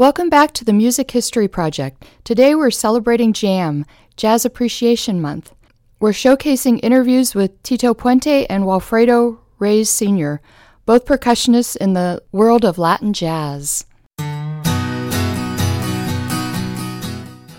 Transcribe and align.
Welcome 0.00 0.30
back 0.30 0.52
to 0.52 0.64
the 0.64 0.72
Music 0.72 1.10
History 1.10 1.46
Project. 1.46 2.06
Today 2.24 2.54
we're 2.54 2.70
celebrating 2.70 3.34
JAM, 3.34 3.84
Jazz 4.16 4.46
Appreciation 4.46 5.20
Month. 5.20 5.52
We're 6.00 6.12
showcasing 6.12 6.80
interviews 6.82 7.34
with 7.34 7.62
Tito 7.62 7.92
Puente 7.92 8.46
and 8.48 8.64
Walfredo 8.64 9.38
Reyes 9.58 9.90
Sr., 9.90 10.40
both 10.86 11.04
percussionists 11.04 11.76
in 11.76 11.92
the 11.92 12.22
world 12.32 12.64
of 12.64 12.78
Latin 12.78 13.12
jazz. 13.12 13.84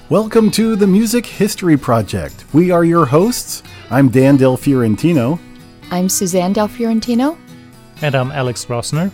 Welcome 0.10 0.50
to 0.50 0.76
the 0.76 0.88
Music 0.88 1.28
History 1.28 1.78
Project. 1.78 2.46
We 2.56 2.72
are 2.72 2.84
your 2.84 3.06
hosts. 3.06 3.62
I'm 3.92 4.10
Dan 4.10 4.38
Del 4.38 4.58
Fiorentino. 4.58 5.40
I'm 5.92 6.10
Suzanne 6.10 6.54
Del 6.54 6.68
Fiorentino. 6.68 7.38
And 8.02 8.16
I'm 8.16 8.32
Alex 8.32 8.66
Rossner. 8.66 9.12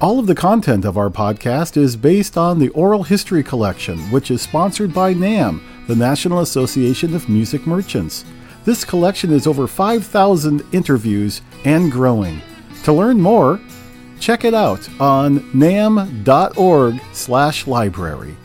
All 0.00 0.20
of 0.20 0.28
the 0.28 0.34
content 0.36 0.84
of 0.84 0.96
our 0.96 1.10
podcast 1.10 1.76
is 1.76 1.96
based 1.96 2.38
on 2.38 2.60
the 2.60 2.68
Oral 2.68 3.02
History 3.02 3.42
Collection, 3.42 3.98
which 4.12 4.30
is 4.30 4.40
sponsored 4.40 4.94
by 4.94 5.12
NAMM, 5.12 5.60
the 5.88 5.96
National 5.96 6.38
Association 6.38 7.16
of 7.16 7.28
Music 7.28 7.66
Merchants. 7.66 8.24
This 8.64 8.84
collection 8.84 9.32
is 9.32 9.48
over 9.48 9.66
5,000 9.66 10.62
interviews 10.70 11.42
and 11.64 11.90
growing. 11.90 12.40
To 12.84 12.92
learn 12.92 13.20
more, 13.20 13.58
check 14.20 14.44
it 14.44 14.54
out 14.54 14.88
on 15.00 15.40
namm.org/library. 15.52 18.36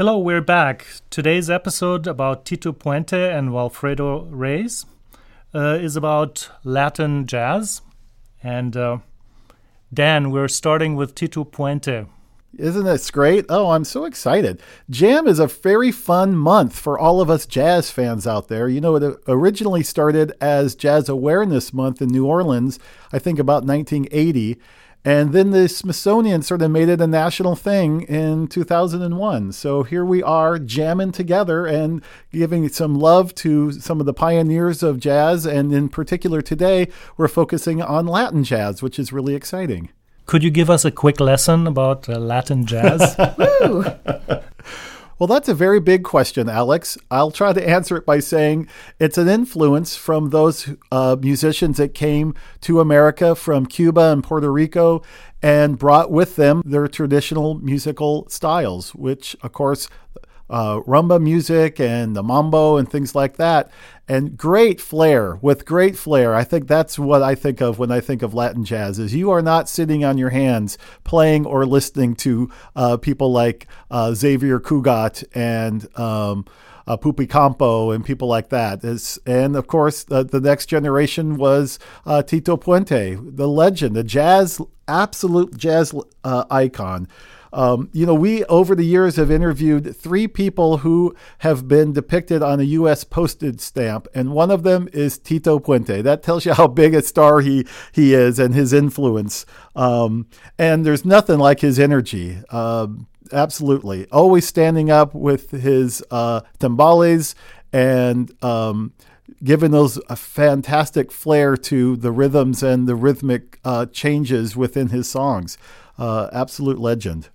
Hello, 0.00 0.16
we're 0.16 0.40
back. 0.40 0.86
Today's 1.10 1.50
episode 1.50 2.06
about 2.06 2.46
Tito 2.46 2.72
Puente 2.72 3.36
and 3.36 3.52
Walfredo 3.52 4.22
Reyes 4.30 4.86
uh, 5.54 5.76
is 5.78 5.94
about 5.94 6.48
Latin 6.64 7.26
jazz. 7.26 7.82
And 8.42 8.74
uh, 8.78 9.00
Dan, 9.92 10.30
we're 10.30 10.48
starting 10.48 10.96
with 10.96 11.14
Tito 11.14 11.44
Puente. 11.44 12.06
Isn't 12.56 12.84
this 12.84 13.10
great? 13.10 13.44
Oh, 13.50 13.72
I'm 13.72 13.84
so 13.84 14.06
excited. 14.06 14.62
Jam 14.88 15.28
is 15.28 15.38
a 15.38 15.46
very 15.46 15.92
fun 15.92 16.34
month 16.34 16.78
for 16.78 16.98
all 16.98 17.20
of 17.20 17.28
us 17.28 17.44
jazz 17.44 17.90
fans 17.90 18.26
out 18.26 18.48
there. 18.48 18.70
You 18.70 18.80
know, 18.80 18.96
it 18.96 19.20
originally 19.28 19.82
started 19.82 20.32
as 20.40 20.74
Jazz 20.74 21.10
Awareness 21.10 21.74
Month 21.74 22.00
in 22.00 22.08
New 22.08 22.24
Orleans, 22.24 22.78
I 23.12 23.18
think 23.18 23.38
about 23.38 23.64
1980. 23.64 24.58
And 25.04 25.32
then 25.32 25.50
the 25.50 25.66
Smithsonian 25.66 26.42
sort 26.42 26.60
of 26.60 26.70
made 26.70 26.90
it 26.90 27.00
a 27.00 27.06
national 27.06 27.56
thing 27.56 28.02
in 28.02 28.48
2001. 28.48 29.52
So 29.52 29.82
here 29.82 30.04
we 30.04 30.22
are 30.22 30.58
jamming 30.58 31.12
together 31.12 31.64
and 31.66 32.02
giving 32.30 32.68
some 32.68 32.94
love 32.94 33.34
to 33.36 33.72
some 33.72 34.00
of 34.00 34.06
the 34.06 34.12
pioneers 34.12 34.82
of 34.82 35.00
jazz. 35.00 35.46
And 35.46 35.72
in 35.72 35.88
particular, 35.88 36.42
today, 36.42 36.88
we're 37.16 37.28
focusing 37.28 37.80
on 37.80 38.06
Latin 38.06 38.44
jazz, 38.44 38.82
which 38.82 38.98
is 38.98 39.10
really 39.10 39.34
exciting. 39.34 39.88
Could 40.26 40.44
you 40.44 40.50
give 40.50 40.68
us 40.68 40.84
a 40.84 40.90
quick 40.90 41.18
lesson 41.18 41.66
about 41.66 42.08
uh, 42.08 42.18
Latin 42.18 42.66
jazz? 42.66 43.16
Well, 45.20 45.26
that's 45.26 45.50
a 45.50 45.54
very 45.54 45.80
big 45.80 46.02
question, 46.02 46.48
Alex. 46.48 46.96
I'll 47.10 47.30
try 47.30 47.52
to 47.52 47.68
answer 47.68 47.94
it 47.98 48.06
by 48.06 48.20
saying 48.20 48.68
it's 48.98 49.18
an 49.18 49.28
influence 49.28 49.94
from 49.94 50.30
those 50.30 50.70
uh, 50.90 51.14
musicians 51.20 51.76
that 51.76 51.92
came 51.92 52.34
to 52.62 52.80
America 52.80 53.34
from 53.34 53.66
Cuba 53.66 54.12
and 54.12 54.24
Puerto 54.24 54.50
Rico 54.50 55.02
and 55.42 55.78
brought 55.78 56.10
with 56.10 56.36
them 56.36 56.62
their 56.64 56.88
traditional 56.88 57.56
musical 57.56 58.26
styles, 58.30 58.94
which, 58.94 59.36
of 59.42 59.52
course, 59.52 59.90
uh, 60.48 60.80
rumba 60.80 61.22
music 61.22 61.78
and 61.78 62.16
the 62.16 62.22
mambo 62.22 62.78
and 62.78 62.90
things 62.90 63.14
like 63.14 63.36
that. 63.36 63.70
And 64.10 64.36
great 64.36 64.80
flair 64.80 65.38
with 65.40 65.64
great 65.64 65.96
flair. 65.96 66.34
I 66.34 66.42
think 66.42 66.66
that's 66.66 66.98
what 66.98 67.22
I 67.22 67.36
think 67.36 67.60
of 67.60 67.78
when 67.78 67.92
I 67.92 68.00
think 68.00 68.22
of 68.22 68.34
Latin 68.34 68.64
jazz 68.64 68.98
is 68.98 69.14
you 69.14 69.30
are 69.30 69.40
not 69.40 69.68
sitting 69.68 70.04
on 70.04 70.18
your 70.18 70.30
hands 70.30 70.78
playing 71.04 71.46
or 71.46 71.64
listening 71.64 72.16
to 72.16 72.50
uh, 72.74 72.96
people 72.96 73.30
like 73.30 73.68
uh, 73.88 74.12
Xavier 74.12 74.58
Cugat 74.58 75.22
and 75.32 75.86
um, 75.96 76.44
uh, 76.88 76.96
Pupi 76.96 77.30
Campo 77.30 77.92
and 77.92 78.04
people 78.04 78.26
like 78.26 78.48
that. 78.48 78.82
It's, 78.82 79.16
and 79.26 79.54
of 79.54 79.68
course, 79.68 80.02
the, 80.02 80.24
the 80.24 80.40
next 80.40 80.66
generation 80.66 81.36
was 81.36 81.78
uh, 82.04 82.24
Tito 82.24 82.56
Puente, 82.56 83.14
the 83.14 83.46
legend, 83.46 83.94
the 83.94 84.02
jazz, 84.02 84.60
absolute 84.88 85.56
jazz 85.56 85.94
uh, 86.24 86.46
icon. 86.50 87.06
Um, 87.52 87.88
you 87.92 88.06
know, 88.06 88.14
we 88.14 88.44
over 88.44 88.74
the 88.74 88.84
years 88.84 89.16
have 89.16 89.30
interviewed 89.30 89.96
three 89.96 90.28
people 90.28 90.78
who 90.78 91.14
have 91.38 91.66
been 91.68 91.92
depicted 91.92 92.42
on 92.42 92.60
a 92.60 92.64
U.S. 92.64 93.04
postage 93.04 93.60
stamp, 93.60 94.06
and 94.14 94.32
one 94.32 94.50
of 94.50 94.62
them 94.62 94.88
is 94.92 95.18
Tito 95.18 95.58
Puente. 95.58 96.02
That 96.02 96.22
tells 96.22 96.44
you 96.44 96.54
how 96.54 96.66
big 96.66 96.94
a 96.94 97.02
star 97.02 97.40
he 97.40 97.66
he 97.92 98.14
is 98.14 98.38
and 98.38 98.54
his 98.54 98.72
influence. 98.72 99.46
Um, 99.74 100.26
and 100.58 100.84
there's 100.84 101.04
nothing 101.04 101.38
like 101.38 101.60
his 101.60 101.78
energy. 101.78 102.38
Um, 102.50 103.06
absolutely, 103.32 104.06
always 104.10 104.46
standing 104.46 104.90
up 104.90 105.14
with 105.14 105.50
his 105.50 106.02
uh, 106.10 106.42
timbales 106.58 107.34
and 107.72 108.32
um, 108.42 108.92
giving 109.42 109.70
those 109.70 109.98
a 110.08 110.16
fantastic 110.16 111.12
flair 111.12 111.56
to 111.56 111.96
the 111.96 112.12
rhythms 112.12 112.62
and 112.62 112.88
the 112.88 112.94
rhythmic 112.96 113.58
uh, 113.64 113.86
changes 113.86 114.56
within 114.56 114.88
his 114.88 115.08
songs. 115.08 115.56
Uh, 115.98 116.28
absolute 116.32 116.78
legend. 116.78 117.28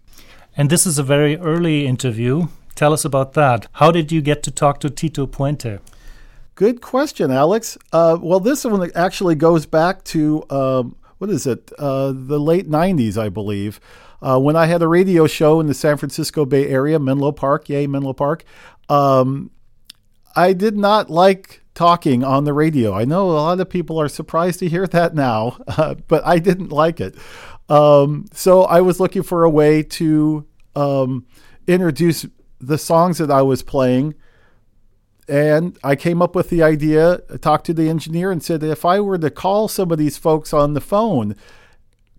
And 0.57 0.69
this 0.69 0.85
is 0.85 0.97
a 0.97 1.03
very 1.03 1.37
early 1.37 1.85
interview. 1.85 2.47
Tell 2.75 2.93
us 2.93 3.03
about 3.03 3.33
that. 3.33 3.67
How 3.73 3.91
did 3.91 4.11
you 4.11 4.21
get 4.21 4.41
to 4.43 4.51
talk 4.51 4.79
to 4.79 4.89
Tito 4.89 5.27
Puente? 5.27 5.79
Good 6.55 6.81
question, 6.81 7.29
Alex. 7.29 7.77
Uh, 7.91 8.17
well, 8.21 8.39
this 8.39 8.63
one 8.63 8.89
actually 8.95 9.35
goes 9.35 9.65
back 9.65 10.05
to 10.05 10.45
um, 10.49 10.95
what 11.17 11.29
is 11.29 11.45
it? 11.45 11.73
Uh, 11.77 12.13
the 12.15 12.39
late 12.39 12.69
'90s, 12.69 13.17
I 13.17 13.27
believe, 13.27 13.81
uh, 14.21 14.39
when 14.39 14.55
I 14.55 14.67
had 14.67 14.81
a 14.81 14.87
radio 14.87 15.27
show 15.27 15.59
in 15.59 15.67
the 15.67 15.73
San 15.73 15.97
Francisco 15.97 16.45
Bay 16.45 16.69
Area, 16.69 16.99
Menlo 16.99 17.33
Park. 17.33 17.67
Yay, 17.67 17.87
Menlo 17.87 18.13
Park. 18.13 18.45
Um, 18.87 19.51
I 20.37 20.53
did 20.53 20.77
not 20.77 21.09
like 21.09 21.64
talking 21.75 22.23
on 22.23 22.45
the 22.45 22.53
radio. 22.53 22.93
I 22.93 23.05
know 23.05 23.29
a 23.29 23.33
lot 23.33 23.59
of 23.59 23.69
people 23.69 24.01
are 24.01 24.09
surprised 24.09 24.59
to 24.59 24.69
hear 24.69 24.87
that 24.87 25.13
now, 25.13 25.57
uh, 25.67 25.95
but 26.07 26.25
I 26.25 26.39
didn't 26.39 26.69
like 26.71 26.99
it. 26.99 27.15
Um, 27.69 28.25
so 28.33 28.63
I 28.63 28.81
was 28.81 28.99
looking 28.99 29.23
for 29.23 29.43
a 29.43 29.49
way 29.49 29.83
to 29.83 30.47
um, 30.75 31.25
introduce 31.67 32.25
the 32.59 32.77
songs 32.77 33.17
that 33.19 33.29
I 33.29 33.41
was 33.41 33.61
playing. 33.61 34.15
And 35.27 35.77
I 35.83 35.95
came 35.95 36.21
up 36.21 36.35
with 36.35 36.49
the 36.49 36.61
idea, 36.61 37.19
I 37.33 37.37
talked 37.37 37.65
to 37.65 37.73
the 37.73 37.89
engineer, 37.89 38.31
and 38.31 38.43
said, 38.43 38.63
if 38.63 38.85
I 38.85 38.99
were 38.99 39.17
to 39.17 39.31
call 39.31 39.67
some 39.67 39.91
of 39.91 39.97
these 39.97 40.17
folks 40.17 40.53
on 40.53 40.73
the 40.73 40.81
phone, 40.81 41.35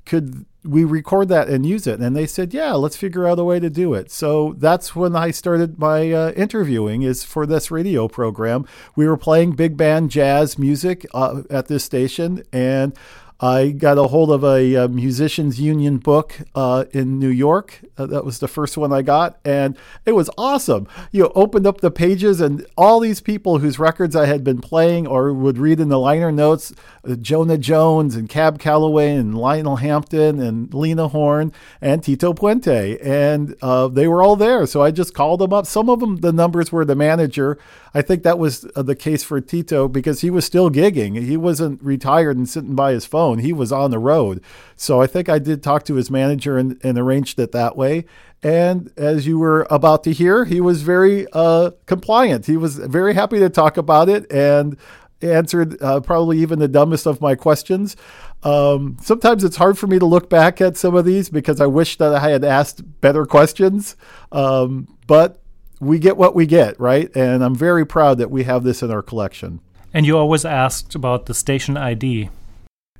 could 0.05 0.44
we 0.66 0.84
record 0.84 1.28
that 1.28 1.49
and 1.49 1.65
use 1.65 1.87
it? 1.87 2.00
And 2.00 2.16
they 2.16 2.27
said, 2.27 2.53
yeah, 2.53 2.72
let's 2.72 2.97
figure 2.97 3.27
out 3.27 3.38
a 3.38 3.44
way 3.44 3.60
to 3.60 3.71
do 3.71 3.94
it. 3.94 4.10
So 4.10 4.54
that's 4.59 4.94
when 4.97 5.15
I 5.16 5.31
started 5.31 5.78
my 5.78 6.12
uh, 6.12 6.32
interviewing 6.32 7.03
is 7.03 7.25
for 7.25 7.47
this 7.47 7.71
radio 7.71 8.09
program. 8.09 8.66
We 8.94 9.06
were 9.06 9.16
playing 9.16 9.53
big 9.53 9.76
band 9.76 10.10
jazz 10.10 10.59
music 10.59 11.06
uh, 11.15 11.43
at 11.50 11.69
this 11.69 11.84
station, 11.84 12.43
and 12.53 12.93
I 13.39 13.69
got 13.69 13.99
a 13.99 14.05
hold 14.05 14.31
of 14.31 14.43
a, 14.43 14.57
a 14.57 14.85
uh, 14.85 14.89
musicians 14.89 15.61
union 15.61 15.99
book 15.99 16.39
uh, 16.55 16.87
in 16.93 17.19
New 17.19 17.29
York. 17.29 17.81
Uh, 17.99 18.07
that 18.07 18.25
was 18.25 18.39
the 18.39 18.49
first 18.49 18.79
one 18.79 18.91
I 18.91 19.03
got, 19.03 19.39
and 19.45 19.77
it 20.07 20.13
was 20.13 20.31
awesome. 20.39 20.89
You 21.13 21.25
know, 21.25 21.33
opened 21.35 21.67
up 21.67 21.83
the 21.83 21.91
pages, 21.91 22.41
and 22.41 22.67
all 22.79 22.99
these 22.99 23.21
people 23.21 23.59
whose 23.59 23.79
records 23.79 24.17
I 24.17 24.25
had 24.25 24.43
been 24.43 24.63
playing 24.63 25.07
or 25.07 25.35
would 25.35 25.59
read 25.59 25.81
in 25.81 25.91
the 25.91 25.99
liner 25.99 26.33
notes 26.33 26.73
uh, 27.07 27.15
Jonah 27.17 27.59
Jones 27.59 28.17
and 28.17 28.29
Cab 28.29 28.59
Calloway 28.59 29.15
and 29.15 29.37
Lionel 29.37 29.77
Hampton 29.77 30.41
and 30.41 30.73
Lena 30.73 31.09
Horne 31.09 31.53
and 31.83 32.03
Tito 32.03 32.33
Puente, 32.33 32.99
and 33.03 33.55
uh, 33.61 33.89
they 33.89 34.09
were 34.09 34.23
all 34.23 34.37
there. 34.37 34.65
So 34.65 34.81
I 34.81 34.91
just 34.91 35.13
called 35.13 35.41
them 35.41 35.53
up. 35.53 35.67
Some 35.67 35.91
of 35.91 36.01
them, 36.01 36.17
the 36.17 36.33
numbers 36.33 36.73
were 36.73 36.87
the 36.87 36.97
manager. 36.97 37.59
I 37.95 38.03
think 38.03 38.23
that 38.23 38.39
was 38.39 38.67
uh, 38.75 38.83
the 38.83 38.95
case 38.95 39.23
for 39.23 39.41
Tito 39.41 39.89
because 39.89 40.21
he 40.21 40.31
was 40.31 40.45
still 40.45 40.71
gigging. 40.71 41.21
He 41.23 41.37
wasn't 41.37 41.83
retired 41.83 42.37
and 42.37 42.49
sitting 42.49 42.75
by 42.75 42.93
his 42.93 43.06
phone. 43.06 43.38
He 43.38 43.53
was 43.53 43.73
on 43.73 43.91
the 43.91 43.99
road. 43.99 44.43
So 44.77 45.00
I 45.00 45.06
think 45.06 45.29
I 45.29 45.38
did 45.38 45.62
talk 45.62 45.85
to 45.85 45.94
his 45.94 46.11
manager 46.11 46.59
and, 46.59 46.79
and 46.83 46.99
arranged 46.99 47.38
it 47.38 47.53
that 47.53 47.77
way. 47.77 48.05
And 48.43 48.93
as 48.97 49.27
you 49.27 49.38
were 49.38 49.67
about 49.71 50.05
to 50.05 50.12
hear, 50.12 50.44
he 50.44 50.61
was 50.61 50.83
very 50.83 51.27
uh, 51.33 51.71
compliant. 51.87 52.47
He 52.47 52.56
was 52.56 52.77
very 52.77 53.15
happy 53.15 53.38
to 53.38 53.49
talk 53.49 53.77
about 53.77 54.09
it 54.09 54.31
and 54.31 54.77
answered 55.23 55.81
uh, 55.82 56.00
probably 56.00 56.39
even 56.41 56.59
the 56.59 56.69
dumbest 56.69 57.06
of 57.06 57.21
my 57.21 57.35
questions. 57.35 57.97
Um, 58.43 58.99
sometimes 59.00 59.44
it's 59.44 59.56
hard 59.56 59.79
for 59.79 59.87
me 59.87 59.99
to 59.99 60.06
look 60.06 60.29
back 60.29 60.61
at 60.61 60.77
some 60.77 60.94
of 60.94 61.05
these 61.05 61.31
because 61.31 61.61
I 61.61 61.67
wish 61.67 61.97
that 61.97 62.15
I 62.15 62.29
had 62.29 62.44
asked 62.44 63.00
better 63.00 63.25
questions. 63.25 63.97
Um, 64.31 64.97
but 65.06 65.43
we 65.81 65.99
get 65.99 66.17
what 66.17 66.34
we 66.34 66.46
get, 66.46 66.78
right? 66.81 67.14
And 67.14 67.44
I'm 67.44 67.55
very 67.55 67.87
proud 67.87 68.19
that 68.19 68.31
we 68.31 68.44
have 68.44 68.64
this 68.64 68.82
in 68.82 68.90
our 68.90 69.02
collection. 69.02 69.61
And 69.93 70.06
you 70.06 70.17
always 70.17 70.44
asked 70.44 70.94
about 70.94 71.26
the 71.26 71.34
station 71.34 71.76
ID. 71.76 72.31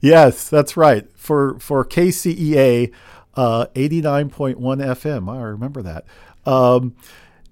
Yes, 0.01 0.49
that's 0.49 0.77
right. 0.77 1.07
For 1.17 1.59
for 1.59 1.85
KCEA, 1.85 2.93
uh, 3.35 3.67
eighty 3.75 4.01
nine 4.01 4.31
point 4.31 4.59
one 4.59 4.79
FM. 4.79 5.31
I 5.31 5.43
remember 5.43 5.83
that. 5.83 6.05
Um, 6.45 6.95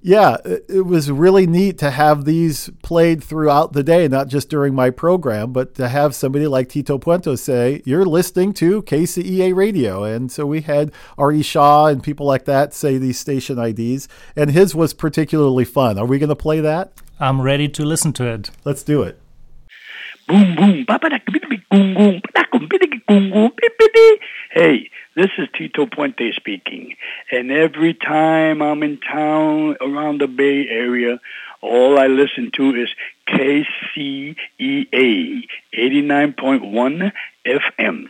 Yeah, 0.06 0.36
it 0.44 0.84
was 0.84 1.10
really 1.10 1.46
neat 1.46 1.78
to 1.78 1.90
have 1.90 2.26
these 2.26 2.68
played 2.82 3.24
throughout 3.24 3.72
the 3.72 3.82
day, 3.82 4.06
not 4.06 4.28
just 4.28 4.50
during 4.50 4.74
my 4.74 4.90
program, 4.90 5.50
but 5.50 5.74
to 5.76 5.88
have 5.88 6.14
somebody 6.14 6.46
like 6.46 6.68
Tito 6.68 6.98
Puente 6.98 7.38
say, 7.38 7.80
You're 7.86 8.04
listening 8.04 8.52
to 8.54 8.82
KCEA 8.82 9.54
radio. 9.54 10.04
And 10.04 10.30
so 10.30 10.44
we 10.44 10.60
had 10.60 10.92
Artie 11.16 11.40
Shaw 11.40 11.86
and 11.86 12.02
people 12.02 12.26
like 12.26 12.44
that 12.44 12.74
say 12.74 12.98
these 12.98 13.18
station 13.18 13.58
IDs, 13.58 14.06
and 14.36 14.50
his 14.50 14.74
was 14.74 14.92
particularly 14.92 15.64
fun. 15.64 15.98
Are 15.98 16.04
we 16.04 16.18
going 16.18 16.28
to 16.28 16.36
play 16.36 16.60
that? 16.60 16.92
I'm 17.18 17.40
ready 17.40 17.66
to 17.70 17.82
listen 17.82 18.12
to 18.12 18.26
it. 18.26 18.50
Let's 18.62 18.82
do 18.82 19.00
it. 19.00 19.18
Boom, 20.28 20.56
boom. 20.56 20.84
Hey, 24.50 24.90
this 25.16 25.30
is 25.38 25.48
Tito 25.56 25.86
Puente 25.86 26.34
speaking. 26.34 26.96
And 27.30 27.50
every 27.50 27.94
time 27.94 28.62
I'm 28.62 28.82
in 28.82 28.98
town 29.00 29.76
around 29.80 30.20
the 30.20 30.26
Bay 30.26 30.66
Area, 30.68 31.20
all 31.60 31.98
I 31.98 32.06
listen 32.06 32.50
to 32.56 32.74
is 32.74 32.88
KCEA 33.28 34.36
89.1 34.62 37.12
FM. 37.46 38.04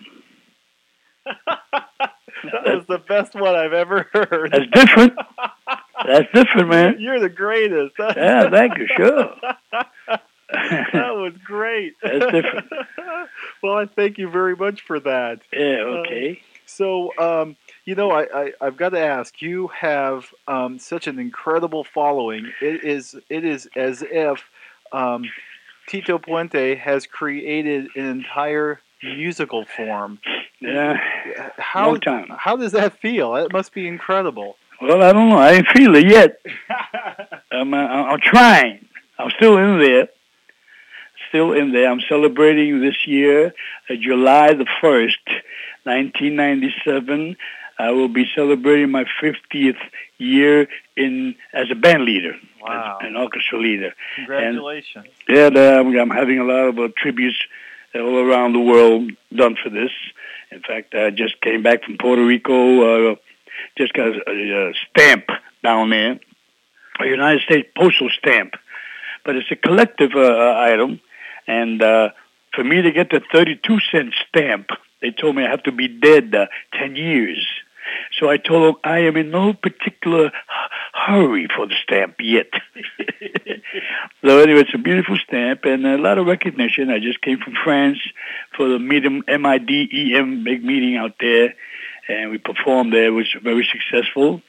that 1.46 2.64
was 2.64 2.84
the 2.88 2.98
best 2.98 3.34
one 3.34 3.54
I've 3.54 3.72
ever 3.72 4.08
heard. 4.12 4.52
That's 4.52 4.70
different. 4.70 5.14
That's 6.06 6.26
different, 6.34 6.68
man. 6.68 6.96
You're 6.98 7.20
the 7.20 7.28
greatest. 7.28 7.94
yeah, 7.98 8.50
thank 8.50 8.76
you. 8.78 8.88
Sure. 8.96 9.34
that 10.92 11.14
was 11.14 11.34
great. 11.44 11.94
That's 12.02 12.18
different. 12.18 12.72
well, 13.62 13.76
I 13.76 13.86
thank 13.86 14.18
you 14.18 14.30
very 14.30 14.56
much 14.56 14.82
for 14.82 15.00
that. 15.00 15.40
Yeah, 15.52 16.00
okay. 16.00 16.40
Uh, 16.40 16.44
so, 16.66 17.12
um, 17.18 17.56
you 17.84 17.94
know, 17.94 18.10
I, 18.10 18.52
I, 18.60 18.64
have 18.64 18.76
got 18.76 18.90
to 18.90 19.00
ask. 19.00 19.40
You 19.42 19.68
have 19.68 20.26
um, 20.48 20.78
such 20.78 21.06
an 21.06 21.18
incredible 21.18 21.84
following. 21.84 22.52
It 22.60 22.84
is 22.84 23.14
it 23.28 23.44
is 23.44 23.68
as 23.76 24.02
if 24.02 24.42
um, 24.92 25.24
Tito 25.86 26.18
Puente 26.18 26.76
has 26.78 27.06
created 27.06 27.88
an 27.96 28.06
entire 28.06 28.80
musical 29.02 29.66
form. 29.66 30.18
Yeah, 30.60 30.96
how 31.58 31.88
long 31.88 32.00
time. 32.00 32.26
how 32.36 32.56
does 32.56 32.72
that 32.72 32.98
feel? 33.00 33.36
It 33.36 33.52
must 33.52 33.72
be 33.72 33.86
incredible. 33.86 34.56
Well, 34.80 35.02
I 35.02 35.12
don't 35.12 35.28
know. 35.28 35.38
I 35.38 35.52
ain't 35.52 35.68
feel 35.68 35.94
it 35.94 36.08
yet. 36.08 36.40
I'm, 37.52 37.72
uh, 37.72 37.76
I'm 37.76 38.20
trying. 38.20 38.86
I'm 39.18 39.30
still 39.30 39.56
in 39.58 39.78
there 39.78 40.08
still 41.34 41.52
in 41.52 41.72
there. 41.72 41.90
I'm 41.90 42.00
celebrating 42.08 42.80
this 42.80 43.08
year, 43.08 43.52
uh, 43.90 43.94
July 44.00 44.54
the 44.54 44.66
1st, 44.80 45.42
1997. 45.82 47.36
I 47.76 47.90
will 47.90 48.08
be 48.08 48.24
celebrating 48.36 48.92
my 48.92 49.04
50th 49.20 49.82
year 50.18 50.68
in 50.96 51.34
as 51.52 51.66
a 51.72 51.74
band 51.74 52.04
leader, 52.04 52.36
wow. 52.62 52.98
an 53.00 53.16
orchestra 53.16 53.58
leader. 53.58 53.94
Congratulations! 54.14 55.06
And, 55.26 55.56
yeah, 55.56 55.80
I'm, 55.80 55.96
I'm 55.98 56.10
having 56.10 56.38
a 56.38 56.44
lot 56.44 56.68
of 56.68 56.78
uh, 56.78 56.88
tributes 56.96 57.36
all 57.96 58.18
around 58.18 58.52
the 58.52 58.60
world 58.60 59.10
done 59.34 59.56
for 59.60 59.70
this. 59.70 59.90
In 60.52 60.60
fact, 60.60 60.94
I 60.94 61.10
just 61.10 61.40
came 61.40 61.64
back 61.64 61.82
from 61.82 61.98
Puerto 61.98 62.24
Rico. 62.24 63.12
Uh, 63.12 63.16
just 63.76 63.92
got 63.92 64.06
a, 64.06 64.68
a, 64.68 64.74
stamp 64.88 65.24
down 65.64 65.90
there, 65.90 66.20
a 67.00 67.06
United 67.06 67.42
States 67.42 67.68
postal 67.76 68.08
stamp, 68.10 68.54
but 69.24 69.34
it's 69.34 69.50
a 69.50 69.56
collective 69.56 70.12
uh, 70.14 70.54
item. 70.60 71.00
And 71.46 71.82
uh, 71.82 72.10
for 72.54 72.64
me 72.64 72.82
to 72.82 72.92
get 72.92 73.10
the 73.10 73.20
32 73.32 73.78
cent 73.90 74.14
stamp, 74.28 74.68
they 75.00 75.10
told 75.10 75.36
me 75.36 75.44
I 75.44 75.50
have 75.50 75.64
to 75.64 75.72
be 75.72 75.88
dead 75.88 76.34
uh, 76.34 76.46
10 76.78 76.96
years. 76.96 77.46
So 78.18 78.30
I 78.30 78.36
told 78.36 78.74
them 78.74 78.80
I 78.84 79.00
am 79.00 79.16
in 79.16 79.30
no 79.30 79.52
particular 79.52 80.32
hurry 80.92 81.48
for 81.54 81.66
the 81.66 81.74
stamp 81.82 82.16
yet. 82.20 82.46
so 84.24 84.38
anyway, 84.38 84.60
it's 84.60 84.74
a 84.74 84.78
beautiful 84.78 85.16
stamp 85.18 85.64
and 85.64 85.86
a 85.86 85.98
lot 85.98 86.18
of 86.18 86.26
recognition. 86.26 86.90
I 86.90 86.98
just 86.98 87.20
came 87.20 87.38
from 87.38 87.54
France 87.62 87.98
for 88.56 88.68
the 88.68 88.78
Midem, 88.78 89.22
M-I-D-E-M 89.28 90.44
big 90.44 90.64
meeting 90.64 90.96
out 90.96 91.16
there, 91.20 91.54
and 92.08 92.30
we 92.30 92.38
performed 92.38 92.92
there, 92.92 93.12
which 93.12 93.34
was 93.34 93.42
very 93.42 93.68
successful. 93.70 94.40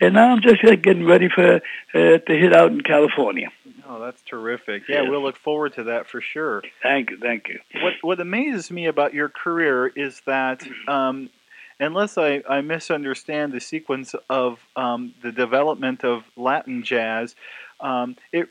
And 0.00 0.14
now 0.14 0.32
I'm 0.32 0.42
just 0.42 0.62
uh, 0.64 0.76
getting 0.76 1.06
ready 1.06 1.28
for 1.28 1.56
uh, 1.56 2.18
to 2.18 2.22
hit 2.28 2.54
out 2.54 2.70
in 2.70 2.82
California. 2.82 3.48
Oh, 3.88 4.00
that's 4.00 4.22
terrific. 4.22 4.84
Yeah, 4.88 5.02
we'll 5.02 5.22
look 5.22 5.36
forward 5.36 5.74
to 5.74 5.84
that 5.84 6.08
for 6.08 6.20
sure. 6.20 6.62
Thank 6.82 7.10
you, 7.10 7.18
thank 7.18 7.48
you. 7.48 7.60
What 7.82 7.94
what 8.02 8.20
amazes 8.20 8.70
me 8.70 8.86
about 8.86 9.14
your 9.14 9.28
career 9.28 9.86
is 9.86 10.20
that 10.26 10.66
um, 10.88 11.30
unless 11.78 12.18
I, 12.18 12.42
I 12.48 12.60
misunderstand 12.62 13.52
the 13.52 13.60
sequence 13.60 14.14
of 14.28 14.58
um, 14.74 15.14
the 15.22 15.32
development 15.32 16.04
of 16.04 16.24
Latin 16.36 16.82
jazz, 16.82 17.34
um, 17.80 18.16
it 18.32 18.48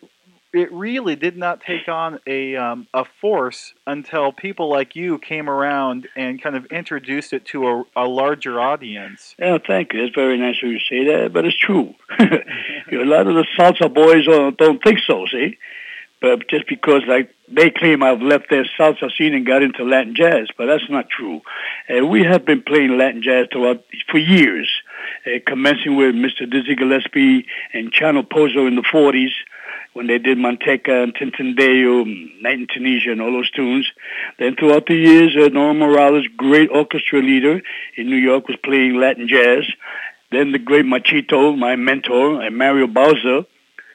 it 0.56 0.72
really 0.72 1.18
did 1.18 1.36
not 1.36 1.62
take 1.62 1.90
on 1.90 2.20
a 2.26 2.56
um, 2.56 2.88
a 2.94 3.04
force 3.20 3.74
until 3.86 4.32
people 4.32 4.70
like 4.70 4.96
you 4.96 5.20
came 5.20 5.50
around 5.50 6.08
and 6.16 6.42
kind 6.42 6.56
of 6.56 6.66
introduced 6.68 7.34
it 7.34 7.46
to 7.48 7.68
a, 7.68 7.84
a 7.98 8.06
larger 8.06 8.60
audience. 8.60 9.36
Yeah, 9.38 9.58
thank 9.66 9.94
you. 9.94 10.04
It's 10.04 10.16
very 10.16 10.38
nice 10.38 10.56
of 10.64 10.70
you 10.70 10.80
to 10.80 10.86
say 10.86 11.04
that, 11.06 11.34
but 11.34 11.46
it's 11.46 11.58
true. 11.58 11.94
a 12.20 13.04
lot 13.04 13.28
of 13.28 13.36
the 13.36 13.46
salsa 13.58 13.94
boys 13.94 14.26
don't, 14.26 14.58
don't 14.58 14.82
think 14.82 15.00
so. 15.06 15.26
See, 15.30 15.58
but 16.22 16.48
just 16.48 16.70
because 16.70 17.02
like 17.06 17.36
they 17.50 17.70
claim 17.70 18.02
I've 18.02 18.22
left 18.22 18.50
their 18.50 18.66
salsa 18.80 19.12
scene 19.18 19.34
and 19.34 19.46
got 19.46 19.62
into 19.62 19.84
Latin 19.84 20.16
jazz, 20.16 20.48
but 20.58 20.68
that's 20.68 20.90
not 20.90 21.10
true. 21.10 21.42
Uh, 21.90 22.06
we 22.06 22.24
have 22.24 22.46
been 22.46 22.64
playing 22.64 22.98
Latin 22.98 23.22
jazz 23.22 23.48
throughout 23.52 23.84
for 24.10 24.20
years, 24.20 24.72
uh, 25.28 25.40
commencing 25.46 25.98
with 25.98 26.16
Mr. 26.16 26.50
Dizzy 26.50 26.76
Gillespie 26.76 27.46
and 27.74 27.92
Chano 27.92 28.26
Pozo 28.26 28.68
in 28.68 28.76
the 28.76 28.84
40s 28.84 29.34
when 29.96 30.08
they 30.08 30.18
did 30.18 30.38
Manteca 30.38 31.04
and 31.04 31.16
Tin 31.16 31.32
Tin 31.32 31.56
Deo, 31.56 32.04
Night 32.04 32.60
in 32.60 32.68
Tunisia, 32.68 33.14
and 33.14 33.22
all 33.22 33.32
those 33.32 33.50
tunes. 33.52 33.90
Then 34.38 34.58
throughout 34.58 34.88
the 34.88 34.96
years, 34.96 35.38
uh, 35.38 35.50
Morales, 35.50 36.28
great 36.36 36.70
orchestra 36.70 37.22
leader 37.22 37.62
in 37.96 38.08
New 38.08 38.18
York, 38.18 38.50
was 38.50 38.58
playing 38.62 38.96
Latin 38.96 39.30
jazz. 39.30 39.64
Then 40.34 40.52
the 40.52 40.60
great 40.60 40.86
Machito, 40.86 41.58
my 41.58 41.78
mentor, 41.78 42.42
and 42.42 42.58
Mario 42.58 42.88
Bauza, 42.88 43.46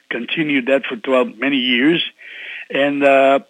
continued 0.09 0.65
that 0.65 0.85
for 0.89 0.97
throughout 0.97 1.37
many 1.37 1.57
years. 1.57 2.03
And 2.71 3.03
uh, 3.03 3.41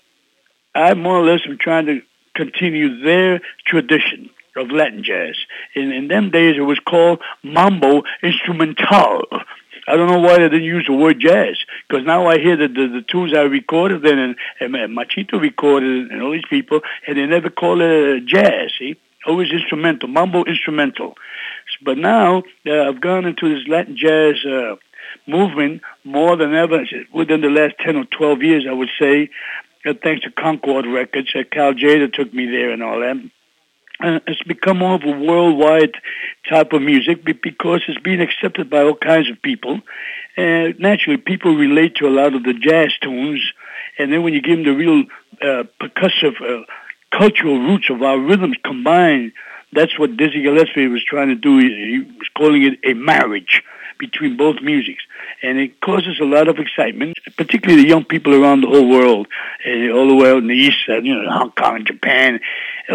I 0.75 0.93
more 0.95 1.15
or 1.15 1.25
less 1.25 1.41
am 1.47 1.57
trying 1.57 1.85
to 1.85 2.01
continue 2.35 3.01
their 3.01 3.39
tradition 3.65 4.29
of 4.57 4.71
Latin 4.71 5.05
jazz. 5.05 5.37
In, 5.73 5.93
in 5.93 6.09
them 6.09 6.31
days, 6.31 6.55
it 6.57 6.61
was 6.61 6.79
called 6.79 7.21
mambo 7.43 8.03
instrumental. 8.21 9.21
I 9.87 9.95
don't 9.95 10.07
know 10.07 10.19
why 10.19 10.37
they 10.37 10.49
didn't 10.49 10.63
use 10.63 10.85
the 10.87 10.93
word 10.93 11.19
jazz 11.19 11.57
because 11.87 12.05
now 12.05 12.27
I 12.27 12.37
hear 12.37 12.55
that 12.57 12.73
the, 12.73 12.87
the 12.87 13.01
tunes 13.01 13.33
I 13.33 13.41
recorded 13.41 14.05
and, 14.05 14.35
and, 14.59 14.75
and 14.75 14.97
Machito 14.97 15.41
recorded 15.41 16.11
and 16.11 16.21
all 16.21 16.31
these 16.31 16.45
people 16.49 16.81
and 17.07 17.17
they 17.17 17.25
never 17.25 17.49
call 17.49 17.81
it 17.81 18.25
jazz. 18.25 18.71
See, 18.77 18.95
always 19.25 19.51
instrumental, 19.51 20.07
mambo 20.07 20.43
instrumental. 20.43 21.15
But 21.83 21.97
now 21.97 22.43
uh, 22.67 22.89
I've 22.89 23.01
gone 23.01 23.25
into 23.25 23.53
this 23.53 23.67
Latin 23.67 23.97
jazz 23.97 24.35
uh, 24.45 24.75
movement 25.27 25.81
more 26.03 26.35
than 26.35 26.53
ever 26.53 26.85
within 27.13 27.41
the 27.41 27.49
last 27.49 27.75
ten 27.79 27.95
or 27.95 28.05
twelve 28.05 28.43
years. 28.43 28.65
I 28.69 28.73
would 28.73 28.89
say, 28.99 29.29
uh, 29.85 29.93
thanks 30.01 30.23
to 30.23 30.31
Concord 30.31 30.85
Records, 30.85 31.33
uh, 31.35 31.43
Cal 31.51 31.73
Tjader 31.73 32.11
took 32.13 32.33
me 32.33 32.45
there 32.45 32.71
and 32.71 32.83
all 32.83 32.99
that 32.99 33.17
uh, 34.03 34.19
it's 34.27 34.43
become 34.43 34.79
more 34.79 34.95
of 34.95 35.03
a 35.03 35.11
worldwide 35.11 35.95
type 36.49 36.73
of 36.73 36.81
music 36.81 37.23
because 37.23 37.81
it's 37.87 38.01
being 38.01 38.21
accepted 38.21 38.69
by 38.69 38.83
all 38.83 38.95
kinds 38.95 39.29
of 39.29 39.41
people. 39.41 39.81
And 40.37 40.79
naturally, 40.79 41.17
people 41.17 41.55
relate 41.55 41.95
to 41.97 42.07
a 42.07 42.09
lot 42.09 42.33
of 42.33 42.43
the 42.43 42.53
jazz 42.53 42.93
tunes, 43.01 43.41
and 43.97 44.11
then 44.11 44.23
when 44.23 44.33
you 44.33 44.41
give 44.41 44.57
them 44.57 44.65
the 44.65 44.73
real 44.73 45.03
uh, 45.41 45.63
percussive, 45.79 46.41
uh, 46.41 46.65
cultural 47.11 47.59
roots 47.59 47.89
of 47.89 48.01
our 48.01 48.17
rhythms 48.17 48.55
combined, 48.63 49.33
that's 49.73 49.97
what 49.99 50.17
Dizzy 50.17 50.41
Gillespie 50.41 50.87
was 50.87 51.03
trying 51.03 51.29
to 51.29 51.35
do. 51.35 51.59
He 51.59 51.99
was 52.17 52.29
calling 52.35 52.63
it 52.63 52.79
a 52.83 52.93
marriage 52.93 53.63
between 54.01 54.35
both 54.35 54.61
musics. 54.61 55.03
And 55.43 55.59
it 55.59 55.79
causes 55.79 56.19
a 56.19 56.25
lot 56.25 56.47
of 56.47 56.57
excitement, 56.57 57.17
particularly 57.37 57.83
the 57.83 57.87
young 57.87 58.03
people 58.03 58.33
around 58.33 58.61
the 58.61 58.67
whole 58.67 58.89
world, 58.89 59.27
all 59.65 60.07
the 60.07 60.15
way 60.15 60.31
out 60.31 60.39
in 60.39 60.47
the 60.47 60.55
east, 60.55 60.79
uh, 60.89 60.97
you 60.97 61.13
know, 61.15 61.29
Hong 61.29 61.51
Kong, 61.51 61.85
Japan, 61.85 62.39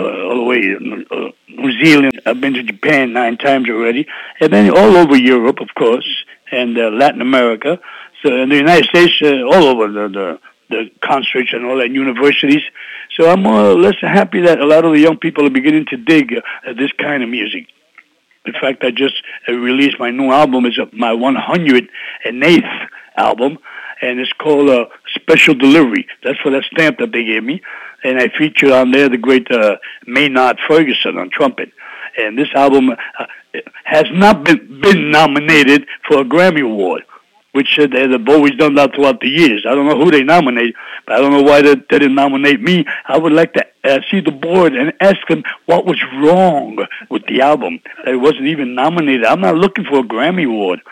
all 0.01 0.37
the 0.37 0.43
way 0.43 0.75
uh, 0.75 1.31
New 1.49 1.85
Zealand. 1.85 2.21
I've 2.27 2.41
been 2.41 2.55
to 2.55 2.63
Japan 2.63 3.13
nine 3.13 3.37
times 3.37 3.69
already. 3.69 4.07
And 4.41 4.53
then 4.53 4.71
all 4.71 4.97
over 4.97 5.17
Europe, 5.17 5.61
of 5.61 5.69
course, 5.77 6.09
and 6.51 6.77
uh, 6.79 6.91
Latin 6.91 7.21
America. 7.21 7.79
So 8.23 8.35
in 8.37 8.49
the 8.49 8.57
United 8.57 8.87
States, 8.87 9.21
uh, 9.23 9.43
all 9.43 9.65
over 9.65 9.89
the, 9.89 10.09
the 10.09 10.41
the 10.69 10.91
concerts 11.01 11.53
and 11.53 11.65
all 11.65 11.79
that 11.79 11.91
universities. 11.91 12.63
So 13.17 13.31
I'm 13.31 13.43
more 13.43 13.71
or 13.71 13.75
less 13.79 13.97
happy 14.01 14.41
that 14.43 14.61
a 14.61 14.67
lot 14.67 14.85
of 14.85 14.93
the 14.93 15.01
young 15.01 15.17
people 15.17 15.47
are 15.47 15.51
beginning 15.51 15.87
to 15.91 15.97
dig 15.97 16.35
uh, 16.35 16.73
this 16.73 16.93
kind 16.93 17.23
of 17.23 17.29
music. 17.29 17.69
In 18.45 18.53
fact, 18.53 18.85
I 18.85 18.91
just 18.91 19.15
uh, 19.49 19.53
released 19.53 19.99
my 19.99 20.11
new 20.11 20.31
album. 20.33 20.67
It's 20.67 20.79
my 20.93 21.13
108th 21.13 22.89
album, 23.17 23.59
and 24.01 24.21
it's 24.21 24.33
called 24.35 24.69
uh, 24.71 24.87
Special 25.15 25.55
Delivery. 25.55 26.07
That's 26.23 26.39
for 26.41 26.51
that 26.51 26.65
stamp 26.65 26.99
that 26.99 27.13
they 27.13 27.25
gave 27.25 27.43
me. 27.43 27.63
And 28.07 28.21
I 28.21 28.29
featured 28.29 28.71
on 28.71 28.93
there 28.93 29.09
the 29.09 29.19
great 29.19 29.51
uh, 29.51 29.77
Maynard 30.07 30.59
Ferguson 30.69 31.19
on 31.19 31.29
trumpet. 31.29 31.73
And 32.17 32.39
this 32.39 32.49
album 32.55 32.91
uh, 32.91 33.27
has 33.85 34.07
not 34.13 34.45
been, 34.45 34.81
been 34.81 35.11
nominated 35.11 35.87
for 36.07 36.21
a 36.21 36.25
Grammy 36.25 36.63
Award 36.63 37.03
which 37.57 37.79
uh, 37.79 37.87
they, 37.87 38.07
they've 38.07 38.29
always 38.29 38.55
done 38.57 38.75
that 38.75 38.95
throughout 38.95 39.19
the 39.21 39.29
years. 39.29 39.65
I 39.67 39.75
don't 39.75 39.89
know 39.89 39.99
who 39.99 40.11
they 40.11 40.23
nominate, 40.23 40.75
but 41.07 41.17
I 41.17 41.21
don't 41.21 41.33
know 41.33 41.43
why 41.43 41.63
they, 41.63 41.75
they 41.75 41.99
didn't 42.01 42.15
nominate 42.15 42.61
me. 42.61 42.85
I 43.09 43.17
would 43.17 43.33
like 43.33 43.55
to 43.55 43.65
uh, 43.83 44.01
see 44.11 44.21
the 44.21 44.31
board 44.31 44.75
and 44.75 44.93
ask 45.01 45.27
them 45.27 45.43
what 45.65 45.87
was 45.87 45.99
wrong 46.19 46.87
with 47.09 47.25
the 47.27 47.41
album 47.41 47.81
it 48.07 48.17
wasn't 48.17 48.49
even 48.49 48.75
nominated. 48.75 49.25
I'm 49.25 49.41
not 49.41 49.57
looking 49.57 49.87
for 49.87 50.01
a 50.01 50.03
Grammy 50.03 50.47
award, 50.47 50.83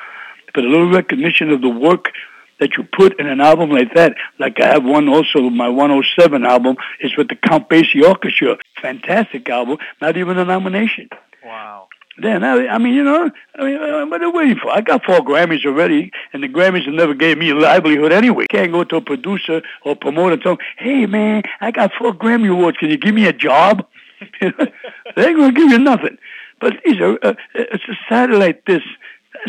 but 0.54 0.64
a 0.64 0.68
little 0.68 0.90
recognition 0.90 1.50
of 1.50 1.60
the 1.60 1.68
work 1.68 2.12
that 2.60 2.76
you 2.76 2.84
put 2.84 3.18
in 3.18 3.26
an 3.26 3.40
album 3.40 3.70
like 3.70 3.94
that. 3.94 4.14
Like 4.38 4.60
I 4.60 4.66
have 4.68 4.84
one 4.84 5.08
also, 5.08 5.50
my 5.50 5.68
107 5.68 6.44
album 6.44 6.76
is 7.00 7.16
with 7.16 7.28
the 7.28 7.36
Count 7.36 7.68
Basie 7.68 8.06
Orchestra. 8.06 8.58
Fantastic 8.80 9.48
album, 9.48 9.78
not 10.00 10.16
even 10.16 10.38
a 10.38 10.44
nomination. 10.44 11.08
Wow. 11.44 11.88
Then 12.16 12.44
I, 12.44 12.68
I 12.68 12.78
mean, 12.78 12.94
you 12.94 13.02
know, 13.02 13.28
I 13.58 13.64
mean, 13.64 13.76
uh, 13.76 14.06
what 14.06 14.22
are 14.22 14.30
they 14.30 14.36
waiting 14.36 14.58
for? 14.62 14.70
I 14.70 14.82
got 14.82 15.04
four 15.04 15.18
Grammys 15.18 15.66
already, 15.66 16.12
and 16.32 16.44
the 16.44 16.48
Grammys 16.48 16.84
have 16.84 16.94
never 16.94 17.12
gave 17.12 17.38
me 17.38 17.50
a 17.50 17.56
livelihood 17.56 18.12
anyway. 18.12 18.46
Can't 18.48 18.70
go 18.70 18.84
to 18.84 18.96
a 18.96 19.00
producer 19.00 19.62
or 19.84 19.96
promoter 19.96 20.34
and 20.34 20.42
tell 20.42 20.56
them, 20.56 20.66
"Hey, 20.78 21.06
man, 21.06 21.42
I 21.60 21.72
got 21.72 21.92
four 21.98 22.12
Grammy 22.12 22.50
awards. 22.50 22.78
Can 22.78 22.90
you 22.90 22.98
give 22.98 23.14
me 23.14 23.26
a 23.26 23.32
job?" 23.32 23.84
they 24.40 24.46
ain't 24.46 25.36
gonna 25.36 25.52
give 25.52 25.70
you 25.70 25.78
nothing. 25.78 26.16
But 26.60 26.74
these 26.84 27.00
are 27.00 27.18
uh, 27.20 27.34
it's 27.54 27.84
a 27.88 27.98
satellite 28.08 28.64
this 28.64 28.82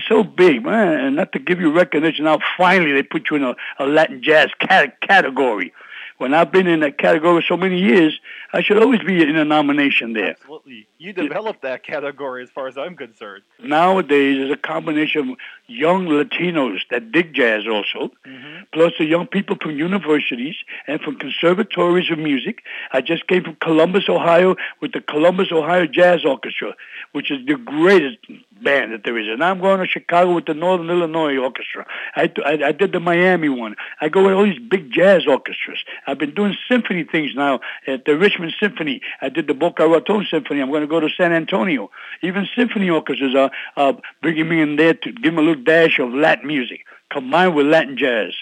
so 0.07 0.23
big, 0.23 0.63
man, 0.63 0.99
and 0.99 1.15
not 1.15 1.31
to 1.33 1.39
give 1.39 1.59
you 1.59 1.71
recognition. 1.71 2.25
Now 2.25 2.39
finally 2.57 2.91
they 2.91 3.03
put 3.03 3.29
you 3.29 3.37
in 3.37 3.43
a, 3.43 3.55
a 3.79 3.85
Latin 3.85 4.21
jazz 4.21 4.49
cat- 4.59 4.99
category. 5.01 5.73
When 6.17 6.33
I've 6.33 6.49
been 6.49 6.65
in 6.65 6.79
that 6.79 6.97
category 6.97 7.43
so 7.45 7.57
many 7.57 7.77
years, 7.77 8.17
I 8.53 8.61
should 8.61 8.81
always 8.81 9.01
be 9.01 9.21
in 9.21 9.35
a 9.35 9.43
nomination 9.43 10.13
there. 10.13 10.31
Absolutely. 10.31 10.87
You 10.97 11.11
developed 11.11 11.63
that 11.63 11.83
category 11.83 12.41
as 12.41 12.49
far 12.49 12.67
as 12.67 12.77
I'm 12.77 12.95
concerned. 12.95 13.43
Nowadays, 13.59 14.37
there's 14.37 14.51
a 14.51 14.55
combination 14.55 15.31
of 15.31 15.37
young 15.67 16.05
Latinos 16.07 16.79
that 16.91 17.11
dig 17.11 17.33
jazz 17.33 17.63
also, 17.67 18.11
Mm-hmm. 18.25 18.63
plus 18.73 18.93
the 18.97 19.05
young 19.05 19.27
people 19.27 19.55
from 19.61 19.77
universities 19.77 20.55
and 20.87 20.99
from 21.01 21.15
conservatories 21.17 22.09
of 22.11 22.17
music. 22.19 22.63
I 22.91 23.01
just 23.01 23.27
came 23.27 23.43
from 23.43 23.55
Columbus, 23.61 24.09
Ohio, 24.09 24.55
with 24.81 24.93
the 24.93 25.01
Columbus, 25.01 25.51
Ohio 25.51 25.85
Jazz 25.85 26.25
Orchestra, 26.25 26.73
which 27.11 27.31
is 27.31 27.45
the 27.45 27.55
greatest 27.55 28.17
band 28.61 28.93
that 28.93 29.03
there 29.03 29.17
is. 29.17 29.27
And 29.27 29.43
I'm 29.43 29.59
going 29.59 29.79
to 29.79 29.87
Chicago 29.87 30.33
with 30.33 30.45
the 30.45 30.53
Northern 30.53 30.89
Illinois 30.89 31.37
Orchestra. 31.37 31.85
I, 32.15 32.31
I, 32.45 32.51
I 32.67 32.71
did 32.71 32.91
the 32.93 32.99
Miami 32.99 33.49
one. 33.49 33.75
I 34.01 34.09
go 34.09 34.23
with 34.23 34.33
all 34.33 34.43
these 34.45 34.59
big 34.59 34.91
jazz 34.91 35.27
orchestras. 35.27 35.83
I've 36.07 36.17
been 36.17 36.33
doing 36.33 36.55
symphony 36.69 37.03
things 37.03 37.31
now 37.35 37.59
at 37.87 38.05
the 38.05 38.17
Richmond 38.17 38.53
Symphony. 38.59 39.01
I 39.21 39.29
did 39.29 39.47
the 39.47 39.53
Boca 39.53 39.87
Raton 39.87 40.25
Symphony. 40.29 40.61
I'm 40.61 40.69
going 40.69 40.81
to 40.81 40.87
go 40.87 40.99
to 40.99 41.09
San 41.09 41.31
Antonio. 41.31 41.91
Even 42.21 42.47
symphony 42.55 42.89
orchestras 42.89 43.35
are, 43.35 43.51
are 43.77 43.97
bringing 44.21 44.49
me 44.49 44.61
in 44.61 44.75
there 44.77 44.93
to 44.93 45.11
give 45.11 45.23
them 45.35 45.37
a 45.37 45.41
little 45.41 45.54
dash 45.63 45.99
of 45.99 46.13
Latin 46.13 46.47
music 46.47 46.85
combined 47.11 47.55
with 47.55 47.67
Latin 47.67 47.97
jazz. 47.97 48.33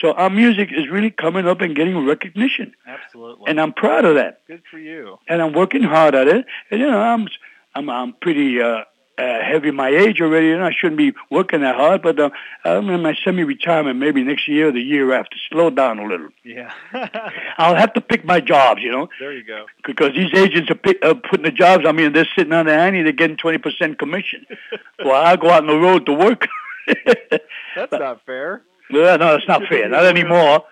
So 0.00 0.12
our 0.12 0.30
music 0.30 0.68
is 0.72 0.88
really 0.88 1.10
coming 1.10 1.46
up 1.48 1.60
and 1.60 1.74
getting 1.74 2.06
recognition, 2.06 2.74
Absolutely. 2.86 3.46
and 3.48 3.60
I'm 3.60 3.72
proud 3.72 4.04
of 4.04 4.14
that. 4.14 4.46
Good 4.46 4.62
for 4.70 4.78
you. 4.78 5.18
And 5.28 5.42
I'm 5.42 5.52
working 5.52 5.82
hard 5.82 6.14
at 6.14 6.28
it. 6.28 6.46
And 6.70 6.80
you 6.80 6.86
know, 6.86 7.00
I'm 7.00 7.28
I'm 7.74 7.90
I'm 7.90 8.12
pretty 8.14 8.60
uh, 8.62 8.84
uh, 9.20 9.42
heavy 9.44 9.70
my 9.70 9.88
age 9.88 10.20
already, 10.20 10.50
and 10.52 10.62
I 10.64 10.72
shouldn't 10.72 10.96
be 10.96 11.12
working 11.30 11.60
that 11.60 11.76
hard. 11.76 12.02
But 12.02 12.18
uh, 12.18 12.30
I'm 12.64 12.88
in 12.88 13.02
my 13.02 13.14
semi-retirement, 13.22 13.98
maybe 13.98 14.22
next 14.24 14.48
year 14.48 14.68
or 14.68 14.72
the 14.72 14.80
year 14.80 15.12
after. 15.12 15.36
Slow 15.50 15.70
down 15.70 15.98
a 15.98 16.06
little. 16.06 16.28
Yeah. 16.44 16.72
I'll 17.58 17.74
have 17.74 17.92
to 17.94 18.00
pick 18.00 18.24
my 18.24 18.40
jobs, 18.40 18.80
you 18.82 18.90
know, 18.90 19.08
there 19.18 19.32
you 19.32 19.44
go. 19.44 19.66
because 19.84 20.14
these 20.14 20.32
agents 20.34 20.70
are, 20.70 20.74
pick, 20.74 21.04
are 21.04 21.14
putting 21.14 21.44
the 21.44 21.50
jobs. 21.50 21.84
I 21.86 21.92
mean, 21.92 22.12
they're 22.12 22.28
sitting 22.36 22.52
on 22.52 22.66
the 22.66 22.72
ante, 22.72 23.02
they're 23.02 23.12
getting 23.12 23.36
twenty 23.36 23.58
percent 23.58 23.98
commission. 23.98 24.46
well, 25.04 25.22
I 25.22 25.36
go 25.36 25.50
out 25.50 25.62
on 25.62 25.66
the 25.66 25.78
road 25.78 26.06
to 26.06 26.12
work. 26.12 26.48
That's 27.76 27.92
not 27.92 28.24
fair. 28.24 28.62
Well, 28.92 29.18
no, 29.18 29.36
it's 29.36 29.46
not 29.46 29.62
fair. 29.68 29.88
Not 29.88 30.04
anymore. 30.04 30.64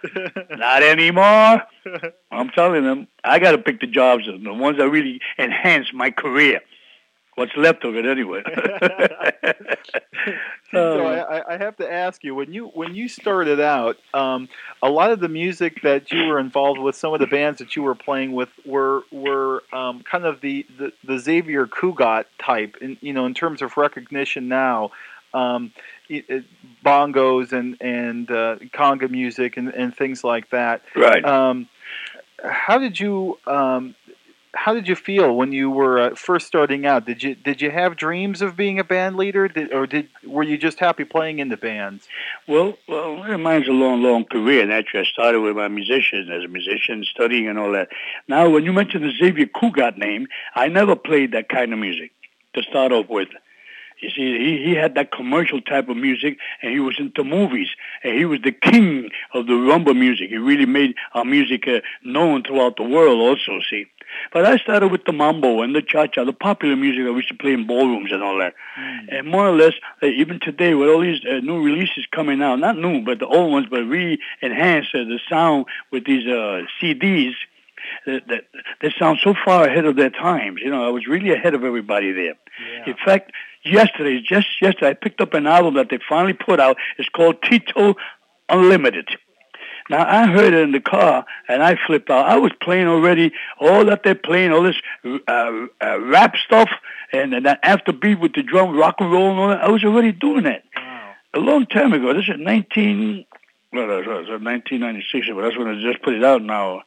Not 0.51 0.83
anymore. 0.83 1.63
I'm 2.33 2.51
telling 2.51 2.83
them, 2.83 3.07
I 3.23 3.39
got 3.39 3.53
to 3.53 3.59
pick 3.59 3.81
the 3.81 3.87
jobs, 3.87 4.25
the 4.27 4.53
ones 4.53 4.79
that 4.79 4.89
really 4.89 5.21
enhance 5.39 5.93
my 5.93 6.11
career. 6.11 6.61
What's 7.39 7.57
left 7.57 7.85
of 7.85 7.97
it, 7.97 8.05
anyway. 8.07 8.43
so 10.73 11.07
Uh, 11.07 11.43
I, 11.49 11.55
I 11.55 11.57
have 11.59 11.77
to 11.77 11.91
ask 11.91 12.23
you 12.25 12.35
when 12.35 12.53
you 12.53 12.67
when 12.69 12.95
you 12.95 13.09
started 13.09 13.61
out, 13.61 13.97
um, 14.13 14.49
a 14.83 14.89
lot 14.91 15.11
of 15.11 15.21
the 15.21 15.29
music 15.29 15.83
that 15.83 16.11
you 16.13 16.27
were 16.27 16.39
involved 16.39 16.81
with, 16.81 16.97
some 16.97 17.15
of 17.15 17.21
the 17.21 17.27
bands 17.27 17.59
that 17.59 17.77
you 17.77 17.83
were 17.83 17.95
playing 17.95 18.33
with, 18.33 18.49
were 18.67 19.03
were 19.11 19.63
um, 19.73 20.03
kind 20.03 20.25
of 20.25 20.41
the, 20.41 20.67
the, 20.79 20.93
the 21.05 21.19
Xavier 21.19 21.67
Cugat 21.67 22.25
type, 22.39 22.77
in, 22.81 22.97
you 23.01 23.13
know, 23.13 23.27
in 23.27 23.35
terms 23.35 23.63
of 23.63 23.77
recognition 23.77 24.49
now. 24.49 24.91
Um, 25.35 25.73
it, 26.09 26.25
it- 26.29 26.45
bongos 26.85 27.53
and 27.53 27.77
and 27.81 28.31
uh, 28.31 28.57
conga 28.73 29.11
music 29.11 29.57
and, 29.57 29.69
and 29.75 29.95
things 29.95 30.23
like 30.25 30.49
that. 30.51 30.83
right. 30.95 31.25
Um, 31.25 31.69
how 32.43 32.79
did 32.79 32.99
you 33.01 33.37
um, 33.47 33.95
how 34.55 34.75
did 34.75 34.89
you 34.89 34.97
feel 34.97 35.37
when 35.37 35.53
you 35.53 35.71
were 35.71 35.99
uh, 35.99 36.15
first 36.15 36.47
starting 36.47 36.87
out? 36.87 37.07
Did 37.07 37.23
you 37.23 37.35
did 37.35 37.61
you 37.61 37.71
have 37.71 37.97
dreams 37.97 38.43
of 38.43 38.57
being 38.57 38.79
a 38.79 38.85
band 38.85 39.17
leader, 39.17 39.49
did, 39.49 39.73
or 39.73 39.87
did 39.87 40.09
were 40.27 40.43
you 40.43 40.57
just 40.57 40.79
happy 40.79 41.05
playing 41.05 41.39
in 41.39 41.49
the 41.49 41.57
bands? 41.57 42.09
Well, 42.47 42.79
well, 42.89 43.39
mine's 43.39 43.69
a 43.69 43.73
long, 43.73 44.03
long 44.03 44.25
career. 44.25 44.63
And 44.63 44.73
actually, 44.73 45.01
I 45.01 45.05
started 45.05 45.41
with 45.41 45.57
my 45.57 45.69
musician 45.69 46.31
as 46.31 46.45
a 46.45 46.49
musician, 46.49 47.05
studying 47.05 47.49
and 47.49 47.59
all 47.59 47.73
that. 47.73 47.89
Now, 48.27 48.49
when 48.49 48.65
you 48.65 48.73
mention 48.73 49.03
the 49.03 49.13
Xavier 49.13 49.47
Cugat 49.47 49.99
name, 49.99 50.27
I 50.55 50.69
never 50.69 50.97
played 50.97 51.33
that 51.33 51.49
kind 51.49 51.73
of 51.73 51.79
music 51.79 52.11
to 52.55 52.63
start 52.63 52.93
off 52.93 53.09
with. 53.09 53.29
You 54.01 54.11
see, 54.11 54.39
he, 54.39 54.65
he 54.65 54.75
had 54.75 54.95
that 54.95 55.11
commercial 55.11 55.61
type 55.61 55.89
of 55.89 55.97
music, 55.97 56.39
and 56.63 56.73
he 56.73 56.79
was 56.79 56.97
into 57.01 57.25
movies, 57.25 57.69
and 58.05 58.17
he 58.17 58.25
was 58.25 58.41
the 58.43 58.53
king 58.53 59.11
of 59.35 59.47
the 59.47 59.55
rumba 59.55 59.97
music. 59.97 60.31
He 60.31 60.37
really 60.37 60.67
made 60.67 60.95
our 61.15 61.25
music 61.25 61.67
uh, 61.67 61.81
known 62.05 62.45
throughout 62.45 62.77
the 62.77 62.85
world 62.85 63.21
also, 63.21 63.61
see. 63.69 63.87
But 64.33 64.45
I 64.45 64.57
started 64.59 64.89
with 64.89 65.05
the 65.05 65.13
mambo 65.13 65.63
and 65.63 65.75
the 65.75 65.83
cha-cha, 65.83 66.25
the 66.25 66.33
popular 66.33 66.77
music 66.77 67.05
that 67.05 67.13
we 67.13 67.19
used 67.19 67.29
to 67.29 67.35
play 67.35 67.53
in 67.53 67.67
ballrooms 67.67 68.13
and 68.13 68.23
all 68.23 68.39
that. 68.39 68.55
And 69.09 69.27
more 69.27 69.49
or 69.49 69.57
less, 69.57 69.75
uh, 70.03 70.07
even 70.07 70.41
today, 70.41 70.75
with 70.75 70.89
all 70.89 71.01
these 71.01 71.21
uh, 71.25 71.41
new 71.41 71.63
releases 71.63 72.07
coming 72.11 72.43
out, 72.43 72.59
not 72.59 72.77
new, 72.77 73.03
but 73.05 73.19
the 73.19 73.27
old 73.27 73.53
ones, 73.53 73.67
but 73.71 73.83
re-enhance 73.85 74.87
uh, 74.95 74.99
the 74.99 75.19
sound 75.29 75.67
with 75.91 76.05
these 76.05 76.27
uh, 76.27 76.63
CDs, 76.81 77.35
that, 78.07 78.27
that 78.29 78.45
they 78.81 78.93
sound 78.99 79.19
so 79.23 79.35
far 79.45 79.67
ahead 79.67 79.85
of 79.85 79.97
their 79.97 80.11
times. 80.11 80.61
You 80.63 80.71
know, 80.71 80.87
I 80.87 80.91
was 80.91 81.07
really 81.07 81.33
ahead 81.33 81.55
of 81.55 81.65
everybody 81.65 82.13
there. 82.13 82.35
In 82.87 82.95
fact, 83.05 83.33
yesterday, 83.65 84.21
just 84.21 84.49
yesterday, 84.61 84.91
I 84.91 84.95
picked 84.95 85.21
up 85.21 85.35
an 85.35 85.47
album 85.47 85.75
that 85.75 85.89
they 85.91 85.99
finally 86.09 86.35
put 86.35 86.61
out. 86.61 86.77
It's 86.99 87.09
called 87.09 87.43
Tito 87.43 87.95
Unlimited. 88.49 89.09
Now 89.91 90.07
I 90.07 90.27
heard 90.27 90.53
it 90.53 90.61
in 90.61 90.73
the 90.73 90.81
car 90.81 91.25
and 91.49 91.63
I 91.63 91.77
flipped 91.87 92.11
out. 92.11 92.27
I 92.27 92.37
was 92.37 92.53
playing 92.61 92.87
already 92.89 93.33
all 93.59 93.85
that 93.87 94.03
they're 94.03 94.15
playing, 94.15 94.53
all 94.53 94.63
this 94.63 94.77
uh, 95.05 95.67
uh, 95.83 96.01
rap 96.01 96.37
stuff 96.45 96.69
and, 97.13 97.33
and 97.35 97.47
that 97.47 97.63
afterbeat 97.63 98.21
with 98.21 98.35
the 98.35 98.43
drum, 98.43 98.77
rock 98.77 98.97
and 98.99 99.11
roll 99.11 99.31
and 99.31 99.39
all 99.41 99.49
that. 99.49 99.63
I 99.63 99.71
was 99.71 99.85
already 99.85 100.13
doing 100.13 100.45
that 100.45 100.63
Wow. 100.77 101.13
a 101.35 101.39
long 101.39 101.67
time 101.67 101.93
ago. 101.93 102.13
This 102.13 102.29
is 102.29 102.39
19, 102.39 103.25
well, 103.73 103.89
that's, 103.89 104.07
that's 104.07 104.29
1996, 104.29 105.29
but 105.35 105.43
that's 105.43 105.57
when 105.59 105.69
I 105.69 105.81
just 105.81 106.03
put 106.03 106.15
it 106.15 106.25
out 106.25 106.43
now. 106.43 106.83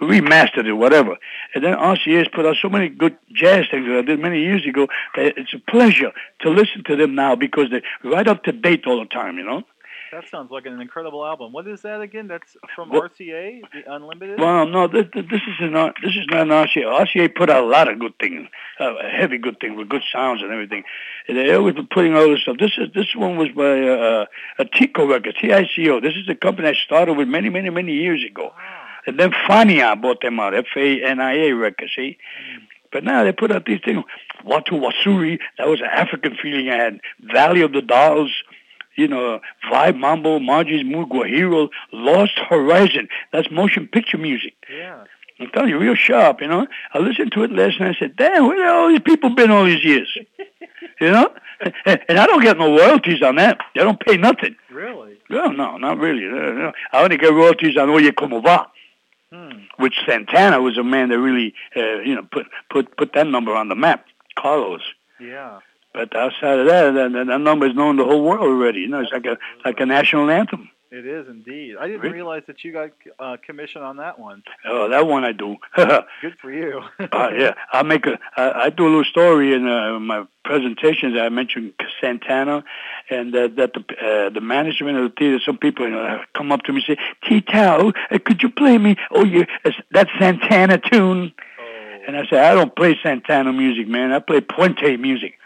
Remastered 0.00 0.66
it, 0.66 0.72
whatever. 0.72 1.16
And 1.54 1.62
then 1.62 1.76
RCA's 1.76 2.26
put 2.34 2.44
out 2.44 2.56
so 2.60 2.68
many 2.68 2.88
good 2.88 3.16
jazz 3.32 3.66
things 3.70 3.86
that 3.86 3.98
I 3.98 4.02
did 4.02 4.18
many 4.18 4.40
years 4.40 4.66
ago 4.66 4.88
that 5.14 5.38
it's 5.38 5.54
a 5.54 5.58
pleasure 5.70 6.10
to 6.40 6.50
listen 6.50 6.82
to 6.84 6.96
them 6.96 7.14
now 7.14 7.36
because 7.36 7.70
they're 7.70 7.82
right 8.02 8.26
up 8.26 8.42
to 8.44 8.52
date 8.52 8.84
all 8.86 8.98
the 8.98 9.06
time, 9.06 9.38
you 9.38 9.44
know? 9.44 9.62
That 10.12 10.28
sounds 10.30 10.50
like 10.50 10.66
an 10.66 10.78
incredible 10.78 11.24
album. 11.24 11.52
What 11.52 11.66
is 11.66 11.80
that 11.82 12.02
again? 12.02 12.28
That's 12.28 12.54
from 12.76 12.90
Well- 12.90 13.08
RCA, 13.08 13.62
the 13.72 13.94
Unlimited. 13.94 14.38
Well, 14.38 14.66
no, 14.66 14.86
this, 14.86 15.06
this 15.14 15.40
is 15.58 15.70
not 15.70 15.96
this 16.02 16.14
is 16.14 16.26
not 16.28 16.42
an 16.42 16.48
RCA. 16.48 16.84
RCA 16.84 17.34
put 17.34 17.48
out 17.48 17.64
a 17.64 17.66
lot 17.66 17.88
of 17.88 17.98
good 17.98 18.12
things, 18.20 18.46
uh, 18.78 18.92
heavy 19.10 19.38
good 19.38 19.58
things 19.58 19.74
with 19.74 19.88
good 19.88 20.02
sounds 20.12 20.42
and 20.42 20.52
everything. 20.52 20.84
And 21.28 21.38
they 21.38 21.54
always 21.54 21.74
been 21.76 21.86
putting 21.86 22.14
all 22.14 22.28
this 22.28 22.42
stuff. 22.42 22.58
This 22.58 22.72
is 22.76 22.88
this 22.94 23.16
one 23.16 23.38
was 23.38 23.48
by 23.56 23.80
uh, 23.88 24.26
a 24.58 24.66
Tico 24.66 25.06
record, 25.06 25.34
T-I-C-O. 25.40 26.00
This 26.00 26.14
is 26.14 26.28
a 26.28 26.34
company 26.34 26.68
I 26.68 26.74
started 26.74 27.14
with 27.14 27.28
many, 27.28 27.48
many, 27.48 27.70
many 27.70 27.94
years 27.94 28.22
ago. 28.22 28.52
And 29.06 29.18
then 29.18 29.30
Fania 29.32 30.00
bought 30.00 30.20
them 30.20 30.38
out, 30.38 30.54
F-A-N-I-A 30.54 31.52
record, 31.52 31.88
see? 31.96 32.18
But 32.92 33.02
now 33.02 33.24
they 33.24 33.32
put 33.32 33.50
out 33.50 33.64
these 33.64 33.80
things. 33.84 34.04
Watu 34.44 34.72
Wasuri, 34.78 35.38
that 35.58 35.66
was 35.66 35.80
an 35.80 35.86
African 35.86 36.36
feeling 36.40 36.68
I 36.68 36.76
had. 36.76 37.00
Valley 37.20 37.62
of 37.62 37.72
the 37.72 37.82
Dolls, 37.82 38.30
you 38.96 39.08
know, 39.08 39.40
Vibe 39.70 39.98
Mambo, 39.98 40.38
Margie's 40.38 40.84
Mood, 40.84 41.08
Guajiro, 41.08 41.68
Lost 41.92 42.38
Horizon. 42.48 43.08
That's 43.32 43.50
motion 43.50 43.88
picture 43.88 44.18
music. 44.18 44.54
yeah. 44.70 45.04
I'm 45.40 45.48
telling 45.50 45.70
you, 45.70 45.78
real 45.78 45.96
sharp, 45.96 46.40
you 46.40 46.46
know. 46.46 46.68
I 46.94 46.98
listened 47.00 47.32
to 47.32 47.42
it 47.42 47.50
last 47.50 47.80
night. 47.80 47.96
I 47.96 47.98
said, 47.98 48.14
damn, 48.16 48.46
where 48.46 48.64
have 48.64 48.76
all 48.76 48.88
these 48.90 49.00
people 49.00 49.30
been 49.30 49.50
all 49.50 49.64
these 49.64 49.82
years? 49.82 50.08
you 51.00 51.10
know? 51.10 51.34
And 51.84 52.18
I 52.18 52.26
don't 52.26 52.42
get 52.42 52.58
no 52.58 52.76
royalties 52.76 53.22
on 53.22 53.36
that. 53.36 53.58
They 53.74 53.82
don't 53.82 53.98
pay 53.98 54.16
nothing. 54.18 54.54
Really? 54.70 55.18
No, 55.30 55.46
no, 55.46 55.78
not 55.78 55.98
really. 55.98 56.26
No, 56.26 56.52
no. 56.52 56.72
I 56.92 57.02
only 57.02 57.16
get 57.16 57.32
royalties 57.32 57.76
on 57.76 57.90
Oye 57.90 58.12
Como 58.12 58.40
Va, 58.40 58.68
Hmm. 59.32 59.62
which 59.78 59.94
Santana 60.06 60.60
was 60.60 60.76
a 60.76 60.84
man 60.84 61.08
that 61.08 61.18
really, 61.18 61.54
uh, 61.74 62.00
you 62.00 62.14
know, 62.14 62.22
put, 62.30 62.46
put, 62.70 62.96
put 62.96 63.12
that 63.14 63.26
number 63.26 63.56
on 63.56 63.68
the 63.68 63.74
map. 63.74 64.04
Carlos. 64.38 64.82
Yeah. 65.18 65.60
But 65.94 66.16
outside 66.16 66.58
of 66.60 66.66
that, 66.66 66.92
that, 66.94 67.26
that 67.26 67.40
number 67.40 67.66
is 67.66 67.74
known 67.74 67.96
the 67.96 68.04
whole 68.04 68.22
world 68.22 68.42
already. 68.42 68.80
You 68.80 68.88
know, 68.88 69.00
it's 69.00 69.12
like 69.12 69.26
a 69.26 69.36
like 69.64 69.80
a 69.80 69.86
national 69.86 70.30
anthem. 70.30 70.70
It 70.92 71.06
is 71.06 71.26
indeed. 71.26 71.76
I 71.80 71.86
didn't 71.86 72.12
realize 72.12 72.42
that 72.48 72.62
you 72.62 72.70
got 72.70 72.90
uh, 73.18 73.38
commission 73.46 73.80
on 73.80 73.96
that 73.96 74.18
one. 74.18 74.42
Oh, 74.66 74.90
that 74.90 75.06
one 75.06 75.24
I 75.24 75.32
do. 75.32 75.56
uh, 75.74 76.02
Good 76.20 76.36
for 76.38 76.52
you. 76.52 76.82
yeah, 77.00 77.54
I 77.72 77.82
make 77.82 78.04
a. 78.04 78.18
I, 78.36 78.64
I 78.64 78.70
do 78.70 78.84
a 78.84 78.88
little 78.88 79.04
story 79.04 79.54
in 79.54 79.66
uh, 79.66 79.98
my 79.98 80.26
presentations. 80.44 81.16
I 81.18 81.30
mentioned 81.30 81.72
Santana, 81.98 82.62
and 83.08 83.32
that 83.32 83.56
that 83.56 83.72
the 83.72 83.80
uh, 83.80 84.28
the 84.28 84.42
management 84.42 84.98
of 84.98 85.04
the 85.04 85.14
theater. 85.18 85.40
Some 85.42 85.56
people 85.56 85.86
you 85.86 85.92
know 85.92 86.20
come 86.34 86.52
up 86.52 86.60
to 86.64 86.74
me 86.74 86.84
and 86.86 86.98
say, 86.98 87.02
"Tito, 87.26 87.92
uh, 88.10 88.18
could 88.22 88.42
you 88.42 88.50
play 88.50 88.76
me? 88.76 88.96
Oh, 89.12 89.24
you 89.24 89.46
that 89.92 90.08
Santana 90.18 90.76
tune." 90.76 91.32
Oh. 91.58 91.98
And 92.06 92.18
I 92.18 92.26
say, 92.28 92.38
I 92.38 92.54
don't 92.54 92.76
play 92.76 92.98
Santana 93.02 93.50
music, 93.54 93.88
man. 93.88 94.12
I 94.12 94.18
play 94.18 94.42
Puente 94.42 94.98
music. 94.98 95.38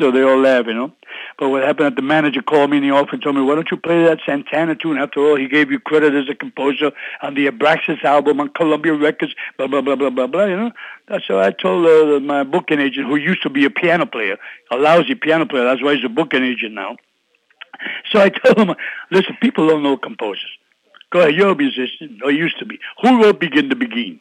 So 0.00 0.10
they 0.10 0.22
all 0.22 0.40
laugh, 0.40 0.66
you 0.66 0.72
know. 0.72 0.92
But 1.38 1.50
what 1.50 1.62
happened? 1.62 1.96
The 1.96 2.02
manager 2.02 2.40
called 2.40 2.70
me 2.70 2.78
in 2.78 2.82
the 2.82 2.90
office 2.90 3.12
and 3.12 3.22
told 3.22 3.36
me, 3.36 3.42
"Why 3.42 3.54
don't 3.54 3.70
you 3.70 3.76
play 3.76 4.04
that 4.04 4.20
Santana 4.24 4.74
tune? 4.74 4.96
After 4.96 5.20
all, 5.20 5.36
he 5.36 5.46
gave 5.46 5.70
you 5.70 5.78
credit 5.78 6.14
as 6.14 6.28
a 6.30 6.34
composer 6.34 6.92
on 7.22 7.34
the 7.34 7.46
Abraxas 7.48 8.02
album 8.02 8.40
on 8.40 8.48
Columbia 8.48 8.94
Records." 8.94 9.34
Blah 9.58 9.66
blah 9.66 9.82
blah 9.82 9.96
blah 9.96 10.10
blah 10.10 10.26
blah. 10.26 10.44
You 10.44 10.56
know. 10.56 10.72
So 11.26 11.38
I 11.38 11.50
told 11.50 11.86
uh, 11.86 12.20
my 12.20 12.44
booking 12.44 12.80
agent, 12.80 13.08
who 13.08 13.16
used 13.16 13.42
to 13.42 13.50
be 13.50 13.64
a 13.66 13.70
piano 13.70 14.06
player, 14.06 14.38
a 14.70 14.76
lousy 14.76 15.14
piano 15.14 15.44
player. 15.44 15.64
That's 15.64 15.82
why 15.82 15.96
he's 15.96 16.04
a 16.04 16.08
booking 16.08 16.44
agent 16.44 16.72
now. 16.72 16.96
So 18.10 18.20
I 18.20 18.28
told 18.40 18.56
him, 18.58 18.74
"Listen, 19.10 19.36
people 19.42 19.68
don't 19.68 19.82
know 19.82 19.98
composers. 19.98 20.50
Go 21.10 21.20
ahead, 21.20 21.34
you're 21.34 21.50
a 21.50 21.56
musician, 21.56 22.20
or 22.24 22.30
used 22.30 22.58
to 22.60 22.64
be. 22.64 22.78
Who 23.02 23.22
wrote 23.22 23.38
Begin 23.38 23.68
the 23.68 23.74
Beguine?" 23.74 24.20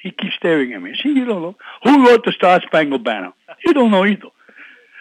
He 0.00 0.10
keeps 0.10 0.34
staring 0.34 0.74
at 0.74 0.82
me. 0.82 0.94
See, 1.02 1.10
you 1.14 1.24
don't 1.24 1.40
know. 1.40 1.56
Who 1.84 2.06
wrote 2.06 2.26
the 2.26 2.32
Star 2.32 2.60
Spangled 2.60 3.04
Banner? 3.04 3.32
You 3.64 3.72
don't 3.72 3.90
know 3.90 4.04
either. 4.04 4.28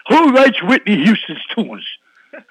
Who 0.09 0.31
writes 0.33 0.61
Whitney 0.63 1.03
Houston's 1.03 1.45
tunes? 1.55 1.85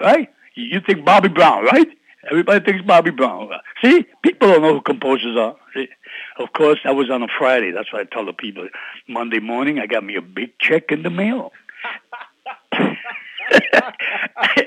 Right? 0.00 0.28
You 0.54 0.80
think 0.80 1.04
Bobby 1.06 1.28
Brown, 1.28 1.64
right? 1.64 1.86
Everybody 2.30 2.64
thinks 2.64 2.84
Bobby 2.84 3.10
Brown. 3.10 3.50
See, 3.82 4.04
people 4.22 4.48
don't 4.48 4.62
know 4.62 4.74
who 4.74 4.80
composers 4.80 5.36
are. 5.36 5.56
See? 5.74 5.88
Of 6.38 6.52
course, 6.52 6.80
that 6.84 6.96
was 6.96 7.08
on 7.10 7.22
a 7.22 7.28
Friday. 7.38 7.70
That's 7.70 7.92
why 7.92 8.00
I 8.00 8.04
tell 8.04 8.26
the 8.26 8.32
people. 8.32 8.68
Monday 9.08 9.38
morning, 9.38 9.78
I 9.78 9.86
got 9.86 10.04
me 10.04 10.16
a 10.16 10.22
big 10.22 10.58
check 10.58 10.90
in 10.90 11.02
the 11.02 11.10
mail. 11.10 11.52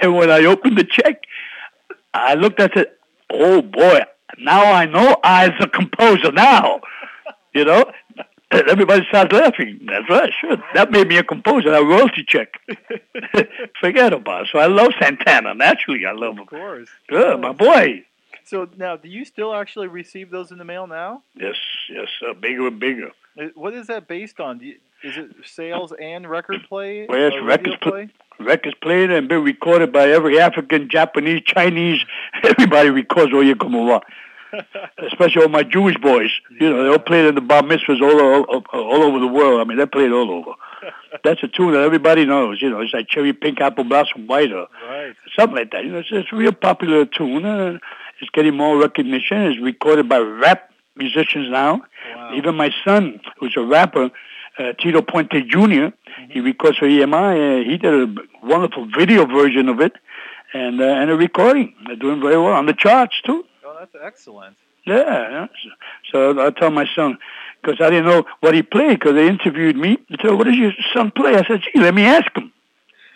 and 0.01 0.15
when 0.15 0.31
I 0.31 0.45
opened 0.45 0.77
the 0.77 0.85
check, 0.85 1.23
I 2.13 2.35
looked 2.35 2.59
at 2.59 2.77
it. 2.77 2.97
Oh 3.29 3.61
boy! 3.61 4.01
Now 4.39 4.71
I 4.71 4.85
know 4.85 5.17
I's 5.23 5.53
a 5.59 5.67
composer. 5.67 6.31
Now, 6.31 6.81
you 7.53 7.65
know. 7.65 7.91
Everybody 8.69 9.05
starts 9.09 9.31
laughing. 9.31 9.79
That's 9.85 10.09
right, 10.09 10.31
sure. 10.41 10.57
That 10.73 10.91
made 10.91 11.07
me 11.07 11.17
a 11.17 11.23
composer. 11.23 11.71
A 11.73 11.83
royalty 11.83 12.25
check. 12.27 12.59
Forget 13.81 14.13
about 14.13 14.43
it. 14.43 14.49
So 14.51 14.59
I 14.59 14.65
love 14.67 14.91
Santana. 14.99 15.53
Naturally, 15.53 16.05
I 16.05 16.11
love 16.13 16.33
him. 16.33 16.39
Of 16.41 16.47
course. 16.47 16.89
Yeah, 17.11 17.35
my 17.35 17.51
boy. 17.51 18.05
So 18.45 18.67
now, 18.77 18.95
do 18.97 19.07
you 19.07 19.25
still 19.25 19.53
actually 19.53 19.87
receive 19.87 20.31
those 20.31 20.51
in 20.51 20.57
the 20.57 20.65
mail 20.65 20.87
now? 20.87 21.21
Yes, 21.35 21.55
yes, 21.89 22.07
uh, 22.27 22.33
bigger 22.33 22.65
and 22.67 22.79
bigger. 22.79 23.11
Uh, 23.39 23.45
What 23.53 23.75
is 23.75 23.87
that 23.87 24.07
based 24.07 24.39
on? 24.39 24.57
Do 24.57 24.65
you, 24.65 24.75
is 25.03 25.15
it 25.17 25.29
sales 25.45 25.93
and 26.01 26.27
record 26.27 26.61
play? 26.67 27.05
Well, 27.07 27.19
yes, 27.19 27.33
or 27.33 27.43
records 27.43 27.77
radio 27.85 28.07
pl- 28.07 28.45
Records 28.45 28.75
played 28.81 29.11
and 29.11 29.27
been 29.27 29.43
recorded 29.43 29.91
by 29.91 30.09
every 30.09 30.39
African, 30.39 30.89
Japanese, 30.89 31.41
Chinese. 31.43 32.01
Everybody 32.43 32.89
records 32.89 33.33
Oye 33.33 33.53
Va. 33.53 34.01
Especially 34.97 35.41
all 35.43 35.49
my 35.49 35.63
Jewish 35.63 35.95
boys. 35.97 36.31
You 36.59 36.69
know, 36.69 36.83
they 36.83 36.89
all 36.89 36.99
played 36.99 37.25
in 37.25 37.35
the 37.35 37.41
bar 37.41 37.61
mitzvahs 37.61 38.01
all, 38.01 38.45
all, 38.45 38.63
all 38.73 39.03
over 39.03 39.19
the 39.19 39.27
world. 39.27 39.61
I 39.61 39.63
mean, 39.63 39.77
they 39.77 39.85
played 39.85 40.11
all 40.11 40.31
over. 40.31 40.51
That's 41.23 41.41
a 41.43 41.47
tune 41.47 41.73
that 41.73 41.81
everybody 41.81 42.25
knows. 42.25 42.61
You 42.61 42.69
know, 42.69 42.79
it's 42.81 42.93
like 42.93 43.07
Cherry 43.07 43.33
Pink 43.33 43.61
Apple 43.61 43.83
Blossom 43.83 44.27
White 44.27 44.51
or 44.51 44.67
Right. 44.87 45.13
something 45.37 45.55
like 45.55 45.71
that. 45.71 45.83
You 45.83 45.91
know, 45.91 45.99
it's, 45.99 46.09
it's 46.11 46.29
a 46.31 46.35
real 46.35 46.51
popular 46.53 47.05
tune. 47.05 47.45
Uh, 47.45 47.77
it's 48.21 48.29
getting 48.31 48.55
more 48.55 48.77
recognition. 48.77 49.37
It's 49.43 49.61
recorded 49.61 50.09
by 50.09 50.19
rap 50.19 50.71
musicians 50.95 51.49
now. 51.49 51.81
Wow. 52.15 52.33
Even 52.35 52.55
my 52.55 52.71
son, 52.85 53.21
who's 53.39 53.55
a 53.57 53.61
rapper, 53.63 54.09
uh, 54.57 54.73
Tito 54.73 55.01
Puente 55.01 55.47
junior 55.47 55.93
he 56.29 56.41
records 56.41 56.77
for 56.77 56.85
EMI. 56.85 57.61
Uh, 57.61 57.63
he 57.69 57.77
did 57.77 57.93
a 57.93 58.13
wonderful 58.43 58.87
video 58.97 59.25
version 59.25 59.69
of 59.69 59.79
it, 59.79 59.93
and 60.53 60.81
uh, 60.81 60.83
and 60.83 61.09
a 61.09 61.15
recording. 61.15 61.73
They're 61.87 61.95
doing 61.95 62.19
very 62.19 62.35
well 62.37 62.53
on 62.53 62.65
the 62.65 62.73
charts 62.73 63.21
too. 63.25 63.45
That's 63.79 63.95
excellent. 64.03 64.57
Yeah. 64.85 65.47
So, 66.11 66.45
I 66.45 66.49
tell 66.49 66.69
my 66.69 66.85
son 66.93 67.17
because 67.61 67.79
I 67.79 67.89
didn't 67.89 68.07
know 68.07 68.25
what 68.41 68.53
he 68.53 68.61
played 68.61 68.99
because 68.99 69.13
they 69.13 69.27
interviewed 69.27 69.77
me. 69.77 69.97
They 70.09 70.17
said, 70.21 70.33
"What 70.33 70.47
does 70.47 70.57
your 70.57 70.73
son 70.93 71.11
play?" 71.11 71.35
I 71.35 71.45
said, 71.45 71.61
"Gee, 71.61 71.79
let 71.79 71.93
me 71.93 72.03
ask 72.03 72.29
him." 72.35 72.51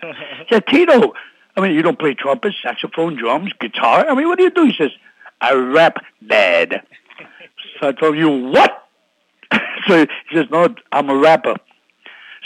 He 0.03 0.45
said, 0.49 0.65
"Tito, 0.67 1.13
I 1.57 1.61
mean, 1.61 1.73
you 1.73 1.81
don't 1.81 1.99
play 1.99 2.13
trumpet, 2.13 2.53
saxophone, 2.63 3.15
drums, 3.15 3.51
guitar. 3.59 4.05
I 4.07 4.15
mean, 4.15 4.27
what 4.27 4.37
do 4.37 4.45
you 4.45 4.51
do?" 4.51 4.63
He 4.63 4.73
says, 4.73 4.91
"I 5.41 5.53
rap 5.53 5.97
bad." 6.21 6.81
So 7.79 7.89
I 7.89 7.91
told 7.91 8.15
him, 8.15 8.21
"You 8.21 8.49
what?" 8.49 8.87
so 9.87 10.05
he 10.29 10.35
says, 10.35 10.45
"No, 10.49 10.73
I'm 10.93 11.09
a 11.09 11.17
rapper." 11.17 11.55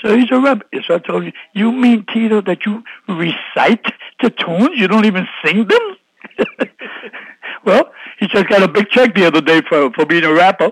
So 0.01 0.17
he's 0.17 0.31
a 0.31 0.39
rapper. 0.39 0.65
So 0.87 0.95
I 0.95 0.99
told 0.99 1.23
him, 1.25 1.33
"You 1.53 1.71
mean 1.71 2.05
Tito 2.11 2.41
that 2.41 2.65
you 2.65 2.83
recite 3.07 3.85
the 4.21 4.31
tunes? 4.31 4.71
You 4.73 4.87
don't 4.87 5.05
even 5.05 5.27
sing 5.43 5.67
them?" 5.67 5.97
well, 7.65 7.91
he 8.19 8.27
just 8.27 8.47
got 8.47 8.63
a 8.63 8.67
big 8.67 8.89
check 8.89 9.13
the 9.15 9.25
other 9.25 9.41
day 9.41 9.61
for 9.67 9.91
for 9.91 10.05
being 10.05 10.23
a 10.23 10.33
rapper. 10.33 10.71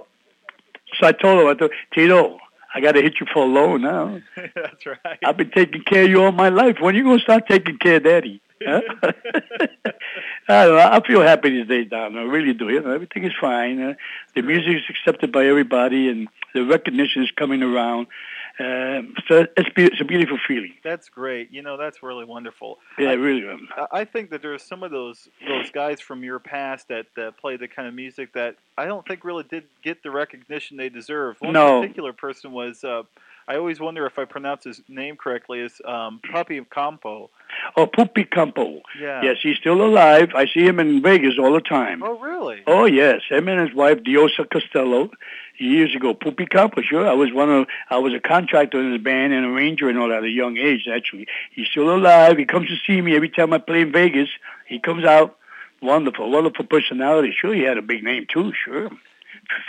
So 0.99 1.08
I 1.08 1.12
told 1.12 1.41
him, 1.41 1.47
I 1.47 1.53
told 1.55 1.71
Tito, 1.93 2.38
I 2.73 2.79
got 2.79 2.93
to 2.93 3.01
hit 3.01 3.19
you 3.19 3.27
for 3.34 3.43
a 3.43 3.47
loan 3.47 3.81
now. 3.81 4.21
that's 4.36 4.86
right. 4.86 5.17
I've 5.23 5.38
been 5.38 5.51
taking 5.51 5.84
care 5.84 6.03
of 6.03 6.10
you 6.10 6.23
all 6.23 6.31
my 6.31 6.49
life. 6.49 6.77
When 6.79 6.95
are 6.95 6.97
you 6.97 7.03
gonna 7.03 7.19
start 7.19 7.47
taking 7.47 7.77
care 7.77 7.97
of 7.97 8.03
Daddy? 8.03 8.41
Huh? 8.65 8.81
I 10.47 10.65
don't 10.65 10.75
know. 10.75 10.89
I 10.91 11.05
feel 11.05 11.21
happy 11.21 11.49
these 11.49 11.67
days, 11.67 11.89
Don. 11.89 12.17
I 12.17 12.23
really 12.23 12.53
do. 12.53 12.69
You 12.69 12.81
know, 12.81 12.91
everything 12.91 13.23
is 13.23 13.34
fine. 13.39 13.81
Uh, 13.81 13.93
the 14.36 14.41
music 14.41 14.77
is 14.77 14.84
accepted 14.89 15.31
by 15.31 15.45
everybody, 15.45 16.10
and 16.10 16.27
the 16.53 16.63
recognition 16.63 17.23
is 17.23 17.31
coming 17.31 17.63
around. 17.63 18.08
Um, 18.60 19.13
so 19.28 19.46
it's, 19.58 19.70
be- 19.76 19.84
it's 19.86 20.00
a 20.00 20.06
beautiful 20.06 20.38
feeling. 20.48 20.74
That's 20.84 21.10
great. 21.10 21.52
You 21.52 21.62
know, 21.62 21.76
that's 21.78 22.02
really 22.02 22.24
wonderful. 22.26 22.78
Yeah, 22.98 23.10
I- 23.10 23.13
really. 23.13 23.48
Um, 23.48 23.68
I- 23.91 24.06
think 24.06 24.30
that 24.30 24.41
there 24.41 24.54
are 24.54 24.60
some 24.60 24.82
of 24.84 24.91
those 24.91 25.28
those 25.48 25.70
guys 25.72 26.00
from 26.00 26.24
your 26.24 26.39
past 26.39 26.88
that, 26.88 27.08
that 27.18 27.36
play 27.38 27.58
the 27.58 27.68
kind 27.68 27.88
of 27.88 27.94
music 27.94 28.32
that 28.34 28.56
I 28.78 28.86
don't 28.86 29.06
think 29.06 29.26
really 29.26 29.44
did 29.44 29.63
get 29.84 30.04
the 30.04 30.12
recognition 30.12 30.78
they 30.78 30.89
deserve. 30.89 31.36
One 31.39 31.54
No. 31.54 31.82
particular 31.82 32.13
person 32.13 32.52
was 32.54 32.84
uh, 32.84 33.04
I 33.48 33.58
always 33.58 33.80
wonder 33.80 34.06
if 34.08 34.18
I 34.18 34.26
pronounce 34.26 34.63
his 34.63 34.82
name 34.88 35.18
correctly 35.18 35.60
is 35.60 35.82
um, 35.86 36.20
Puppy 36.32 36.62
Campo. 36.72 37.30
oh, 37.76 37.86
Pupi 37.88 38.30
Campo. 38.30 38.82
Yeah. 39.00 39.22
Yes, 39.24 39.38
he's 39.44 39.58
still 39.58 39.82
alive. 39.84 40.30
I 40.36 40.46
see 40.48 40.63
him 40.65 40.80
in 40.80 41.02
Vegas 41.02 41.36
all 41.38 41.54
the 41.54 41.62
time. 41.62 42.02
Oh, 42.04 42.18
really? 42.20 42.63
Oh 42.68 42.86
yes, 42.86 43.22
him 43.30 43.48
and 43.48 43.60
his 43.68 43.76
wife 43.76 44.00
Diosa 44.04 44.50
Costello. 44.50 45.12
Years 45.58 45.96
ago, 45.96 46.13
Pupi 46.13 46.50
Campo. 46.50 46.82
Sure, 46.82 47.08
I 47.08 47.13
was 47.13 47.32
one 47.32 47.50
of. 47.50 47.68
I 47.89 47.98
was 47.98 48.13
a 48.13 48.20
contractor 48.20 48.80
in 48.82 48.91
his 48.91 49.02
band 49.02 49.32
and 49.34 49.46
arranger 49.46 49.88
and 49.89 49.98
all 49.98 50.10
that 50.10 50.18
at 50.20 50.24
a 50.26 50.30
young 50.30 50.58
age. 50.58 50.86
Actually, 50.94 51.28
he's 51.52 51.68
still 51.68 51.96
alive. 51.96 52.38
He 52.38 52.46
comes 52.46 52.68
to 52.68 52.76
see 52.86 53.00
me 53.02 53.15
every 53.15 53.30
time 53.30 53.54
I 53.54 53.60
play 53.60 53.82
in 53.82 53.91
Vegas. 53.91 54.30
He 54.68 54.80
comes 54.80 55.06
out. 55.06 55.38
Wonderful, 55.82 56.32
wonderful 56.32 56.65
personality. 56.65 57.34
Sure, 57.38 57.54
he 57.54 57.62
had 57.62 57.78
a 57.78 57.82
big 57.82 58.04
name 58.04 58.26
too. 58.32 58.54
Sure, 58.65 58.89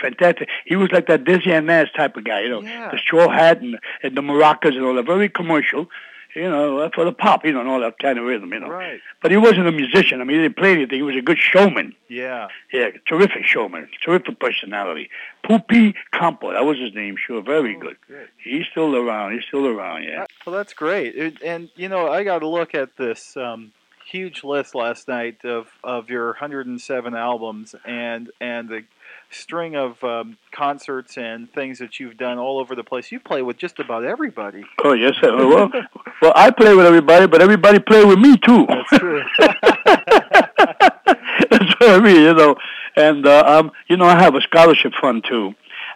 fantastic. 0.01 0.49
He 0.65 0.75
was 0.75 0.91
like 0.91 1.07
that 1.07 1.23
Desi 1.23 1.47
Arnaz 1.47 1.93
type 1.93 2.17
of 2.17 2.23
guy. 2.23 2.41
You 2.41 2.49
know, 2.49 2.61
Yeah. 2.61 2.89
the 2.91 2.97
straw 2.97 3.29
hat 3.29 3.61
and, 3.61 3.77
and 4.03 4.15
the 4.17 4.21
maracas 4.21 4.75
and 4.75 4.83
all 4.83 4.95
that. 4.95 5.05
Very 5.05 5.29
commercial. 5.29 5.87
You 6.35 6.49
know, 6.49 6.89
for 6.93 7.03
the 7.05 7.11
pop. 7.11 7.45
You 7.45 7.53
know, 7.53 7.61
and 7.61 7.69
all 7.69 7.79
that 7.81 7.97
kind 7.99 8.17
of 8.19 8.25
rhythm. 8.25 8.53
You 8.53 8.59
know. 8.59 8.67
Right. 8.69 8.99
But 9.21 9.31
he 9.31 9.37
wasn't 9.37 9.67
a 9.67 9.71
musician. 9.71 10.21
I 10.21 10.23
mean, 10.23 10.37
he 10.37 10.43
didn't 10.43 10.57
play 10.57 10.73
anything. 10.73 10.95
He 10.97 11.01
was 11.01 11.15
a 11.15 11.21
good 11.21 11.37
showman. 11.39 11.95
Yeah. 12.09 12.47
Yeah, 12.71 12.89
terrific 13.07 13.45
showman, 13.45 13.89
terrific 14.03 14.39
personality. 14.39 15.09
Pupi 15.43 15.93
Campo, 16.13 16.53
that 16.53 16.65
was 16.65 16.77
his 16.77 16.93
name, 16.93 17.15
sure, 17.17 17.41
very 17.41 17.75
Oh, 17.75 17.79
good. 17.79 17.97
good. 18.07 18.27
He's 18.43 18.65
still 18.71 18.95
around, 18.95 19.33
he's 19.33 19.43
still 19.45 19.65
around, 19.67 20.03
yeah. 20.03 20.25
Well, 20.45 20.55
that's 20.55 20.73
great. 20.73 21.15
It, 21.15 21.41
and 21.43 21.69
you 21.75 21.89
know, 21.89 22.07
I 22.09 22.23
got 22.23 22.39
to 22.39 22.47
look 22.47 22.75
at 22.75 22.95
this 22.97 23.35
um, 23.37 23.71
huge 24.09 24.43
list 24.43 24.75
last 24.75 25.07
night 25.07 25.43
of, 25.45 25.67
of 25.83 26.09
your 26.09 26.27
107 26.27 27.15
albums 27.15 27.75
and 27.85 28.29
and 28.39 28.69
the 28.69 28.83
string 29.29 29.75
of 29.75 30.03
um, 30.03 30.37
concerts 30.51 31.17
and 31.17 31.51
things 31.51 31.79
that 31.79 31.99
you've 31.99 32.17
done 32.17 32.37
all 32.37 32.59
over 32.59 32.75
the 32.75 32.83
place. 32.83 33.11
You 33.11 33.19
play 33.19 33.41
with 33.41 33.57
just 33.57 33.79
about 33.79 34.03
everybody. 34.03 34.63
Oh, 34.83 34.93
yes, 34.93 35.15
sir. 35.21 35.35
Well, 35.35 35.71
well, 36.21 36.33
I 36.35 36.51
play 36.51 36.75
with 36.75 36.85
everybody, 36.85 37.27
but 37.27 37.41
everybody 37.41 37.79
play 37.79 38.05
with 38.05 38.19
me, 38.19 38.37
too. 38.37 38.65
That's 38.67 38.89
true. 38.97 39.23
That's 41.49 41.79
what 41.79 41.89
I 41.89 41.99
mean, 41.99 42.21
you 42.21 42.33
know. 42.33 42.55
And, 42.95 43.25
uh, 43.25 43.43
um, 43.45 43.71
you 43.87 43.97
know, 43.97 44.05
I 44.05 44.19
have 44.19 44.35
a 44.35 44.41
scholarship 44.41 44.93
fund, 44.99 45.23
too. 45.27 45.53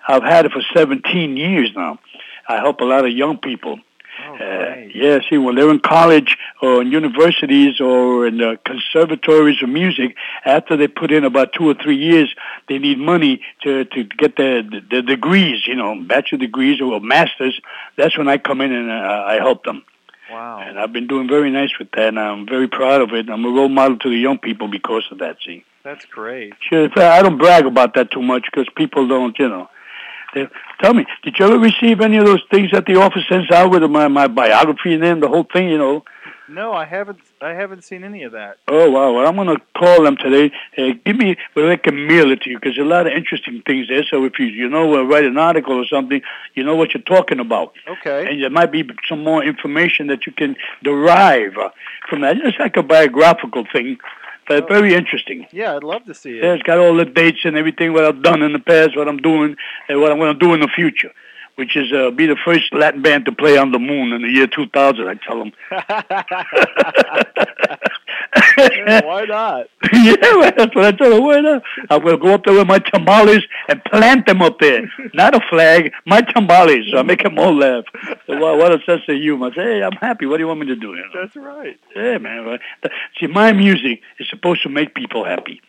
I've 0.07 0.23
had 0.23 0.45
it 0.45 0.51
for 0.51 0.61
17 0.73 1.37
years 1.37 1.71
now. 1.75 1.99
I 2.47 2.57
help 2.57 2.81
a 2.81 2.85
lot 2.85 3.05
of 3.05 3.11
young 3.11 3.37
people. 3.37 3.79
Oh, 4.27 4.36
Uh, 4.36 4.75
yeah, 4.93 5.19
see, 5.29 5.38
when 5.38 5.55
they're 5.55 5.69
in 5.69 5.79
college 5.79 6.38
or 6.62 6.81
in 6.81 6.91
universities 6.91 7.79
or 7.79 8.27
in 8.27 8.38
the 8.38 8.60
conservatories 8.65 9.62
of 9.63 9.69
music, 9.69 10.15
after 10.45 10.77
they 10.77 10.88
put 10.88 11.12
in 11.12 11.23
about 11.23 11.53
two 11.53 11.67
or 11.69 11.73
three 11.73 11.97
years, 11.97 12.34
they 12.67 12.77
need 12.77 12.99
money 12.99 13.41
to, 13.63 13.86
to 13.86 14.03
get 14.03 14.36
their, 14.38 14.63
their 14.63 15.01
degrees, 15.01 15.65
you 15.67 15.75
know, 15.75 15.95
bachelor 16.01 16.39
degrees 16.39 16.81
or 16.81 16.99
masters. 16.99 17.60
That's 17.97 18.17
when 18.17 18.27
I 18.27 18.38
come 18.38 18.62
in 18.62 18.71
and 18.71 18.91
uh, 18.91 19.23
I 19.27 19.36
help 19.36 19.63
them. 19.63 19.84
Wow. 20.29 20.60
And 20.60 20.79
I've 20.79 20.93
been 20.93 21.07
doing 21.07 21.27
very 21.27 21.51
nice 21.51 21.71
with 21.77 21.91
that, 21.91 22.10
and 22.10 22.19
I'm 22.19 22.47
very 22.47 22.67
proud 22.67 23.01
of 23.01 23.12
it. 23.13 23.29
I'm 23.29 23.43
a 23.43 23.49
role 23.49 23.69
model 23.69 23.97
to 23.99 24.10
the 24.10 24.17
young 24.17 24.38
people 24.38 24.67
because 24.69 25.03
of 25.12 25.17
that, 25.19 25.38
see. 25.45 25.65
That's 25.84 26.05
great. 26.05 26.53
Sure, 26.69 26.89
I 26.95 27.21
don't 27.21 27.38
brag 27.38 27.65
about 27.65 27.95
that 27.95 28.12
too 28.12 28.21
much 28.21 28.45
because 28.45 28.67
people 28.75 29.07
don't, 29.07 29.38
you 29.39 29.49
know. 29.49 29.69
They, 30.33 30.47
tell 30.81 30.93
me, 30.93 31.05
did 31.23 31.37
you 31.37 31.45
ever 31.45 31.59
receive 31.59 32.01
any 32.01 32.17
of 32.17 32.25
those 32.25 32.43
things 32.49 32.71
that 32.71 32.85
the 32.85 32.95
office 32.95 33.23
sends 33.29 33.51
out 33.51 33.71
with 33.71 33.83
my, 33.89 34.07
my 34.07 34.27
biography 34.27 34.93
and 34.93 35.03
then 35.03 35.19
the 35.19 35.27
whole 35.27 35.47
thing, 35.51 35.69
you 35.69 35.77
know? 35.77 36.03
No, 36.51 36.73
I 36.73 36.83
haven't. 36.83 37.19
I 37.41 37.53
haven't 37.53 37.83
seen 37.85 38.03
any 38.03 38.23
of 38.23 38.33
that. 38.33 38.57
Oh 38.67 38.91
wow! 38.91 39.13
Well, 39.13 39.25
I'm 39.25 39.35
going 39.35 39.47
to 39.47 39.61
call 39.77 40.03
them 40.03 40.17
today. 40.17 40.51
Uh, 40.77 40.93
give 41.05 41.15
me, 41.15 41.37
well, 41.55 41.67
they 41.67 41.77
can 41.77 42.07
mail 42.07 42.29
it 42.29 42.41
to 42.41 42.49
you 42.49 42.59
because 42.59 42.75
there's 42.75 42.85
a 42.85 42.89
lot 42.89 43.07
of 43.07 43.13
interesting 43.13 43.61
things 43.65 43.87
there. 43.87 44.03
So 44.03 44.25
if 44.25 44.37
you 44.37 44.47
you 44.47 44.67
know 44.67 44.93
uh, 44.99 45.03
write 45.03 45.23
an 45.23 45.37
article 45.37 45.75
or 45.75 45.85
something, 45.85 46.21
you 46.53 46.63
know 46.63 46.75
what 46.75 46.93
you're 46.93 47.03
talking 47.03 47.39
about. 47.39 47.73
Okay. 47.87 48.29
And 48.29 48.43
there 48.43 48.49
might 48.49 48.71
be 48.71 48.83
some 49.07 49.23
more 49.23 49.41
information 49.43 50.07
that 50.07 50.25
you 50.25 50.33
can 50.33 50.57
derive 50.83 51.57
uh, 51.57 51.69
from 52.09 52.21
that. 52.21 52.35
It's 52.37 52.59
like 52.59 52.75
a 52.75 52.83
biographical 52.83 53.65
thing, 53.71 53.97
very 54.59 54.93
interesting. 54.93 55.47
Yeah, 55.51 55.75
I'd 55.75 55.83
love 55.83 56.03
to 56.05 56.13
see 56.13 56.37
it. 56.37 56.43
Yeah, 56.43 56.53
it's 56.53 56.63
got 56.63 56.77
all 56.77 56.95
the 56.95 57.05
dates 57.05 57.39
and 57.45 57.55
everything, 57.55 57.93
what 57.93 58.03
I've 58.03 58.21
done 58.21 58.41
in 58.41 58.51
the 58.51 58.59
past, 58.59 58.97
what 58.97 59.07
I'm 59.07 59.17
doing, 59.17 59.55
and 59.87 60.01
what 60.01 60.11
I'm 60.11 60.19
going 60.19 60.37
to 60.37 60.39
do 60.45 60.53
in 60.53 60.59
the 60.59 60.67
future, 60.67 61.11
which 61.62 61.76
is 61.76 61.93
uh, 61.93 62.10
be 62.10 62.26
the 62.26 62.36
first 62.43 62.74
Latin 62.74 63.04
band 63.04 63.26
to 63.26 63.32
play 63.32 63.56
on 63.56 63.71
the 63.71 63.78
moon 63.78 64.13
in 64.13 64.24
the 64.24 64.30
year 64.30 64.47
2000, 64.47 65.08
I 65.08 65.13
tell 65.13 65.38
them. 65.38 65.52
Yeah, 68.58 69.02
why 69.06 69.26
not? 69.26 69.67
yeah, 69.93 70.15
well, 70.21 70.52
that's 70.58 70.76
what 70.76 70.86
I 70.86 70.91
tell 70.91 71.12
them. 71.12 71.24
Why 71.24 71.39
not? 71.39 71.62
Going 71.88 72.02
to 72.02 72.17
go 72.17 72.34
up 72.34 72.45
there 72.45 72.56
with 72.56 72.65
my 72.65 72.80
tamales 72.80 73.43
and 73.67 73.84
plant 73.84 74.26
them 74.26 74.41
up 74.41 74.58
there. 74.60 74.91
Not 75.13 75.36
a 75.36 75.41
flag, 75.52 75.91
my 76.08 76.21
tamales. 76.21 76.88
So 76.89 76.97
I 76.97 77.04
make 77.04 77.21
them 77.21 77.38
all 77.38 77.56
laugh. 77.56 77.84
So 78.26 78.39
what, 78.39 78.58
what 78.58 78.74
a 78.74 78.84
sense 78.84 79.04
of 79.08 79.17
humor. 79.17 79.52
I 79.52 79.56
say, 79.56 79.63
hey, 79.63 79.84
I'm 79.84 79.91
happy. 79.93 80.26
What 80.26 80.38
do 80.38 80.41
you 80.43 80.47
want 80.47 80.62
me 80.62 80.65
to 80.65 80.76
do? 80.76 80.95
You 80.95 80.95
know? 81.13 81.21
That's 81.21 81.36
right. 81.36 81.80
Yeah, 81.95 82.17
man. 82.17 82.58
Th- 82.82 82.93
See, 83.19 83.28
my 83.28 83.52
music 83.52 84.02
is 84.19 84.28
supposed 84.32 84.63
to 84.63 84.69
make 84.69 84.95
people 84.95 85.26
happy. 85.26 85.62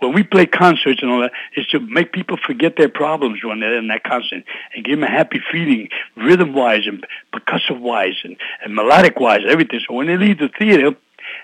When 0.00 0.14
we 0.14 0.22
play 0.22 0.46
concerts 0.46 1.02
and 1.02 1.10
all 1.10 1.20
that, 1.20 1.32
is 1.56 1.66
to 1.68 1.80
make 1.80 2.12
people 2.12 2.38
forget 2.44 2.76
their 2.76 2.88
problems 2.88 3.44
when 3.44 3.60
they're 3.60 3.78
in 3.78 3.88
that 3.88 4.02
concert 4.02 4.44
and 4.74 4.84
give 4.84 4.98
them 4.98 5.04
a 5.04 5.10
happy 5.10 5.40
feeling, 5.52 5.88
rhythm-wise 6.16 6.86
and 6.86 7.06
percussive-wise 7.34 8.16
and, 8.24 8.36
and 8.64 8.74
melodic-wise, 8.74 9.42
everything. 9.46 9.80
So 9.86 9.94
when 9.94 10.06
they 10.06 10.16
leave 10.16 10.38
the 10.38 10.48
theater, 10.58 10.96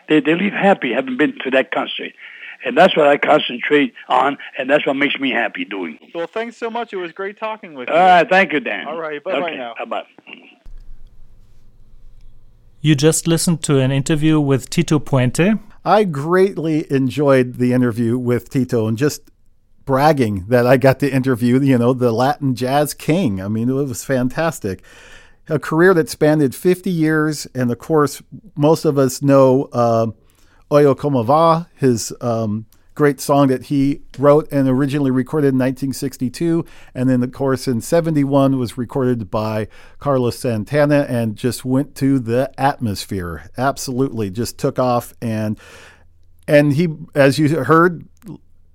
they, 0.08 0.20
they 0.20 0.34
leave 0.34 0.52
happy 0.52 0.92
having 0.92 1.16
been 1.16 1.38
to 1.44 1.50
that 1.50 1.70
concert. 1.70 2.12
And 2.64 2.76
that's 2.76 2.96
what 2.96 3.06
I 3.06 3.18
concentrate 3.18 3.92
on, 4.08 4.38
and 4.58 4.68
that's 4.68 4.86
what 4.86 4.94
makes 4.94 5.20
me 5.20 5.30
happy 5.30 5.64
doing. 5.66 5.98
Well, 6.14 6.26
thanks 6.26 6.56
so 6.56 6.70
much. 6.70 6.92
It 6.92 6.96
was 6.96 7.12
great 7.12 7.38
talking 7.38 7.74
with 7.74 7.88
you. 7.88 7.94
All 7.94 8.00
right, 8.00 8.28
thank 8.28 8.52
you, 8.52 8.60
Dan. 8.60 8.88
All 8.88 8.98
right, 8.98 9.22
bye-bye 9.22 9.50
okay, 9.50 9.56
now. 9.56 9.74
Bye-bye. 9.78 10.06
You 12.80 12.94
just 12.94 13.26
listened 13.26 13.62
to 13.64 13.78
an 13.78 13.92
interview 13.92 14.40
with 14.40 14.70
Tito 14.70 14.98
Puente. 14.98 15.58
I 15.86 16.02
greatly 16.02 16.90
enjoyed 16.90 17.58
the 17.58 17.72
interview 17.72 18.18
with 18.18 18.50
Tito 18.50 18.88
and 18.88 18.98
just 18.98 19.30
bragging 19.84 20.46
that 20.48 20.66
I 20.66 20.78
got 20.78 20.98
to 20.98 21.08
interview, 21.08 21.60
you 21.60 21.78
know, 21.78 21.92
the 21.92 22.10
Latin 22.10 22.56
jazz 22.56 22.92
king. 22.92 23.40
I 23.40 23.46
mean, 23.46 23.68
it 23.68 23.72
was 23.72 24.04
fantastic. 24.04 24.82
A 25.48 25.60
career 25.60 25.94
that 25.94 26.08
spanned 26.08 26.52
50 26.52 26.90
years, 26.90 27.46
and 27.54 27.70
of 27.70 27.78
course, 27.78 28.20
most 28.56 28.84
of 28.84 28.98
us 28.98 29.22
know 29.22 29.68
uh, 29.72 30.08
Oye 30.72 30.92
Como 30.94 31.22
Va, 31.22 31.68
his 31.76 32.12
um, 32.20 32.66
great 32.96 33.20
song 33.20 33.46
that 33.48 33.64
he 33.64 34.00
wrote 34.18 34.50
and 34.50 34.68
originally 34.68 35.12
recorded 35.12 35.48
in 35.48 35.58
1962, 35.58 36.64
and 36.94 37.08
then, 37.08 37.22
of 37.22 37.30
course, 37.30 37.68
in 37.68 37.80
71 37.80 38.58
was 38.58 38.76
recorded 38.76 39.30
by 39.30 39.68
Carlos 40.00 40.36
Santana 40.38 41.06
and 41.08 41.36
just 41.36 41.64
went 41.64 41.94
to 41.96 42.18
the 42.18 42.50
atmosphere. 42.58 43.48
Absolutely, 43.56 44.30
just 44.30 44.58
took 44.58 44.80
off 44.80 45.14
and 45.22 45.60
and 46.48 46.74
he, 46.74 46.88
as 47.14 47.40
you 47.40 47.64
heard, 47.64 48.06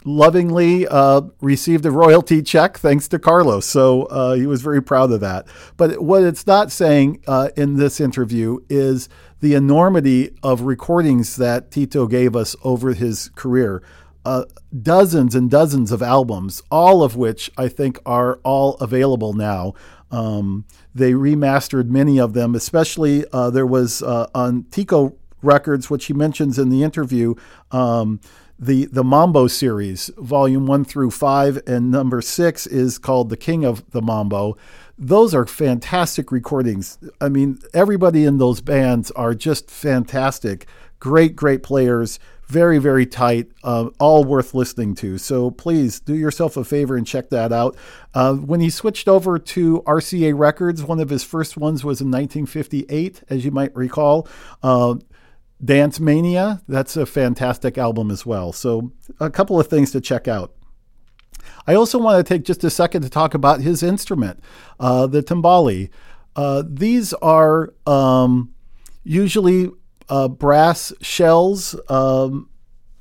lovingly 0.04 0.88
uh, 0.88 1.22
received 1.42 1.86
a 1.86 1.92
royalty 1.92 2.42
check 2.42 2.78
thanks 2.78 3.08
to 3.08 3.20
Carlos. 3.20 3.66
So 3.66 4.04
uh, 4.04 4.34
he 4.34 4.46
was 4.46 4.62
very 4.62 4.82
proud 4.82 5.12
of 5.12 5.22
that. 5.22 5.48
But 5.78 6.02
what 6.02 6.24
it's 6.24 6.48
not 6.48 6.72
saying 6.72 7.24
uh, 7.28 7.50
in 7.56 7.78
this 7.78 8.00
interview 8.00 8.60
is 8.70 9.10
the 9.42 9.54
enormity 9.54 10.32
of 10.44 10.62
recordings 10.62 11.36
that 11.38 11.72
Tito 11.72 12.08
gave 12.08 12.36
us 12.36 12.56
over 12.64 12.94
his 12.94 13.30
career. 13.36 13.82
Uh, 14.24 14.46
dozens 14.82 15.34
and 15.34 15.50
dozens 15.50 15.92
of 15.92 16.02
albums, 16.02 16.62
all 16.70 17.04
of 17.04 17.16
which 17.16 17.50
I 17.58 17.68
think 17.68 17.98
are 18.06 18.40
all 18.44 18.76
available 18.76 19.34
now. 19.34 19.74
Um, 20.12 20.66
they 20.94 21.14
remastered 21.14 21.88
many 21.88 22.20
of 22.20 22.34
them, 22.34 22.54
especially 22.54 23.26
uh, 23.34 23.50
there 23.50 23.66
was 23.66 24.04
uh, 24.04 24.28
on 24.36 24.66
Tico 24.70 25.16
Records, 25.42 25.90
which 25.90 26.06
he 26.06 26.14
mentions 26.14 26.60
in 26.60 26.70
the 26.70 26.84
interview. 26.84 27.34
Um, 27.72 28.20
the 28.60 28.86
the 28.86 29.04
Mambo 29.04 29.48
series, 29.48 30.12
volume 30.18 30.68
one 30.68 30.86
through 30.86 31.10
five, 31.12 31.60
and 31.66 31.90
number 31.90 32.22
six 32.22 32.68
is 32.68 33.00
called 33.00 33.30
The 33.30 33.38
King 33.38 33.66
of 33.66 33.90
the 33.90 34.04
Mambo. 34.04 34.56
Those 35.00 35.34
are 35.34 35.48
fantastic 35.48 36.32
recordings. 36.32 37.00
I 37.20 37.28
mean, 37.28 37.58
everybody 37.74 38.24
in 38.24 38.38
those 38.38 38.62
bands 38.62 39.10
are 39.12 39.34
just 39.34 39.72
fantastic. 39.72 40.68
Great, 41.00 41.36
great 41.36 41.64
players. 41.64 42.20
Very, 42.52 42.80
very 42.80 43.06
tight. 43.06 43.48
Uh, 43.64 43.92
all 43.98 44.26
worth 44.26 44.54
listening 44.54 44.94
to. 44.96 45.18
So 45.18 45.52
please 45.52 46.02
do 46.02 46.14
yourself 46.14 46.58
a 46.58 46.66
favor 46.66 46.98
and 46.98 47.08
check 47.08 47.30
that 47.30 47.54
out. 47.54 47.78
Uh, 48.14 48.34
when 48.34 48.60
he 48.60 48.70
switched 48.70 49.08
over 49.08 49.40
to 49.40 49.82
RCA 49.84 50.38
Records, 50.38 50.84
one 50.84 51.00
of 51.00 51.10
his 51.10 51.24
first 51.24 51.56
ones 51.56 51.86
was 51.86 52.02
in 52.02 52.08
1958, 52.08 53.24
as 53.30 53.46
you 53.46 53.52
might 53.52 53.74
recall. 53.74 54.28
Uh, 54.62 54.96
Dance 55.64 56.02
Mania, 56.02 56.62
that's 56.68 56.98
a 56.98 57.06
fantastic 57.06 57.78
album 57.78 58.12
as 58.12 58.26
well. 58.26 58.52
So, 58.52 58.92
a 59.22 59.30
couple 59.30 59.58
of 59.58 59.68
things 59.68 59.92
to 59.92 60.02
check 60.02 60.28
out. 60.28 60.54
I 61.66 61.76
also 61.76 62.00
want 62.00 62.18
to 62.18 62.34
take 62.34 62.44
just 62.44 62.66
a 62.66 62.70
second 62.70 63.04
to 63.04 63.10
talk 63.10 63.34
about 63.34 63.62
his 63.62 63.82
instrument, 63.82 64.42
uh, 64.78 65.08
the 65.08 65.24
timbali. 65.24 65.90
Uh, 66.36 66.64
these 66.68 67.14
are 67.14 67.74
um, 67.88 68.54
usually 69.06 69.72
uh, 70.12 70.28
brass 70.28 70.92
shells, 71.02 71.74
um, 71.90 72.50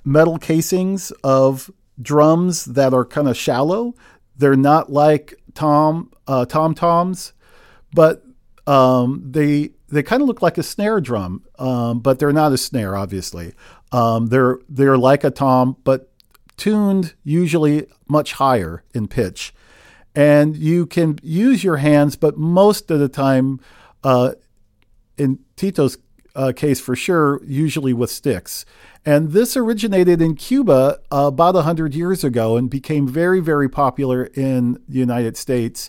metal 0.05 0.38
casings 0.38 1.11
of 1.25 1.70
drums 2.01 2.64
that 2.66 2.94
are 2.94 3.05
kind 3.05 3.29
of 3.29 3.37
shallow. 3.37 3.94
They're 4.37 4.57
not 4.57 4.90
like 4.92 5.35
tom 5.53 6.12
uh, 6.29 6.46
tom 6.46 6.73
toms, 6.73 7.33
but 7.92 8.25
um, 8.66 9.25
they 9.29 9.70
they 9.88 10.05
kind 10.05 10.23
of 10.23 10.29
look 10.29 10.40
like 10.40 10.57
a 10.57 10.62
snare 10.62 11.01
drum, 11.01 11.44
um, 11.59 11.99
but 11.99 12.20
they're 12.20 12.33
not 12.33 12.53
a 12.53 12.59
snare, 12.59 12.96
obviously. 12.96 13.55
Um, 13.90 14.29
they're 14.29 14.61
they're 14.68 14.96
like 14.96 15.25
a 15.25 15.33
tom, 15.33 15.77
but 15.83 16.12
tuned 16.57 17.14
usually 17.25 17.87
much 18.09 18.35
higher 18.35 18.85
in 18.94 19.09
pitch, 19.09 19.53
and 20.14 20.57
you 20.57 20.87
can 20.87 21.18
use 21.25 21.64
your 21.64 21.79
hands, 21.79 22.14
but 22.14 22.38
most 22.38 22.88
of 22.88 23.01
the 23.01 23.09
time, 23.09 23.59
uh, 24.05 24.35
in 25.18 25.40
Tito's 25.57 25.99
uh, 26.35 26.53
case 26.55 26.81
for 26.81 26.97
sure, 26.97 27.43
usually 27.45 27.93
with 27.93 28.11
sticks. 28.11 28.64
And 29.05 29.33
this 29.33 29.57
originated 29.57 30.21
in 30.21 30.35
Cuba 30.35 31.01
uh, 31.11 31.27
about 31.27 31.55
100 31.55 31.95
years 31.95 32.23
ago 32.23 32.57
and 32.57 32.69
became 32.69 33.09
very, 33.09 33.40
very 33.40 33.69
popular 33.69 34.25
in 34.25 34.75
the 34.88 34.99
United 34.99 35.37
States. 35.37 35.88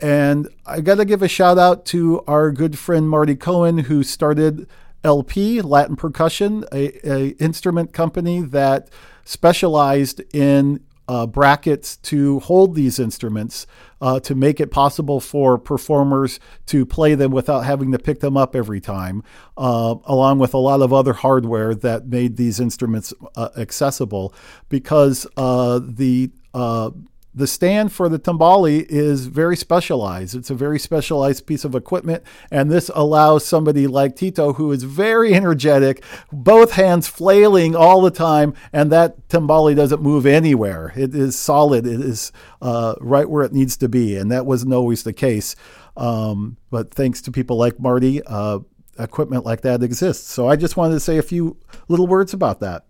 And 0.00 0.48
I 0.66 0.80
got 0.80 0.96
to 0.96 1.04
give 1.04 1.22
a 1.22 1.28
shout 1.28 1.58
out 1.58 1.86
to 1.86 2.22
our 2.26 2.50
good 2.50 2.78
friend 2.78 3.08
Marty 3.08 3.36
Cohen, 3.36 3.78
who 3.78 4.02
started 4.02 4.68
LP, 5.02 5.62
Latin 5.62 5.96
Percussion, 5.96 6.64
a, 6.72 7.10
a 7.10 7.28
instrument 7.38 7.92
company 7.92 8.42
that 8.42 8.90
specialized 9.24 10.20
in 10.34 10.80
uh, 11.08 11.26
brackets 11.26 11.96
to 11.96 12.40
hold 12.40 12.74
these 12.74 12.98
instruments 12.98 13.66
uh, 14.00 14.20
to 14.20 14.34
make 14.34 14.60
it 14.60 14.70
possible 14.70 15.20
for 15.20 15.58
performers 15.58 16.40
to 16.66 16.84
play 16.86 17.14
them 17.14 17.30
without 17.30 17.60
having 17.60 17.92
to 17.92 17.98
pick 17.98 18.20
them 18.20 18.36
up 18.36 18.54
every 18.56 18.80
time, 18.80 19.22
uh, 19.56 19.94
along 20.04 20.38
with 20.38 20.54
a 20.54 20.58
lot 20.58 20.80
of 20.80 20.92
other 20.92 21.12
hardware 21.12 21.74
that 21.74 22.06
made 22.06 22.36
these 22.36 22.60
instruments 22.60 23.12
uh, 23.36 23.48
accessible. 23.56 24.34
Because 24.68 25.26
uh, 25.36 25.80
the 25.82 26.30
uh, 26.52 26.90
the 27.34 27.46
stand 27.46 27.92
for 27.92 28.08
the 28.08 28.18
timbali 28.18 28.86
is 28.88 29.26
very 29.26 29.56
specialized. 29.56 30.36
It's 30.36 30.50
a 30.50 30.54
very 30.54 30.78
specialized 30.78 31.46
piece 31.46 31.64
of 31.64 31.74
equipment, 31.74 32.22
and 32.50 32.70
this 32.70 32.90
allows 32.94 33.44
somebody 33.44 33.86
like 33.86 34.14
Tito, 34.14 34.52
who 34.52 34.70
is 34.70 34.84
very 34.84 35.34
energetic, 35.34 36.04
both 36.32 36.72
hands 36.72 37.08
flailing 37.08 37.74
all 37.74 38.00
the 38.02 38.10
time, 38.10 38.54
and 38.72 38.92
that 38.92 39.28
timbali 39.28 39.74
doesn't 39.74 40.00
move 40.02 40.26
anywhere. 40.26 40.92
It 40.96 41.14
is 41.14 41.36
solid. 41.36 41.86
It 41.86 42.00
is 42.00 42.30
uh, 42.62 42.94
right 43.00 43.28
where 43.28 43.44
it 43.44 43.52
needs 43.52 43.76
to 43.78 43.88
be, 43.88 44.16
and 44.16 44.30
that 44.30 44.46
wasn't 44.46 44.72
always 44.72 45.02
the 45.02 45.12
case. 45.12 45.56
Um, 45.96 46.56
but 46.70 46.94
thanks 46.94 47.20
to 47.22 47.32
people 47.32 47.56
like 47.56 47.80
Marty, 47.80 48.22
uh, 48.24 48.60
equipment 48.98 49.44
like 49.44 49.62
that 49.62 49.82
exists. 49.82 50.30
So 50.30 50.48
I 50.48 50.56
just 50.56 50.76
wanted 50.76 50.94
to 50.94 51.00
say 51.00 51.18
a 51.18 51.22
few 51.22 51.56
little 51.88 52.06
words 52.06 52.32
about 52.32 52.60
that. 52.60 52.84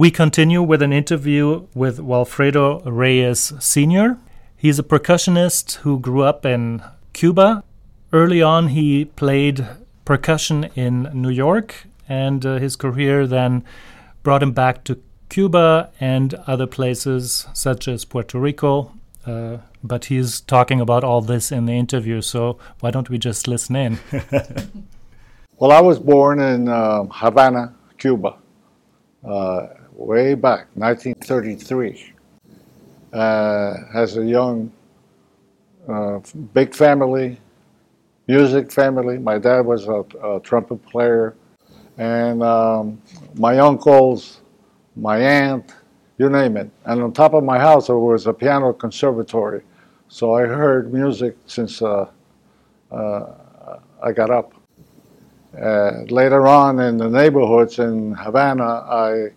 We 0.00 0.10
continue 0.10 0.62
with 0.62 0.80
an 0.80 0.94
interview 0.94 1.66
with 1.74 2.00
Walfredo 2.00 2.80
Reyes 2.86 3.52
Sr. 3.58 4.16
He's 4.56 4.78
a 4.78 4.82
percussionist 4.82 5.74
who 5.82 6.00
grew 6.00 6.22
up 6.22 6.46
in 6.46 6.82
Cuba 7.12 7.64
early 8.10 8.40
on, 8.40 8.68
he 8.68 9.04
played 9.04 9.66
percussion 10.06 10.70
in 10.74 11.10
New 11.12 11.28
York, 11.28 11.84
and 12.08 12.46
uh, 12.46 12.56
his 12.56 12.76
career 12.76 13.26
then 13.26 13.62
brought 14.22 14.42
him 14.42 14.52
back 14.52 14.84
to 14.84 14.98
Cuba 15.28 15.90
and 16.00 16.32
other 16.46 16.66
places 16.66 17.46
such 17.52 17.86
as 17.86 18.06
Puerto 18.06 18.40
Rico. 18.40 18.94
Uh, 19.26 19.58
but 19.84 20.06
he's 20.06 20.40
talking 20.40 20.80
about 20.80 21.04
all 21.04 21.20
this 21.20 21.52
in 21.52 21.66
the 21.66 21.74
interview, 21.74 22.22
so 22.22 22.58
why 22.80 22.90
don't 22.90 23.10
we 23.10 23.18
just 23.18 23.46
listen 23.46 23.76
in? 23.76 23.98
well, 25.58 25.72
I 25.72 25.82
was 25.82 25.98
born 25.98 26.40
in 26.40 26.68
uh, 26.68 27.02
Havana, 27.10 27.74
Cuba, 27.98 28.38
uh, 29.28 29.66
way 30.00 30.34
back, 30.34 30.68
1933. 30.74 32.14
Uh, 33.12 33.74
as 33.94 34.16
a 34.16 34.24
young, 34.24 34.72
uh, 35.88 36.20
big 36.54 36.74
family, 36.74 37.38
music 38.26 38.72
family. 38.72 39.18
My 39.18 39.38
dad 39.38 39.66
was 39.66 39.88
a, 39.88 40.04
a 40.22 40.40
trumpet 40.40 40.84
player, 40.86 41.34
and 41.98 42.42
um, 42.42 43.00
my 43.34 43.58
uncles, 43.58 44.40
my 44.96 45.18
aunt, 45.18 45.74
you 46.18 46.30
name 46.30 46.56
it. 46.56 46.70
And 46.84 47.02
on 47.02 47.12
top 47.12 47.34
of 47.34 47.44
my 47.44 47.58
house, 47.58 47.88
there 47.88 47.98
was 47.98 48.26
a 48.26 48.32
piano 48.32 48.72
conservatory. 48.72 49.62
So 50.08 50.34
I 50.34 50.42
heard 50.42 50.92
music 50.92 51.36
since 51.46 51.82
uh, 51.82 52.08
uh, 52.90 53.26
I 54.02 54.12
got 54.12 54.30
up. 54.30 54.54
Uh, 55.60 56.02
later 56.10 56.46
on 56.46 56.78
in 56.78 56.96
the 56.96 57.08
neighborhoods 57.08 57.80
in 57.80 58.12
Havana, 58.14 58.64
I 58.64 59.30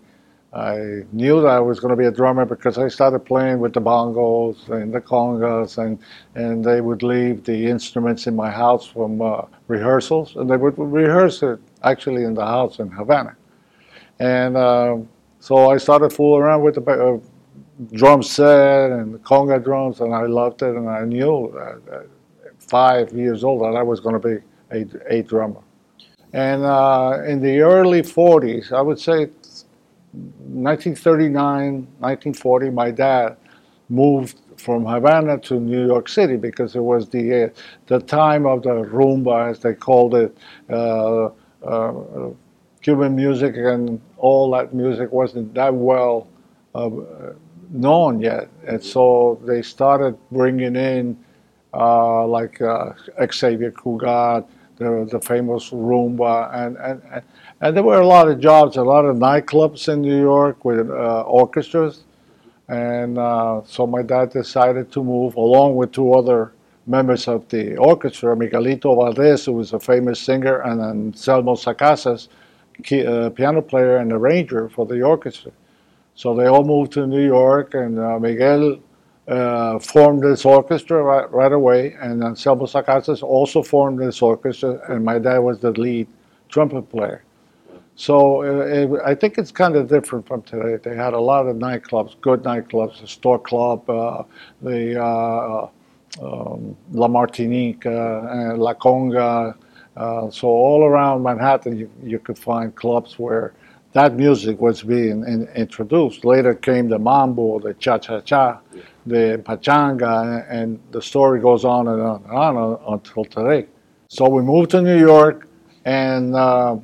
I 0.54 1.04
knew 1.12 1.42
that 1.42 1.48
I 1.48 1.60
was 1.60 1.80
going 1.80 1.90
to 1.90 1.96
be 1.96 2.06
a 2.06 2.12
drummer 2.12 2.46
because 2.46 2.78
I 2.78 2.88
started 2.88 3.20
playing 3.20 3.60
with 3.60 3.74
the 3.74 3.82
bongos 3.82 4.70
and 4.70 4.94
the 4.94 5.02
congas, 5.02 5.80
and, 5.84 5.98
and 6.36 6.64
they 6.64 6.80
would 6.80 7.02
leave 7.02 7.44
the 7.44 7.68
instruments 7.68 8.28
in 8.28 8.36
my 8.36 8.52
house 8.52 8.86
from 8.86 9.20
uh, 9.22 9.46
rehearsals, 9.68 10.36
and 10.36 10.48
they 10.48 10.58
would 10.58 10.78
rehearse 10.78 11.42
it 11.42 11.60
actually 11.84 12.24
in 12.24 12.36
the 12.36 12.46
house 12.46 12.78
in 12.78 12.90
Havana. 12.92 13.36
And 14.20 14.56
uh, 14.56 14.98
so 15.40 15.72
I 15.72 15.78
started 15.78 16.14
fooling 16.14 16.44
around 16.44 16.62
with 16.62 16.76
the 16.76 16.82
uh, 16.84 17.18
drum 17.92 18.22
set 18.22 18.92
and 18.92 19.16
the 19.16 19.20
conga 19.20 19.64
drums, 19.64 20.02
and 20.02 20.14
I 20.14 20.28
loved 20.28 20.62
it, 20.62 20.76
and 20.76 20.88
I 20.88 21.04
knew 21.04 21.58
at 21.58 22.06
five 22.60 23.12
years 23.12 23.44
old 23.44 23.62
that 23.62 23.76
I 23.76 23.82
was 23.82 24.00
going 24.00 24.22
to 24.22 24.28
be 24.28 24.38
a, 24.72 25.16
a 25.16 25.24
drummer. 25.24 25.62
And 26.32 26.64
uh, 26.64 27.22
in 27.26 27.42
the 27.42 27.62
early 27.62 28.02
40s, 28.02 28.72
I 28.72 28.82
would 28.82 29.00
say 29.00 29.30
1939, 30.14 31.74
1940, 32.00 32.70
my 32.70 32.92
dad 32.92 33.38
moved 33.90 34.40
from 34.58 34.86
Havana 34.86 35.40
to 35.40 35.60
New 35.60 35.86
York 35.86 36.08
City 36.08 36.38
because 36.38 36.76
it 36.76 36.84
was 36.84 37.10
the 37.10 37.46
uh, 37.46 37.50
the 37.88 38.00
time 38.00 38.46
of 38.46 38.64
the 38.64 38.70
rumba, 38.70 39.50
as 39.50 39.60
they 39.60 39.74
called 39.74 40.16
it. 40.16 40.38
Uh, 40.70 41.30
uh, 41.66 42.30
Cuban 42.82 43.16
music 43.16 43.56
and 43.56 44.02
all 44.18 44.52
that 44.52 44.74
music 44.74 45.10
wasn't 45.14 45.54
that 45.54 45.74
well 45.74 46.28
uh, 46.76 46.90
known 47.72 48.20
yet, 48.20 48.50
and 48.68 48.84
so 48.84 49.40
they 49.46 49.62
started 49.62 50.18
bringing 50.32 50.76
in 50.76 51.18
uh, 51.74 52.28
like 52.28 52.62
uh, 52.62 52.92
Xavier 53.32 53.72
Cugat, 53.72 54.46
the, 54.78 55.08
the 55.10 55.20
famous 55.20 55.70
rumba, 55.70 56.54
and, 56.54 56.78
and 56.78 57.24
and 57.64 57.78
there 57.78 57.84
were 57.84 58.02
a 58.02 58.06
lot 58.06 58.28
of 58.28 58.42
jobs, 58.42 58.76
a 58.76 58.84
lot 58.84 59.06
of 59.06 59.16
nightclubs 59.16 59.88
in 59.88 60.02
New 60.02 60.20
York 60.20 60.66
with 60.66 60.90
uh, 60.90 61.22
orchestras. 61.22 62.04
And 62.68 63.18
uh, 63.18 63.62
so 63.66 63.88
my 63.88 64.02
dad 64.02 64.32
decided 64.32 64.92
to 64.92 65.02
move 65.02 65.38
along 65.38 65.78
with 65.78 65.94
two 65.94 66.14
other 66.14 66.52
members 66.88 67.30
of 67.30 67.48
the 67.48 67.78
orchestra, 67.78 68.36
Miguelito 68.36 68.94
Valdez, 68.98 69.46
who 69.46 69.54
was 69.54 69.72
a 69.72 69.80
famous 69.80 70.20
singer, 70.20 70.60
and 70.64 70.82
Anselmo 70.82 71.56
Sacasas, 71.56 72.28
key, 72.84 73.06
uh, 73.06 73.30
piano 73.30 73.62
player 73.62 73.96
and 73.96 74.12
arranger 74.12 74.68
for 74.68 74.86
the 74.86 75.02
orchestra. 75.02 75.54
So 76.16 76.36
they 76.36 76.48
all 76.48 76.66
moved 76.66 76.92
to 76.94 77.08
New 77.08 77.26
York, 77.26 77.76
and 77.76 77.98
uh, 77.98 78.20
Miguel 78.20 78.78
uh, 79.30 79.80
formed 79.80 80.22
this 80.22 80.44
orchestra 80.44 81.02
right, 81.02 81.32
right 81.32 81.54
away, 81.54 81.96
and 82.02 82.26
Anselmo 82.26 82.66
Sacasas 82.66 83.24
also 83.24 83.64
formed 83.64 84.00
this 84.00 84.22
orchestra, 84.22 84.82
and 84.90 85.06
my 85.06 85.18
dad 85.18 85.38
was 85.38 85.60
the 85.60 85.72
lead 85.72 86.08
trumpet 86.50 86.90
player. 86.90 87.24
So 87.96 88.44
uh, 88.44 88.66
it, 88.66 89.02
I 89.06 89.14
think 89.16 89.38
it's 89.38 89.52
kind 89.52 89.76
of 89.76 89.88
different 89.88 90.28
from 90.28 90.42
today. 90.42 90.78
They 90.84 90.96
had 90.96 91.14
a 91.14 91.20
lot 91.20 91.48
of 91.48 91.58
nightclubs, 91.58 92.20
good 92.22 92.44
nightclubs, 92.44 93.02
the 93.02 93.08
Stork 93.08 93.46
Club, 93.46 93.88
uh, 93.90 94.24
the 94.62 95.02
uh, 95.02 95.68
um, 96.22 96.76
La 96.92 97.08
Martinique, 97.08 97.86
uh, 97.86 98.56
La 98.56 98.74
Conga. 98.74 99.56
Uh, 99.96 100.30
so 100.32 100.48
all 100.48 100.84
around 100.84 101.22
Manhattan, 101.22 101.78
you, 101.78 101.90
you 102.02 102.18
could 102.18 102.38
find 102.38 102.76
clubs 102.76 103.20
where 103.20 103.54
that 103.94 104.16
music 104.16 104.60
was 104.60 104.82
being 104.82 105.24
in, 105.26 105.48
introduced. 105.56 106.26
Later 106.26 106.56
came 106.56 106.90
the 106.90 106.98
mambo, 106.98 107.60
the 107.60 107.76
cha-cha-cha, 107.76 108.60
the 109.06 109.40
pachanga, 109.46 110.46
and 110.50 110.80
the 110.92 111.02
story 111.02 111.40
goes 111.40 111.64
on 111.64 111.88
and 111.88 112.02
on 112.02 112.24
and 112.24 112.58
on 112.58 112.94
until 112.94 113.26
today. 113.26 113.68
So 114.10 114.28
we 114.28 114.42
moved 114.42 114.72
to 114.72 114.82
New 114.82 114.98
York, 114.98 115.48
and 115.86 116.36
uh, 116.36 116.78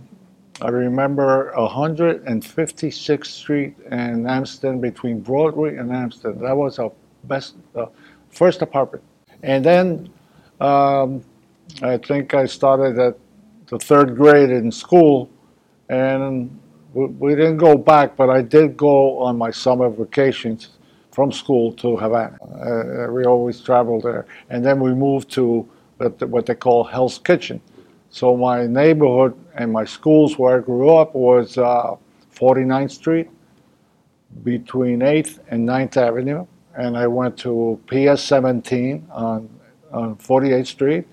I 0.61 0.69
remember 0.69 1.53
156th 1.55 3.25
Street 3.25 3.77
and 3.89 4.29
Amsterdam 4.29 4.79
between 4.81 5.21
Broadway 5.21 5.77
and 5.77 5.91
Amsterdam. 5.91 6.41
That 6.41 6.57
was 6.57 6.79
our 6.79 6.91
best 7.23 7.55
uh, 7.75 7.85
first 8.29 8.61
apartment. 8.61 9.03
And 9.41 9.63
then 9.63 10.09
um, 10.59 11.23
I 11.81 11.97
think 11.97 12.33
I 12.33 12.45
started 12.45 12.99
at 12.99 13.17
the 13.67 13.79
third 13.79 14.17
grade 14.17 14.49
in 14.49 14.69
school, 14.69 15.29
and 15.87 16.59
we, 16.93 17.05
we, 17.05 17.35
didn't 17.35 17.57
go 17.57 17.77
back, 17.77 18.17
but 18.17 18.29
I 18.29 18.41
did 18.41 18.75
go 18.75 19.19
on 19.19 19.37
my 19.37 19.51
summer 19.51 19.89
vacations 19.89 20.69
from 21.11 21.31
school 21.31 21.71
to 21.73 21.95
Havana. 21.95 22.37
Uh, 22.43 23.11
we 23.13 23.23
always 23.23 23.61
traveled 23.61 24.03
there. 24.03 24.25
And 24.49 24.65
then 24.65 24.81
we 24.81 24.93
moved 24.93 25.29
to 25.31 25.67
what 25.97 26.45
they 26.45 26.55
call 26.55 26.83
Hell's 26.83 27.17
Kitchen 27.17 27.61
so 28.09 28.35
my 28.35 28.65
neighborhood 28.65 29.37
and 29.55 29.71
my 29.71 29.85
schools 29.85 30.37
where 30.37 30.57
I 30.57 30.61
grew 30.61 30.95
up 30.95 31.13
was 31.13 31.57
uh, 31.57 31.95
49th 32.35 32.91
Street 32.91 33.29
between 34.43 34.99
8th 34.99 35.39
and 35.49 35.67
9th 35.67 35.97
Avenue. 35.97 36.45
And 36.75 36.97
I 36.97 37.07
went 37.07 37.37
to 37.39 37.79
PS 37.87 38.23
17 38.23 39.07
on, 39.11 39.49
on 39.91 40.15
48th 40.15 40.67
Street 40.67 41.07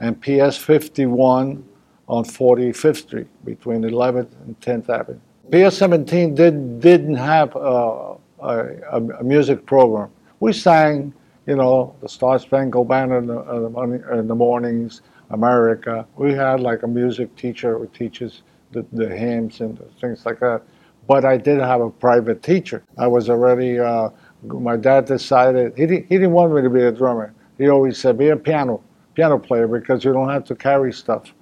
and 0.00 0.20
PS 0.20 0.56
51 0.56 1.64
on 2.08 2.24
45th 2.24 2.96
Street 2.96 3.28
between 3.44 3.82
11th 3.82 4.30
and 4.44 4.58
10th 4.60 4.88
Avenue. 4.90 5.20
PS 5.50 5.76
17 5.78 6.34
did, 6.34 6.80
didn't 6.80 7.14
have 7.14 7.54
uh, 7.56 8.14
a, 8.40 8.66
a, 8.92 9.22
music 9.22 9.64
program. 9.64 10.10
We 10.40 10.52
sang, 10.52 11.14
you 11.46 11.56
know, 11.56 11.94
the 12.00 12.08
Star 12.08 12.38
Spangled 12.38 12.88
Banner 12.88 13.18
in 13.18 13.26
the, 13.26 14.18
in 14.18 14.26
the 14.26 14.34
mornings 14.34 15.02
America. 15.32 16.06
We 16.16 16.32
had 16.32 16.60
like 16.60 16.82
a 16.82 16.86
music 16.86 17.34
teacher 17.36 17.78
who 17.78 17.86
teaches 17.88 18.42
the, 18.70 18.86
the 18.92 19.08
hymns 19.08 19.60
and 19.60 19.78
things 20.00 20.24
like 20.24 20.40
that. 20.40 20.62
But 21.08 21.24
I 21.24 21.36
did 21.36 21.58
have 21.58 21.80
a 21.80 21.90
private 21.90 22.42
teacher. 22.42 22.82
I 22.96 23.08
was 23.08 23.28
already, 23.28 23.78
uh, 23.78 24.10
my 24.42 24.76
dad 24.76 25.06
decided, 25.06 25.72
he, 25.76 25.86
didn't, 25.86 26.06
he 26.08 26.16
didn't 26.16 26.32
want 26.32 26.54
me 26.54 26.62
to 26.62 26.70
be 26.70 26.82
a 26.82 26.92
drummer. 26.92 27.34
He 27.58 27.68
always 27.68 27.98
said, 27.98 28.18
be 28.18 28.28
a 28.28 28.36
piano, 28.36 28.80
piano 29.14 29.38
player 29.38 29.66
because 29.66 30.04
you 30.04 30.12
don't 30.12 30.28
have 30.28 30.44
to 30.44 30.54
carry 30.54 30.92
stuff. 30.92 31.32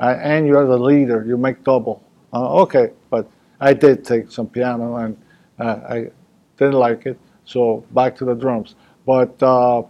Uh, 0.00 0.16
and 0.20 0.46
you're 0.46 0.66
the 0.66 0.78
leader, 0.78 1.24
you 1.26 1.36
make 1.36 1.64
double. 1.64 2.02
Uh, 2.32 2.60
okay, 2.62 2.90
but 3.10 3.28
I 3.60 3.72
did 3.72 4.04
take 4.04 4.30
some 4.30 4.48
piano 4.48 4.96
and 4.96 5.16
uh, 5.58 5.80
I 5.88 6.10
didn't 6.58 6.74
like 6.74 7.06
it, 7.06 7.18
so 7.44 7.84
back 7.92 8.16
to 8.16 8.24
the 8.24 8.34
drums. 8.34 8.74
But 9.06 9.42
uh, 9.42 9.82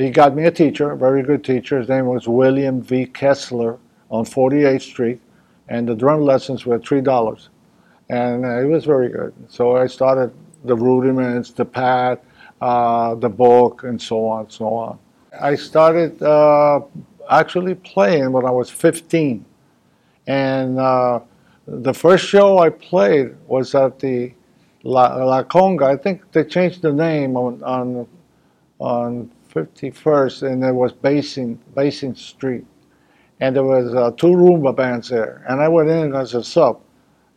he 0.00 0.10
got 0.10 0.34
me 0.34 0.44
a 0.44 0.50
teacher, 0.50 0.92
a 0.92 0.96
very 0.96 1.22
good 1.22 1.44
teacher. 1.44 1.78
His 1.78 1.88
name 1.88 2.06
was 2.06 2.28
William 2.28 2.80
V. 2.80 3.06
Kessler 3.06 3.78
on 4.10 4.24
48th 4.24 4.82
Street, 4.82 5.20
and 5.68 5.88
the 5.88 5.94
drum 5.94 6.22
lessons 6.22 6.66
were 6.66 6.78
three 6.78 7.00
dollars, 7.00 7.50
and 8.08 8.44
uh, 8.44 8.60
it 8.60 8.66
was 8.66 8.84
very 8.84 9.08
good. 9.08 9.32
So 9.48 9.76
I 9.76 9.86
started 9.86 10.32
the 10.64 10.76
rudiments, 10.76 11.50
the 11.52 11.64
pad, 11.64 12.20
uh, 12.60 13.14
the 13.14 13.28
book, 13.28 13.84
and 13.84 14.00
so 14.00 14.26
on, 14.26 14.50
so 14.50 14.66
on. 14.68 14.98
I 15.40 15.54
started 15.54 16.22
uh, 16.22 16.80
actually 17.30 17.74
playing 17.74 18.32
when 18.32 18.44
I 18.44 18.50
was 18.50 18.68
15, 18.70 19.44
and 20.26 20.78
uh, 20.78 21.20
the 21.66 21.94
first 21.94 22.26
show 22.26 22.58
I 22.58 22.70
played 22.70 23.36
was 23.46 23.74
at 23.74 23.98
the 23.98 24.32
La, 24.82 25.14
La 25.24 25.42
Conga. 25.44 25.84
I 25.84 25.96
think 25.96 26.30
they 26.32 26.44
changed 26.44 26.82
the 26.82 26.92
name 26.92 27.36
on 27.36 27.62
on 27.62 28.06
on 28.80 29.30
51st, 29.52 30.50
and 30.50 30.64
it 30.64 30.72
was 30.72 30.92
Basin, 30.92 31.58
Basin 31.74 32.14
Street. 32.14 32.66
And 33.40 33.56
there 33.56 33.64
was 33.64 33.94
uh, 33.94 34.10
two 34.12 34.28
Rumba 34.28 34.76
bands 34.76 35.08
there. 35.08 35.44
And 35.48 35.60
I 35.60 35.68
went 35.68 35.88
in 35.88 36.14
as 36.14 36.34
a 36.34 36.44
sub. 36.44 36.80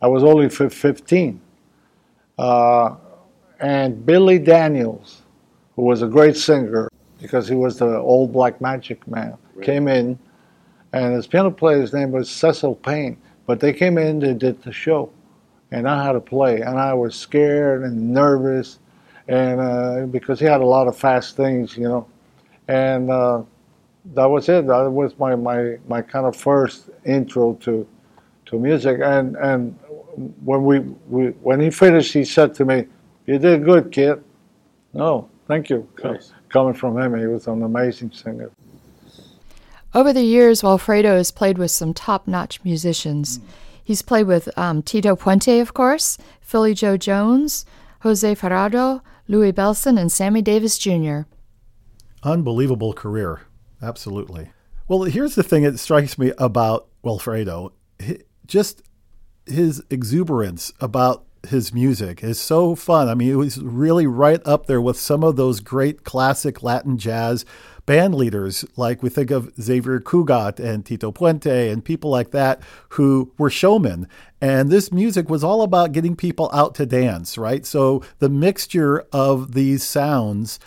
I 0.02 0.06
was 0.06 0.22
only 0.22 0.48
15. 0.48 1.40
Uh, 2.36 2.94
and 3.60 4.04
Billy 4.04 4.38
Daniels, 4.38 5.22
who 5.76 5.82
was 5.82 6.02
a 6.02 6.06
great 6.06 6.36
singer, 6.36 6.88
because 7.20 7.48
he 7.48 7.54
was 7.54 7.78
the 7.78 7.96
old 7.96 8.32
black 8.32 8.60
magic 8.60 9.06
man, 9.08 9.38
right. 9.54 9.64
came 9.64 9.88
in 9.88 10.18
and 10.94 11.12
his 11.12 11.26
piano 11.26 11.50
player's 11.50 11.92
name 11.92 12.12
was 12.12 12.30
Cecil 12.30 12.76
Payne. 12.76 13.16
But 13.46 13.58
they 13.58 13.72
came 13.72 13.98
in, 13.98 14.20
they 14.20 14.32
did 14.32 14.62
the 14.62 14.72
show, 14.72 15.10
and 15.72 15.88
I 15.88 16.04
had 16.04 16.12
to 16.12 16.20
play, 16.20 16.60
and 16.60 16.78
I 16.78 16.94
was 16.94 17.16
scared 17.16 17.82
and 17.82 18.14
nervous, 18.14 18.78
and 19.28 19.60
uh, 19.60 20.06
because 20.06 20.38
he 20.38 20.46
had 20.46 20.60
a 20.60 20.66
lot 20.66 20.86
of 20.86 20.96
fast 20.96 21.36
things, 21.36 21.76
you 21.76 21.88
know, 21.88 22.06
and 22.68 23.10
uh, 23.10 23.42
that 24.12 24.26
was 24.26 24.48
it. 24.48 24.66
That 24.66 24.90
was 24.90 25.18
my, 25.18 25.34
my, 25.34 25.78
my 25.88 26.02
kind 26.02 26.26
of 26.26 26.36
first 26.36 26.90
intro 27.04 27.54
to 27.54 27.86
to 28.46 28.58
music. 28.58 29.00
And 29.02 29.36
and 29.36 29.78
when 30.44 30.64
we, 30.64 30.80
we 31.08 31.26
when 31.42 31.60
he 31.60 31.70
finished, 31.70 32.12
he 32.12 32.24
said 32.24 32.54
to 32.54 32.64
me, 32.64 32.86
"You 33.26 33.38
did 33.38 33.64
good, 33.64 33.90
kid." 33.90 34.22
No, 34.92 35.28
thank 35.48 35.70
you. 35.70 35.88
Nice. 36.02 36.32
Coming 36.50 36.74
from 36.74 36.98
him, 36.98 37.18
he 37.18 37.26
was 37.26 37.46
an 37.48 37.62
amazing 37.62 38.12
singer. 38.12 38.50
Over 39.92 40.12
the 40.12 40.22
years, 40.22 40.62
Walfredo 40.62 41.16
has 41.16 41.30
played 41.30 41.56
with 41.56 41.70
some 41.70 41.94
top 41.94 42.26
notch 42.26 42.62
musicians. 42.64 43.40
He's 43.82 44.02
played 44.02 44.26
with 44.26 44.56
um, 44.58 44.82
Tito 44.82 45.14
Puente, 45.14 45.60
of 45.60 45.74
course, 45.74 46.18
Philly 46.40 46.74
Joe 46.74 46.96
Jones, 46.96 47.66
Jose 48.00 48.34
Fajardo, 48.34 49.02
Louis 49.26 49.52
Bellson 49.52 49.98
and 49.98 50.12
Sammy 50.12 50.42
Davis 50.42 50.78
Jr. 50.78 51.20
Unbelievable 52.22 52.92
career. 52.92 53.42
Absolutely. 53.82 54.50
Well, 54.86 55.04
here's 55.04 55.34
the 55.34 55.42
thing 55.42 55.62
that 55.62 55.78
strikes 55.78 56.18
me 56.18 56.32
about 56.38 56.88
Walfredo. 57.02 57.72
He, 57.98 58.18
just 58.46 58.82
his 59.46 59.82
exuberance 59.90 60.72
about 60.80 61.24
his 61.48 61.72
music 61.72 62.22
is 62.22 62.40
so 62.40 62.74
fun. 62.74 63.08
I 63.08 63.14
mean, 63.14 63.30
it 63.30 63.36
was 63.36 63.62
really 63.62 64.06
right 64.06 64.40
up 64.44 64.66
there 64.66 64.80
with 64.80 64.98
some 64.98 65.22
of 65.24 65.36
those 65.36 65.60
great 65.60 66.04
classic 66.04 66.62
Latin 66.62 66.98
jazz 66.98 67.44
band 67.86 68.14
leaders, 68.14 68.64
like 68.76 69.02
we 69.02 69.10
think 69.10 69.30
of 69.30 69.52
Xavier 69.60 70.00
Cugat 70.00 70.58
and 70.58 70.86
Tito 70.86 71.12
Puente 71.12 71.70
and 71.70 71.84
people 71.84 72.10
like 72.10 72.30
that 72.30 72.62
who 72.90 73.32
were 73.36 73.50
showmen. 73.50 74.08
And 74.40 74.70
this 74.70 74.90
music 74.90 75.28
was 75.28 75.44
all 75.44 75.62
about 75.62 75.92
getting 75.92 76.16
people 76.16 76.50
out 76.52 76.74
to 76.76 76.86
dance, 76.86 77.36
right? 77.36 77.64
So 77.66 78.02
the 78.18 78.28
mixture 78.28 79.04
of 79.12 79.52
these 79.52 79.82
sounds 79.82 80.58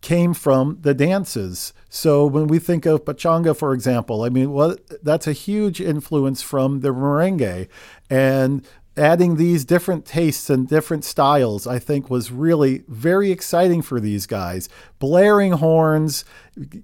came 0.00 0.34
from 0.34 0.78
the 0.82 0.94
dances. 0.94 1.72
So 1.88 2.26
when 2.26 2.46
we 2.46 2.58
think 2.58 2.86
of 2.86 3.04
pachanga, 3.04 3.56
for 3.56 3.72
example, 3.72 4.22
I 4.22 4.28
mean, 4.28 4.52
well, 4.52 4.76
that's 5.02 5.26
a 5.26 5.32
huge 5.32 5.80
influence 5.80 6.42
from 6.42 6.80
the 6.80 6.90
merengue, 6.90 7.68
and 8.10 8.64
adding 8.96 9.36
these 9.36 9.64
different 9.64 10.04
tastes 10.04 10.48
and 10.50 10.68
different 10.68 11.04
styles, 11.04 11.66
I 11.66 11.78
think, 11.78 12.08
was 12.10 12.32
really 12.32 12.84
very 12.88 13.30
exciting 13.30 13.82
for 13.82 14.00
these 14.00 14.26
guys. 14.26 14.68
Blaring 14.98 15.52
horns, 15.52 16.24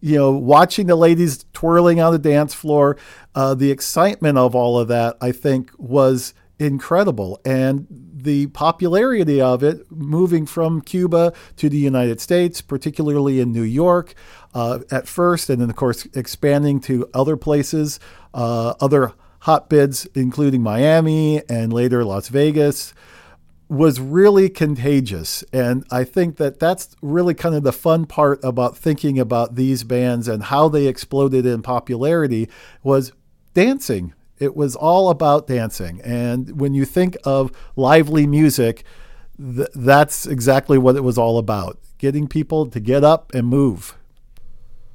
you 0.01 0.16
know, 0.16 0.33
watching 0.33 0.87
the 0.87 0.96
ladies 0.96 1.44
twirling 1.53 2.01
on 2.01 2.12
the 2.12 2.18
dance 2.18 2.55
floor, 2.55 2.96
uh, 3.35 3.55
the 3.55 3.70
excitement 3.70 4.38
of 4.38 4.55
all 4.55 4.79
of 4.79 4.88
that, 4.88 5.16
I 5.20 5.33
think, 5.33 5.70
was 5.79 6.35
incredible. 6.59 7.40
And 7.44 7.87
the 7.90 8.46
popularity 8.48 9.40
of 9.40 9.62
it 9.62 9.90
moving 9.90 10.46
from 10.46 10.81
Cuba 10.81 11.33
to 11.57 11.68
the 11.68 11.79
United 11.79 12.20
States, 12.20 12.61
particularly 12.61 13.40
in 13.40 13.53
New 13.53 13.62
York 13.62 14.14
uh, 14.55 14.81
at 14.90 15.09
first, 15.09 15.51
and 15.51 15.61
then, 15.61 15.70
of 15.70 15.77
course, 15.77 16.07
expanding 16.14 16.81
to 16.81 17.09
other 17.14 17.37
places, 17.37 17.98
uh, 18.35 18.75
other 18.81 19.12
hotbeds, 19.42 20.07
including 20.14 20.62
Miami 20.62 21.42
and 21.48 21.72
later 21.72 22.05
Las 22.05 22.28
Vegas. 22.28 22.94
Was 23.68 23.98
really 23.98 24.50
contagious. 24.50 25.42
And 25.50 25.87
I 25.90 26.05
think 26.05 26.37
that 26.37 26.59
that's 26.59 26.94
really 27.00 27.33
kind 27.33 27.55
of 27.55 27.62
the 27.62 27.72
fun 27.72 28.05
part 28.05 28.38
about 28.44 28.76
thinking 28.76 29.18
about 29.18 29.55
these 29.55 29.83
bands 29.83 30.28
and 30.28 30.42
how 30.42 30.68
they 30.68 30.87
exploded 30.87 31.46
in 31.46 31.62
popularity 31.62 32.50
was 32.83 33.12
dancing 33.55 34.12
it 34.42 34.57
was 34.57 34.74
all 34.74 35.09
about 35.09 35.46
dancing. 35.46 36.00
And 36.02 36.61
when 36.61 36.74
you 36.74 36.85
think 36.85 37.16
of 37.22 37.52
lively 37.76 38.26
music, 38.26 38.83
th- 39.38 39.68
that's 39.72 40.26
exactly 40.26 40.78
what 40.78 40.96
it 40.96 41.05
was 41.05 41.16
all 41.16 41.38
about 41.38 41.78
getting 41.98 42.26
people 42.26 42.66
to 42.66 42.81
get 42.81 43.05
up 43.05 43.33
and 43.33 43.46
move. 43.46 43.96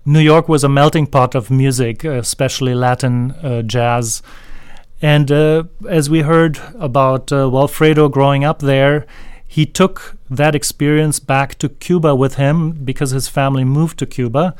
New 0.09 0.21
York 0.21 0.47
was 0.47 0.63
a 0.63 0.69
melting 0.69 1.05
pot 1.05 1.35
of 1.35 1.51
music, 1.51 2.05
especially 2.05 2.73
Latin 2.73 3.31
uh, 3.43 3.61
jazz. 3.61 4.21
And 5.01 5.29
uh, 5.29 5.65
as 5.89 6.09
we 6.09 6.21
heard 6.21 6.61
about 6.79 7.29
uh, 7.33 7.49
Walfredo 7.49 8.07
growing 8.07 8.45
up 8.45 8.59
there, 8.59 9.05
he 9.45 9.65
took 9.65 10.15
that 10.29 10.55
experience 10.55 11.19
back 11.19 11.55
to 11.55 11.67
Cuba 11.67 12.15
with 12.15 12.35
him 12.35 12.71
because 12.85 13.11
his 13.11 13.27
family 13.27 13.65
moved 13.65 13.99
to 13.99 14.05
Cuba. 14.05 14.55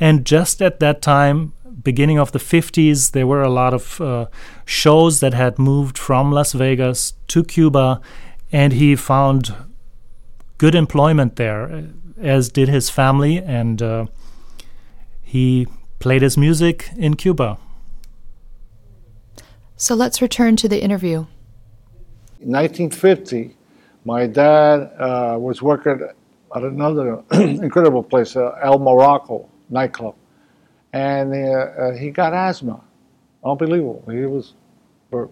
And 0.00 0.26
just 0.26 0.60
at 0.60 0.80
that 0.80 1.00
time, 1.00 1.52
beginning 1.84 2.18
of 2.18 2.32
the 2.32 2.40
50s, 2.40 3.12
there 3.12 3.26
were 3.28 3.42
a 3.42 3.48
lot 3.48 3.72
of 3.72 4.00
uh, 4.00 4.26
shows 4.64 5.20
that 5.20 5.32
had 5.32 5.60
moved 5.60 5.96
from 5.96 6.32
Las 6.32 6.54
Vegas 6.54 7.12
to 7.28 7.44
Cuba, 7.44 8.00
and 8.50 8.72
he 8.72 8.96
found 8.96 9.54
good 10.58 10.74
employment 10.74 11.36
there, 11.36 11.84
as 12.20 12.48
did 12.48 12.68
his 12.68 12.90
family, 12.90 13.38
and 13.38 13.80
uh, 13.80 14.06
he 15.28 15.66
played 15.98 16.22
his 16.22 16.36
music 16.36 16.90
in 16.96 17.14
Cuba. 17.14 17.58
So 19.76 19.94
let's 19.94 20.20
return 20.20 20.56
to 20.56 20.68
the 20.68 20.82
interview. 20.82 21.26
In 22.40 22.52
1950, 22.52 23.56
my 24.04 24.26
dad 24.26 24.90
uh, 24.98 25.36
was 25.38 25.60
working 25.60 26.00
at 26.56 26.62
another 26.62 27.22
incredible 27.32 28.02
place, 28.02 28.36
uh, 28.36 28.58
El 28.62 28.78
Morocco 28.78 29.48
nightclub 29.70 30.14
and 30.92 31.32
uh, 31.32 31.36
uh, 31.36 31.92
he 31.92 32.10
got 32.10 32.32
asthma. 32.32 32.80
Unbelievable. 33.44 34.04
He 34.10 34.26
was 34.26 34.54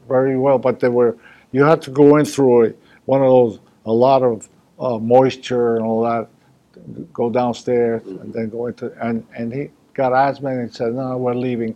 very 0.08 0.36
well, 0.36 0.58
but 0.58 0.80
they 0.80 0.88
were 0.88 1.16
you 1.52 1.64
had 1.64 1.82
to 1.82 1.90
go 1.90 2.16
in 2.16 2.24
through 2.24 2.66
a, 2.66 2.72
one 3.04 3.22
of 3.22 3.28
those 3.28 3.60
a 3.84 3.92
lot 3.92 4.22
of 4.22 4.48
uh, 4.78 4.98
moisture 4.98 5.76
and 5.76 5.84
all 5.84 6.02
that. 6.02 6.28
Go 7.12 7.30
downstairs 7.30 8.06
and 8.06 8.32
then 8.32 8.50
go 8.50 8.66
into 8.66 8.92
and 9.00 9.26
and 9.34 9.52
he 9.52 9.70
got 9.96 10.12
asthma 10.12 10.50
and 10.50 10.72
said, 10.72 10.94
"No, 10.94 11.16
we're 11.16 11.34
leaving." 11.34 11.74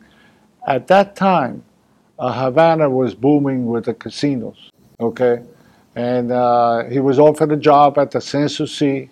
At 0.67 0.87
that 0.89 1.17
time, 1.17 1.65
uh, 2.19 2.33
Havana 2.33 2.89
was 2.89 3.15
booming 3.15 3.67
with 3.67 3.87
the 3.87 3.95
casinos. 3.95 4.71
Okay, 5.01 5.43
and 5.97 6.31
uh, 6.31 6.85
he 6.85 7.01
was 7.01 7.19
offered 7.19 7.51
a 7.53 7.57
job 7.57 7.99
at 7.99 8.11
the 8.11 8.21
Sans 8.21 8.55
Souci 8.55 9.11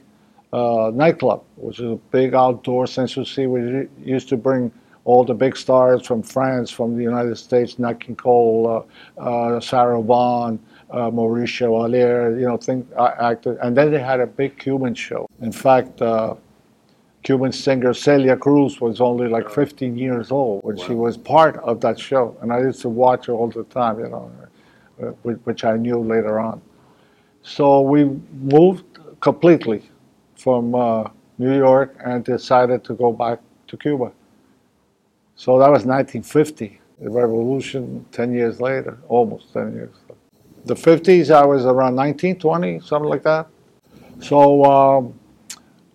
uh, 0.52 0.90
nightclub, 0.94 1.42
which 1.56 1.80
is 1.80 1.92
a 1.92 2.00
big 2.10 2.34
outdoor 2.34 2.86
Sans 2.86 3.12
Souci. 3.12 3.46
We 3.46 3.88
used 4.04 4.28
to 4.28 4.36
bring 4.36 4.70
all 5.08 5.24
the 5.24 5.34
big 5.34 5.56
stars 5.56 6.06
from 6.06 6.22
France, 6.22 6.70
from 6.70 6.94
the 6.94 7.02
United 7.02 7.36
States, 7.36 7.76
King 7.76 8.16
Cole, 8.16 8.84
uh, 9.18 9.20
uh, 9.20 9.58
Sarah 9.58 10.02
Vaughan, 10.02 10.58
uh, 10.90 11.10
Maurice 11.10 11.48
Chevalier, 11.48 12.38
you 12.38 12.46
know, 12.46 12.58
think, 12.58 12.86
actors. 12.98 13.56
And 13.62 13.74
then 13.74 13.90
they 13.90 14.00
had 14.00 14.20
a 14.20 14.26
big 14.26 14.58
Cuban 14.58 14.94
show. 14.94 15.26
In 15.40 15.50
fact, 15.50 16.02
Cuban 17.22 17.52
singer 17.52 17.92
Celia 17.92 18.36
Cruz 18.36 18.80
was 18.80 19.00
only 19.00 19.28
like 19.28 19.50
15 19.50 19.96
years 19.96 20.30
old 20.30 20.62
when 20.62 20.76
wow. 20.76 20.84
she 20.86 20.94
was 20.94 21.16
part 21.16 21.56
of 21.58 21.80
that 21.80 21.98
show. 21.98 22.36
And 22.40 22.52
I 22.52 22.60
used 22.60 22.80
to 22.82 22.88
watch 22.88 23.26
her 23.26 23.32
all 23.32 23.48
the 23.48 23.64
time, 23.64 23.98
you 23.98 24.08
know, 24.08 24.30
uh, 25.02 25.06
which 25.44 25.64
I 25.64 25.76
knew 25.76 25.98
later 25.98 26.38
on. 26.38 26.60
So 27.42 27.80
we 27.80 28.04
moved 28.40 28.84
completely 29.20 29.90
from 30.36 30.74
uh, 30.74 31.08
New 31.38 31.56
York 31.56 31.96
and 32.04 32.24
decided 32.24 32.84
to 32.84 32.94
go 32.94 33.12
back 33.12 33.40
to 33.68 33.76
Cuba. 33.76 34.12
So 35.36 35.58
that 35.58 35.68
was 35.68 35.84
1950. 35.84 36.80
The 37.00 37.10
revolution 37.10 38.04
10 38.10 38.34
years 38.34 38.60
later, 38.60 38.98
almost 39.08 39.52
10 39.52 39.72
years. 39.72 39.94
The 40.64 40.74
50s, 40.74 41.30
I 41.30 41.44
was 41.46 41.64
around 41.64 41.94
19, 41.94 42.38
20, 42.38 42.80
something 42.80 43.08
like 43.08 43.22
that. 43.22 43.46
So 44.20 44.64
um, 44.64 45.17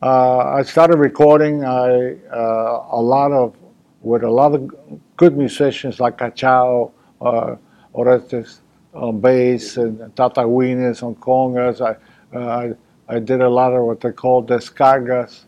I 0.06 0.64
started 0.64 0.98
recording 0.98 1.64
I, 1.64 2.16
uh, 2.30 2.88
a 2.92 3.02
lot 3.02 3.32
of, 3.32 3.56
with 4.02 4.24
a 4.24 4.30
lot 4.30 4.54
of 4.54 4.70
good 5.16 5.38
musicians 5.38 6.02
like 6.02 6.18
Cachao, 6.18 6.92
uh, 7.22 7.56
Orestes 7.94 8.60
on 8.94 9.22
bass, 9.22 9.78
and 9.78 10.14
Tata 10.16 10.42
Güines 10.42 11.04
on 11.04 11.16
congas. 11.16 11.80
I, 11.80 12.38
uh, 12.38 12.74
I 13.08 13.20
did 13.20 13.42
a 13.42 13.50
lot 13.50 13.74
of 13.74 13.86
what 13.86 14.02
they 14.02 14.12
call 14.12 14.44
descargas 14.44 15.46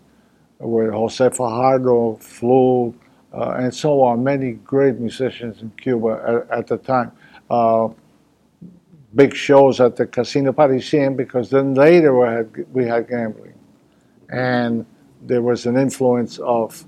with 0.59 0.91
Jose 0.91 1.29
Fajardo, 1.31 2.15
Flu, 2.21 2.95
uh, 3.33 3.55
and 3.59 3.73
so 3.73 4.01
on. 4.03 4.23
Many 4.23 4.53
great 4.53 4.99
musicians 4.99 5.61
in 5.61 5.71
Cuba 5.71 6.45
at, 6.49 6.59
at 6.59 6.67
the 6.67 6.77
time. 6.77 7.11
Uh, 7.49 7.89
big 9.15 9.35
shows 9.35 9.81
at 9.81 9.97
the 9.97 10.05
Casino 10.05 10.53
Parisien 10.53 11.17
because 11.17 11.49
then 11.49 11.73
later 11.73 12.17
we 12.17 12.27
had, 12.27 12.73
we 12.73 12.85
had 12.85 13.09
gambling. 13.09 13.54
And 14.29 14.85
there 15.21 15.41
was 15.41 15.65
an 15.65 15.77
influence 15.77 16.39
of 16.39 16.85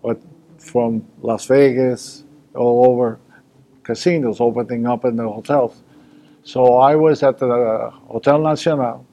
what 0.00 0.20
from 0.58 1.04
Las 1.22 1.46
Vegas 1.46 2.24
all 2.54 2.86
over 2.90 3.18
casinos 3.82 4.40
opening 4.40 4.86
up 4.86 5.04
in 5.04 5.16
the 5.16 5.22
hotels. 5.22 5.82
So 6.42 6.76
I 6.76 6.94
was 6.94 7.22
at 7.22 7.38
the 7.38 7.90
Hotel 8.08 8.38
Nacional 8.40 9.06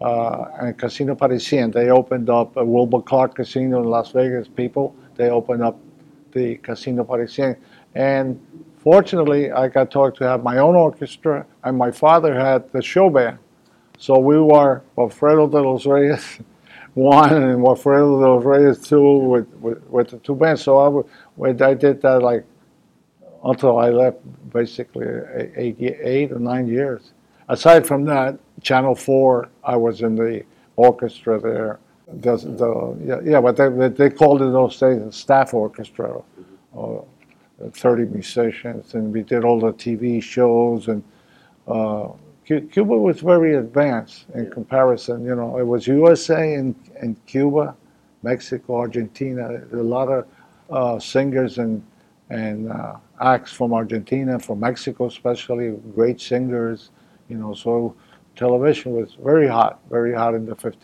uh, 0.00 0.44
and 0.60 0.76
Casino 0.76 1.14
Parisien. 1.14 1.72
They 1.72 1.90
opened 1.90 2.30
up 2.30 2.56
a 2.56 2.64
Wilbur 2.64 3.02
Clark 3.02 3.34
Casino 3.34 3.82
in 3.82 3.88
Las 3.88 4.12
Vegas. 4.12 4.48
People, 4.48 4.94
they 5.16 5.30
opened 5.30 5.62
up 5.62 5.78
the 6.32 6.56
Casino 6.56 7.04
Parisien. 7.04 7.56
And 7.94 8.40
fortunately, 8.78 9.50
I 9.50 9.68
got 9.68 9.90
talked 9.90 10.18
to 10.18 10.24
have 10.24 10.42
my 10.42 10.58
own 10.58 10.76
orchestra, 10.76 11.46
and 11.64 11.76
my 11.76 11.90
father 11.90 12.34
had 12.34 12.70
the 12.72 12.82
show 12.82 13.08
band. 13.08 13.38
So 13.98 14.18
we 14.18 14.38
were 14.38 14.82
Walfredo 14.96 15.50
de 15.50 15.60
los 15.60 15.86
Reyes 15.86 16.38
one 16.96 17.30
and 17.30 17.62
Walfredo 17.62 18.20
de 18.20 18.26
los 18.26 18.42
Reyes 18.42 18.80
two 18.80 19.18
with, 19.18 19.46
with, 19.56 19.82
with 19.84 20.08
the 20.08 20.16
two 20.18 20.34
bands. 20.34 20.62
So 20.62 20.78
I, 20.78 20.88
would, 21.36 21.60
I 21.60 21.74
did 21.74 22.00
that 22.00 22.22
like 22.22 22.44
until 23.44 23.78
I 23.78 23.90
left, 23.90 24.18
basically 24.50 25.06
eight, 25.56 25.76
eight 25.78 26.32
or 26.32 26.38
nine 26.38 26.66
years. 26.66 27.12
Aside 27.48 27.86
from 27.86 28.04
that, 28.06 28.38
Channel 28.62 28.94
4, 28.94 29.48
I 29.62 29.76
was 29.76 30.00
in 30.00 30.16
the 30.16 30.42
orchestra 30.76 31.38
there. 31.38 31.78
The, 32.08 32.36
the, 32.36 32.96
yeah, 33.04 33.20
yeah, 33.22 33.40
but 33.42 33.56
they, 33.56 33.88
they 33.88 34.10
called 34.10 34.40
it 34.40 34.46
those 34.46 34.78
days 34.78 35.02
a 35.02 35.12
staff 35.12 35.52
orchestra, 35.52 36.22
uh, 36.76 37.00
30 37.72 38.06
musicians, 38.06 38.94
and 38.94 39.12
we 39.12 39.22
did 39.22 39.44
all 39.44 39.60
the 39.60 39.72
TV 39.74 40.22
shows. 40.22 40.88
And 40.88 41.04
uh, 41.68 42.08
Cuba 42.46 42.96
was 42.96 43.20
very 43.20 43.56
advanced 43.56 44.26
in 44.34 44.48
comparison. 44.50 45.24
You 45.24 45.34
know, 45.34 45.58
it 45.58 45.66
was 45.66 45.88
USA 45.88 46.54
and, 46.54 46.76
and 47.00 47.16
Cuba, 47.26 47.74
Mexico, 48.22 48.76
Argentina. 48.76 49.62
A 49.72 49.76
lot 49.76 50.08
of 50.08 50.26
uh, 50.70 50.98
singers 51.00 51.58
and 51.58 51.82
and 52.30 52.70
uh, 52.70 52.96
acts 53.20 53.52
from 53.52 53.72
Argentina, 53.72 54.38
from 54.38 54.60
Mexico, 54.60 55.06
especially 55.06 55.70
great 55.94 56.20
singers. 56.20 56.90
You 57.28 57.36
know, 57.36 57.52
so 57.54 57.94
television 58.36 58.92
was 58.92 59.16
very 59.20 59.48
hot, 59.48 59.80
very 59.90 60.14
hot 60.14 60.34
in 60.34 60.46
the 60.46 60.54
50s. 60.54 60.76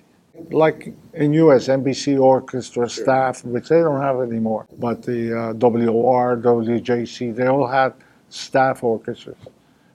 Like 0.51 0.93
in 1.15 1.33
U.S., 1.35 1.69
NBC 1.69 2.19
orchestra 2.21 2.89
staff, 2.89 3.45
which 3.45 3.69
they 3.69 3.81
don't 3.81 4.01
have 4.01 4.21
anymore, 4.21 4.67
but 4.79 5.03
the 5.03 5.39
uh, 5.39 5.53
WOR, 5.53 6.37
WJZ, 6.37 7.37
they 7.37 7.47
all 7.47 7.67
had 7.67 7.93
staff 8.31 8.83
orchestras. 8.83 9.37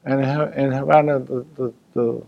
And 0.08 0.22
in 0.56 0.72
Havana, 0.72 1.20
the, 1.20 1.46
the, 1.56 1.74
the, 1.94 2.24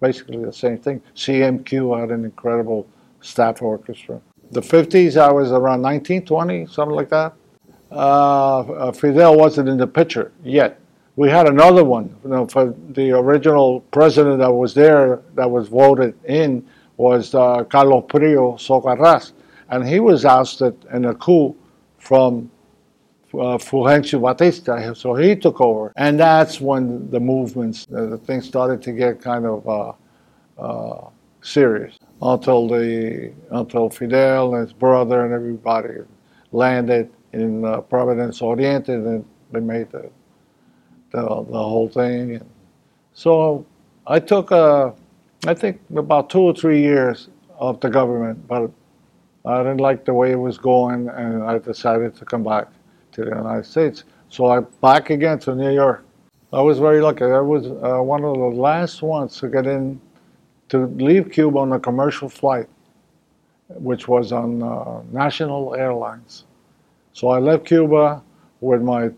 basically 0.00 0.44
the 0.44 0.52
same 0.52 0.78
thing. 0.78 1.02
CMQ 1.14 1.98
had 1.98 2.10
an 2.10 2.24
incredible 2.24 2.86
staff 3.20 3.62
orchestra. 3.62 4.20
The 4.52 4.60
50s, 4.60 5.16
I 5.16 5.30
was 5.30 5.52
around 5.52 5.82
19, 5.82 6.24
20, 6.24 6.66
something 6.66 6.96
like 6.96 7.08
that. 7.10 7.34
Uh, 7.90 8.60
uh, 8.60 8.92
Fidel 8.92 9.36
wasn't 9.36 9.68
in 9.68 9.76
the 9.78 9.86
picture 9.86 10.32
yet 10.44 10.80
we 11.20 11.28
had 11.28 11.46
another 11.46 11.84
one. 11.84 12.16
You 12.24 12.30
know, 12.30 12.46
for 12.46 12.74
the 12.92 13.10
original 13.10 13.80
president 13.92 14.38
that 14.38 14.50
was 14.50 14.72
there, 14.72 15.20
that 15.34 15.50
was 15.50 15.68
voted 15.68 16.14
in, 16.24 16.66
was 16.96 17.34
uh, 17.34 17.64
Carlos 17.64 18.04
Prio 18.06 18.56
Socarras, 18.58 19.32
and 19.68 19.86
he 19.86 20.00
was 20.00 20.24
ousted 20.24 20.74
in 20.94 21.04
a 21.04 21.14
coup 21.14 21.54
from 21.98 22.50
uh, 23.34 23.58
Batista, 24.18 24.94
so 24.94 25.14
he 25.14 25.36
took 25.36 25.60
over, 25.60 25.92
and 25.96 26.18
that's 26.18 26.60
when 26.60 27.10
the 27.10 27.20
movements, 27.20 27.86
uh, 27.94 28.06
the 28.06 28.18
things 28.18 28.46
started 28.46 28.82
to 28.82 28.92
get 28.92 29.20
kind 29.20 29.46
of 29.46 29.68
uh, 29.68 29.92
uh, 30.58 31.08
serious. 31.42 31.96
Until 32.22 32.68
the 32.68 33.32
until 33.50 33.88
Fidel 33.88 34.54
and 34.54 34.66
his 34.66 34.74
brother 34.74 35.24
and 35.24 35.32
everybody 35.32 36.00
landed 36.52 37.10
in 37.32 37.64
uh, 37.64 37.80
Providence 37.80 38.42
Oriente, 38.42 38.92
and 38.92 39.24
they 39.52 39.60
made 39.60 39.90
the 39.90 40.10
the, 41.12 41.22
the 41.22 41.62
whole 41.72 41.88
thing. 41.88 42.36
And 42.36 42.50
so 43.14 43.64
I 44.06 44.18
took, 44.18 44.52
I 44.52 44.92
think, 45.54 45.80
about 45.96 46.28
two 46.28 46.40
or 46.40 46.54
three 46.54 46.80
years 46.82 47.28
of 47.58 47.80
the 47.80 47.88
government, 47.88 48.46
but 48.46 48.70
I 49.46 49.58
didn't 49.62 49.80
like 49.80 50.04
the 50.04 50.12
way 50.12 50.32
it 50.32 50.38
was 50.38 50.58
going, 50.58 51.08
and 51.08 51.42
I 51.42 51.58
decided 51.58 52.14
to 52.16 52.24
come 52.26 52.44
back 52.44 52.68
to 53.12 53.22
the 53.24 53.30
United 53.30 53.66
States. 53.66 54.04
So 54.28 54.46
I 54.46 54.60
back 54.60 55.10
again 55.10 55.38
to 55.40 55.54
New 55.54 55.72
York. 55.72 56.04
I 56.52 56.60
was 56.62 56.78
very 56.78 57.00
lucky. 57.00 57.24
I 57.24 57.40
was 57.40 57.66
uh, 57.66 58.02
one 58.02 58.24
of 58.24 58.34
the 58.34 58.60
last 58.60 59.02
ones 59.02 59.38
to 59.38 59.48
get 59.48 59.66
in 59.66 60.00
to 60.68 60.86
leave 60.86 61.30
Cuba 61.30 61.58
on 61.58 61.72
a 61.72 61.80
commercial 61.80 62.28
flight, 62.28 62.68
which 63.68 64.08
was 64.08 64.32
on 64.32 64.62
uh, 64.62 65.02
National 65.12 65.74
Airlines. 65.74 66.44
So 67.12 67.28
I 67.28 67.38
left 67.38 67.66
Cuba 67.66 68.22
with 68.60 68.82
my 68.82 69.10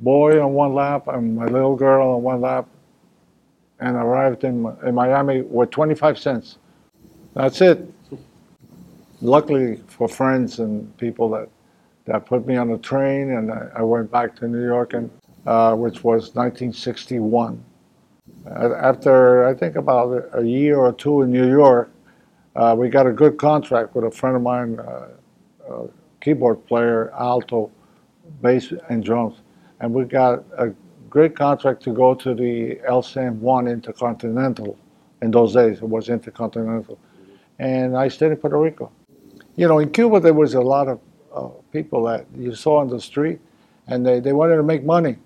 boy 0.00 0.42
on 0.42 0.52
one 0.52 0.74
lap 0.74 1.08
and 1.08 1.36
my 1.36 1.46
little 1.46 1.76
girl 1.76 2.16
on 2.16 2.22
one 2.22 2.40
lap 2.40 2.68
and 3.80 3.96
arrived 3.96 4.44
in, 4.44 4.66
in 4.84 4.94
Miami 4.94 5.42
with 5.42 5.70
25 5.70 6.18
cents. 6.18 6.58
That's 7.34 7.60
it. 7.60 7.92
Luckily 9.20 9.80
for 9.86 10.08
friends 10.08 10.58
and 10.58 10.96
people 10.98 11.28
that, 11.30 11.48
that 12.06 12.26
put 12.26 12.46
me 12.46 12.56
on 12.56 12.70
the 12.70 12.78
train 12.78 13.30
and 13.32 13.52
I, 13.52 13.82
went 13.82 14.10
back 14.10 14.34
to 14.36 14.48
New 14.48 14.64
York, 14.64 14.94
and, 14.94 15.10
uh, 15.46 15.74
which 15.74 16.04
was 16.04 16.34
1961. 16.34 17.62
After, 18.50 19.46
I 19.46 19.54
think 19.54 19.76
about 19.76 20.28
a 20.32 20.42
year 20.42 20.78
or 20.78 20.92
two 20.92 21.22
in 21.22 21.32
New 21.32 21.48
York, 21.48 21.90
uh, 22.54 22.74
we 22.78 22.88
got 22.88 23.06
a 23.06 23.12
good 23.12 23.38
contract 23.38 23.94
with 23.94 24.04
a 24.04 24.10
friend 24.10 24.36
of 24.36 24.42
mine, 24.42 24.78
uh, 24.78 25.08
a 25.68 25.88
keyboard 26.20 26.64
player, 26.66 27.12
alto, 27.12 27.70
bass, 28.40 28.72
and 28.88 29.04
drums 29.04 29.40
and 29.80 29.92
we 29.92 30.04
got 30.04 30.44
a 30.58 30.72
great 31.10 31.36
contract 31.36 31.82
to 31.82 31.92
go 31.92 32.14
to 32.14 32.34
the 32.34 32.80
El 32.86 33.02
San 33.02 33.40
Juan 33.40 33.68
Intercontinental. 33.68 34.78
In 35.22 35.30
those 35.30 35.54
days, 35.54 35.78
it 35.78 35.88
was 35.88 36.08
Intercontinental. 36.08 36.98
And 37.58 37.96
I 37.96 38.08
stayed 38.08 38.32
in 38.32 38.36
Puerto 38.36 38.58
Rico. 38.58 38.90
You 39.56 39.68
know, 39.68 39.78
in 39.78 39.90
Cuba, 39.90 40.20
there 40.20 40.34
was 40.34 40.54
a 40.54 40.60
lot 40.60 40.88
of 40.88 41.00
uh, 41.36 41.48
people 41.72 42.04
that 42.04 42.26
you 42.36 42.54
saw 42.54 42.78
on 42.78 42.88
the 42.88 43.00
street, 43.00 43.38
and 43.88 44.04
they, 44.06 44.20
they 44.20 44.32
wanted 44.32 44.56
to 44.56 44.62
make 44.62 44.84
money. 44.84 45.16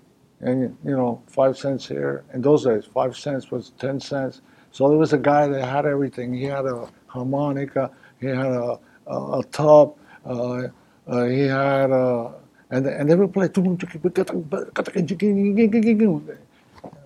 And, 0.41 0.75
you 0.83 0.97
know, 0.97 1.21
five 1.27 1.57
cents 1.57 1.87
here. 1.87 2.23
In 2.33 2.41
those 2.41 2.65
days, 2.65 2.85
five 2.85 3.15
cents 3.17 3.51
was 3.51 3.71
10 3.79 3.99
cents. 3.99 4.41
So 4.71 4.89
there 4.89 4.97
was 4.97 5.13
a 5.13 5.17
guy 5.17 5.47
that 5.47 5.65
had 5.65 5.85
everything. 5.85 6.33
He 6.33 6.45
had 6.45 6.65
a 6.65 6.89
harmonica, 7.07 7.91
he 8.19 8.27
had 8.27 8.37
a, 8.47 8.79
a, 9.07 9.39
a 9.39 9.43
tub, 9.51 9.95
uh, 10.25 10.67
uh, 11.07 11.25
he 11.25 11.41
had 11.41 11.91
a, 11.91 12.33
and 12.71 12.85
and 12.87 13.09
they 13.09 13.15
would 13.15 13.33
play. 13.33 13.49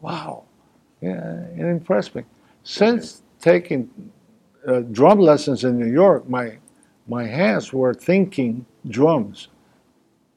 Wow, 0.01 0.43
yeah, 1.01 1.45
it 1.57 1.65
impressed 1.65 2.15
me. 2.15 2.23
Since 2.63 3.23
taking 3.41 3.89
uh, 4.67 4.81
drum 4.81 5.19
lessons 5.19 5.63
in 5.63 5.79
New 5.79 5.91
York, 5.91 6.29
my 6.29 6.57
my 7.07 7.25
hands 7.25 7.73
were 7.73 7.93
thinking 7.93 8.65
drums, 8.89 9.49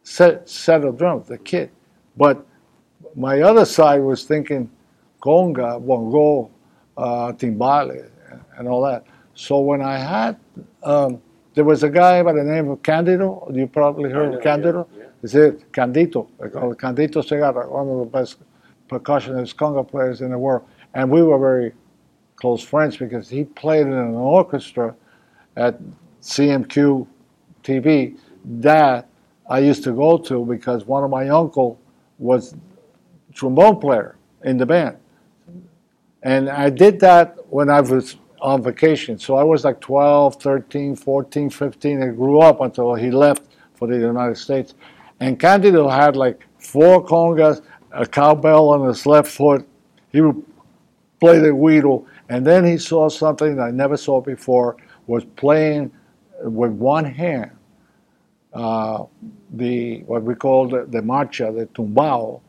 set 0.03 0.49
set 0.49 0.85
of 0.85 0.99
drums, 0.99 1.29
the 1.29 1.39
kit, 1.39 1.71
but 2.17 2.45
my 3.15 3.41
other 3.41 3.65
side 3.65 4.01
was 4.01 4.25
thinking 4.25 4.71
conga, 5.23 5.85
bongo, 5.85 6.51
uh, 6.97 7.33
timbales, 7.33 8.09
and 8.57 8.69
all 8.69 8.83
that. 8.83 9.05
So 9.35 9.61
when 9.61 9.81
I 9.81 9.99
had, 9.99 10.39
um, 10.83 11.21
there 11.55 11.65
was 11.65 11.83
a 11.83 11.91
guy 11.91 12.23
by 12.23 12.33
the 12.33 12.45
name 12.45 12.69
of 12.71 12.83
Candido. 12.83 13.51
You 13.53 13.67
probably 13.67 14.11
heard 14.11 14.35
of 14.35 14.43
Candido. 14.43 14.89
Yeah, 14.93 15.03
yeah. 15.03 15.09
Is 15.23 15.35
it 15.35 15.73
Candito, 15.73 16.29
they 16.41 16.49
call 16.49 16.73
it 16.73 16.79
Candito 16.79 17.23
Segarra, 17.23 17.69
one 17.69 17.89
of 17.89 17.99
the 17.99 18.05
best 18.05 18.37
percussionist 18.89 19.57
conga 19.57 19.89
players 19.89 20.21
in 20.21 20.31
the 20.31 20.39
world. 20.39 20.65
And 20.95 21.11
we 21.11 21.23
were 21.23 21.39
very 21.39 21.73
close 22.37 22.63
friends 22.63 22.97
because 22.97 23.29
he 23.29 23.45
played 23.45 23.87
in 23.87 23.93
an 23.93 24.15
orchestra 24.15 24.95
at 25.57 25.79
CMQ 26.23 27.07
TV 27.65 28.17
that 28.45 29.09
I 29.49 29.61
used 29.61 29.83
to 29.85 29.93
go 29.93 30.19
to 30.19 30.45
because 30.45 30.85
one 30.85 31.05
of 31.05 31.11
my 31.11 31.29
uncle 31.29 31.81
was 32.19 32.55
trombone 33.33 33.81
player 33.81 34.17
in 34.45 34.59
the 34.59 34.67
band. 34.67 34.97
And 36.23 36.51
I 36.51 36.71
did 36.71 37.01
that 37.01 37.37
when 37.49 37.71
I 37.71 37.81
was 37.81 38.17
on 38.41 38.63
vacation. 38.63 39.19
So 39.19 39.37
I 39.37 39.43
was 39.43 39.65
like 39.65 39.81
12, 39.81 40.37
13, 40.37 40.97
14, 40.97 41.51
15. 41.51 42.03
I 42.03 42.07
grew 42.09 42.41
up 42.41 42.61
until 42.61 42.95
he 42.95 43.11
left 43.11 43.43
for 43.75 43.89
the 43.89 43.97
United 43.97 44.37
States. 44.37 44.75
And 45.21 45.39
Candido 45.39 45.89
had 45.89 46.17
like 46.17 46.47
four 46.59 47.05
congas, 47.05 47.63
a 47.93 48.07
cowbell 48.07 48.71
on 48.71 48.87
his 48.87 49.07
left 49.07 49.31
foot. 49.31 49.67
He 50.13 50.21
would 50.21 50.45
play 51.21 51.39
the 51.39 51.49
guiro. 51.49 52.07
And 52.29 52.47
then 52.47 52.65
he 52.65 52.77
saw 52.77 53.09
something 53.09 53.59
I 53.59 53.71
never 53.71 53.97
saw 53.97 54.21
before, 54.21 54.77
was 55.07 55.25
playing 55.25 55.91
with 56.43 56.73
one 56.73 57.05
hand 57.05 57.51
uh, 58.59 59.05
the 59.55 60.01
what 60.03 60.23
we 60.25 60.35
call 60.35 60.69
the, 60.69 60.85
the 60.87 61.01
marcha, 61.01 61.55
the 61.57 61.67
tumbao, 61.67 62.41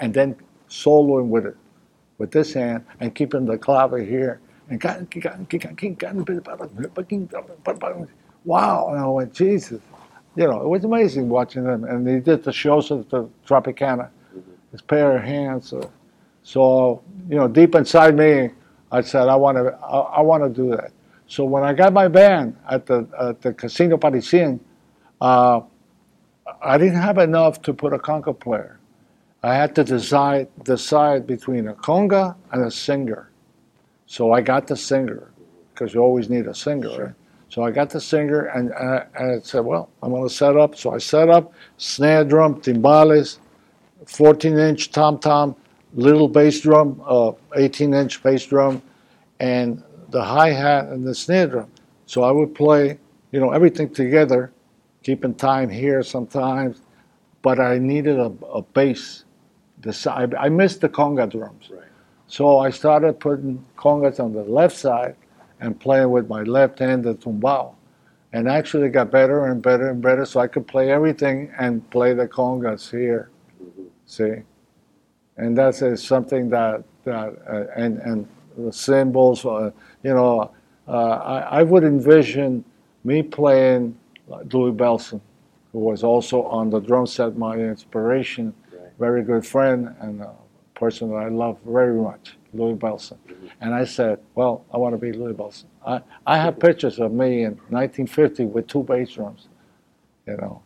and 0.00 0.14
then 0.14 0.36
soloing 0.68 1.28
with 1.28 1.46
it, 1.46 1.56
with 2.18 2.30
this 2.30 2.54
hand, 2.54 2.84
and 3.00 3.14
keeping 3.14 3.44
the 3.44 3.58
clave 3.58 3.98
here, 4.06 4.40
and 4.70 4.80
wow. 8.44 8.88
And 8.88 9.00
I 9.00 9.06
went, 9.06 9.32
Jesus. 9.34 9.80
You 10.36 10.46
know, 10.46 10.62
it 10.62 10.68
was 10.68 10.84
amazing 10.84 11.28
watching 11.28 11.64
them. 11.64 11.82
And 11.84 12.06
they 12.06 12.20
did 12.20 12.44
the 12.44 12.52
shows 12.52 12.92
at 12.92 13.10
the 13.10 13.28
Tropicana, 13.46 14.08
mm-hmm. 14.08 14.40
his 14.70 14.80
pair 14.80 15.16
of 15.16 15.24
hands. 15.24 15.72
Uh, 15.72 15.88
so, 16.44 17.02
you 17.28 17.34
know, 17.36 17.48
deep 17.48 17.74
inside 17.74 18.16
me, 18.16 18.50
I 18.92 19.00
said, 19.00 19.28
I 19.28 19.34
want 19.34 19.58
to, 19.58 19.76
I, 19.84 19.98
I 19.98 20.20
want 20.20 20.44
to 20.44 20.48
do 20.48 20.70
that. 20.76 20.92
So 21.30 21.44
when 21.44 21.62
I 21.62 21.72
got 21.72 21.92
my 21.92 22.08
band 22.08 22.56
at 22.68 22.86
the 22.86 23.06
at 23.16 23.40
the 23.40 23.54
Casino 23.54 23.96
Parisien, 23.96 24.58
uh, 25.20 25.60
I 26.60 26.76
didn't 26.76 27.00
have 27.00 27.18
enough 27.18 27.62
to 27.62 27.72
put 27.72 27.92
a 27.92 27.98
conga 27.98 28.36
player. 28.36 28.80
I 29.44 29.54
had 29.54 29.76
to 29.76 29.84
decide 29.84 30.48
decide 30.64 31.28
between 31.28 31.68
a 31.68 31.74
conga 31.74 32.34
and 32.50 32.64
a 32.64 32.70
singer. 32.70 33.30
So 34.06 34.32
I 34.32 34.40
got 34.40 34.66
the 34.66 34.76
singer 34.76 35.30
because 35.72 35.94
you 35.94 36.00
always 36.00 36.28
need 36.28 36.48
a 36.48 36.54
singer. 36.54 36.90
Sure. 36.90 37.04
Right? 37.04 37.14
So 37.48 37.62
I 37.62 37.70
got 37.70 37.90
the 37.90 38.00
singer 38.00 38.46
and, 38.46 38.72
and, 38.72 38.90
I, 38.90 39.36
I 39.36 39.38
said, 39.40 39.60
well, 39.60 39.88
I'm 40.02 40.10
going 40.10 40.28
to 40.28 40.34
set 40.34 40.56
up. 40.56 40.74
So 40.74 40.92
I 40.92 40.98
set 40.98 41.28
up 41.28 41.52
snare 41.78 42.24
drum, 42.24 42.60
timbales, 42.60 43.38
14 44.06 44.58
inch 44.58 44.90
tom 44.90 45.18
tom, 45.20 45.54
little 45.94 46.28
bass 46.28 46.60
drum, 46.60 47.00
uh, 47.06 47.32
18 47.54 47.94
inch 47.94 48.20
bass 48.20 48.46
drum, 48.46 48.82
and 49.38 49.82
the 50.10 50.22
hi 50.22 50.50
hat 50.50 50.86
and 50.86 51.06
the 51.06 51.14
snare 51.14 51.46
drum. 51.46 51.70
So 52.06 52.22
I 52.22 52.30
would 52.30 52.54
play, 52.54 52.98
you 53.32 53.40
know, 53.40 53.50
everything 53.50 53.90
together, 53.90 54.52
keeping 55.02 55.34
time 55.34 55.68
here 55.68 56.02
sometimes, 56.02 56.82
but 57.42 57.60
I 57.60 57.78
needed 57.78 58.18
a, 58.18 58.32
a 58.52 58.62
bass. 58.62 59.24
The, 59.80 60.12
I, 60.12 60.46
I 60.46 60.48
missed 60.48 60.80
the 60.80 60.88
conga 60.88 61.30
drums. 61.30 61.70
Right. 61.70 61.84
So 62.26 62.58
I 62.58 62.70
started 62.70 63.18
putting 63.18 63.64
congas 63.76 64.20
on 64.20 64.32
the 64.32 64.42
left 64.44 64.76
side 64.76 65.16
and 65.60 65.78
playing 65.78 66.10
with 66.10 66.28
my 66.28 66.42
left 66.42 66.78
hand 66.78 67.04
the 67.04 67.14
tumbao. 67.14 67.74
And 68.32 68.48
actually 68.48 68.88
got 68.90 69.10
better 69.10 69.46
and 69.46 69.60
better 69.60 69.90
and 69.90 70.00
better 70.00 70.24
so 70.24 70.38
I 70.38 70.46
could 70.46 70.66
play 70.68 70.92
everything 70.92 71.52
and 71.58 71.88
play 71.90 72.14
the 72.14 72.28
congas 72.28 72.88
here. 72.88 73.30
Mm-hmm. 73.60 73.82
See? 74.06 74.42
And 75.36 75.58
that's 75.58 75.82
uh, 75.82 75.96
something 75.96 76.48
that, 76.50 76.84
that 77.04 77.36
uh, 77.48 77.64
and, 77.74 77.98
and 77.98 78.28
the 78.64 78.72
cymbals, 78.72 79.44
uh, 79.44 79.70
you 80.02 80.14
know, 80.14 80.50
uh, 80.88 80.90
I, 80.90 81.38
I 81.60 81.62
would 81.62 81.84
envision 81.84 82.64
me 83.04 83.22
playing 83.22 83.96
Louis 84.52 84.72
Bellson, 84.72 85.20
who 85.72 85.78
was 85.78 86.02
also 86.02 86.42
on 86.44 86.70
the 86.70 86.80
drum 86.80 87.06
set, 87.06 87.36
my 87.36 87.54
inspiration, 87.54 88.52
right. 88.72 88.90
very 88.98 89.22
good 89.22 89.46
friend 89.46 89.94
and 90.00 90.20
a 90.20 90.32
person 90.74 91.10
that 91.10 91.16
I 91.16 91.28
love 91.28 91.58
very 91.66 91.94
much, 91.94 92.36
Louis 92.52 92.74
Bellson. 92.74 93.18
Mm-hmm. 93.28 93.46
And 93.60 93.74
I 93.74 93.84
said, 93.84 94.18
well, 94.34 94.64
I 94.72 94.78
want 94.78 94.94
to 94.94 94.98
be 94.98 95.12
Louis 95.12 95.34
Bellson. 95.34 95.66
I, 95.86 96.00
I 96.26 96.38
have 96.38 96.58
pictures 96.68 96.98
of 96.98 97.12
me 97.12 97.44
in 97.44 97.52
1950 97.68 98.46
with 98.46 98.66
two 98.66 98.82
bass 98.82 99.12
drums, 99.12 99.48
you 100.26 100.36
know. 100.36 100.62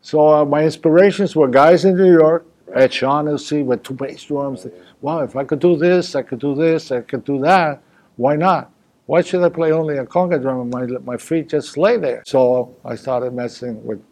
So 0.00 0.28
uh, 0.28 0.44
my 0.44 0.64
inspirations 0.64 1.34
were 1.34 1.48
guys 1.48 1.84
in 1.84 1.96
New 1.96 2.12
York, 2.12 2.46
Ed 2.72 2.92
Shaughnessy 2.92 3.62
with 3.62 3.82
two 3.82 3.94
bass 3.94 4.24
drums. 4.24 4.66
Wow, 5.00 5.20
if 5.20 5.36
I 5.36 5.44
could 5.44 5.60
do 5.60 5.76
this, 5.76 6.14
I 6.14 6.22
could 6.22 6.40
do 6.40 6.54
this, 6.54 6.90
I 6.90 7.02
could 7.02 7.24
do 7.24 7.38
that. 7.40 7.82
Why 8.16 8.36
not? 8.36 8.70
Why 9.06 9.20
should 9.20 9.42
I 9.42 9.50
play 9.50 9.70
only 9.70 9.98
a 9.98 10.06
conga 10.06 10.40
drum 10.40 10.60
and 10.60 10.70
my, 10.70 10.86
my 11.04 11.16
feet 11.18 11.50
just 11.50 11.76
lay 11.76 11.98
there? 11.98 12.22
So 12.26 12.74
I 12.84 12.94
started 12.94 13.34
messing 13.34 13.84
with 13.84 14.02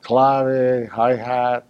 clave, 0.00 0.88
hi-hat, 0.88 1.66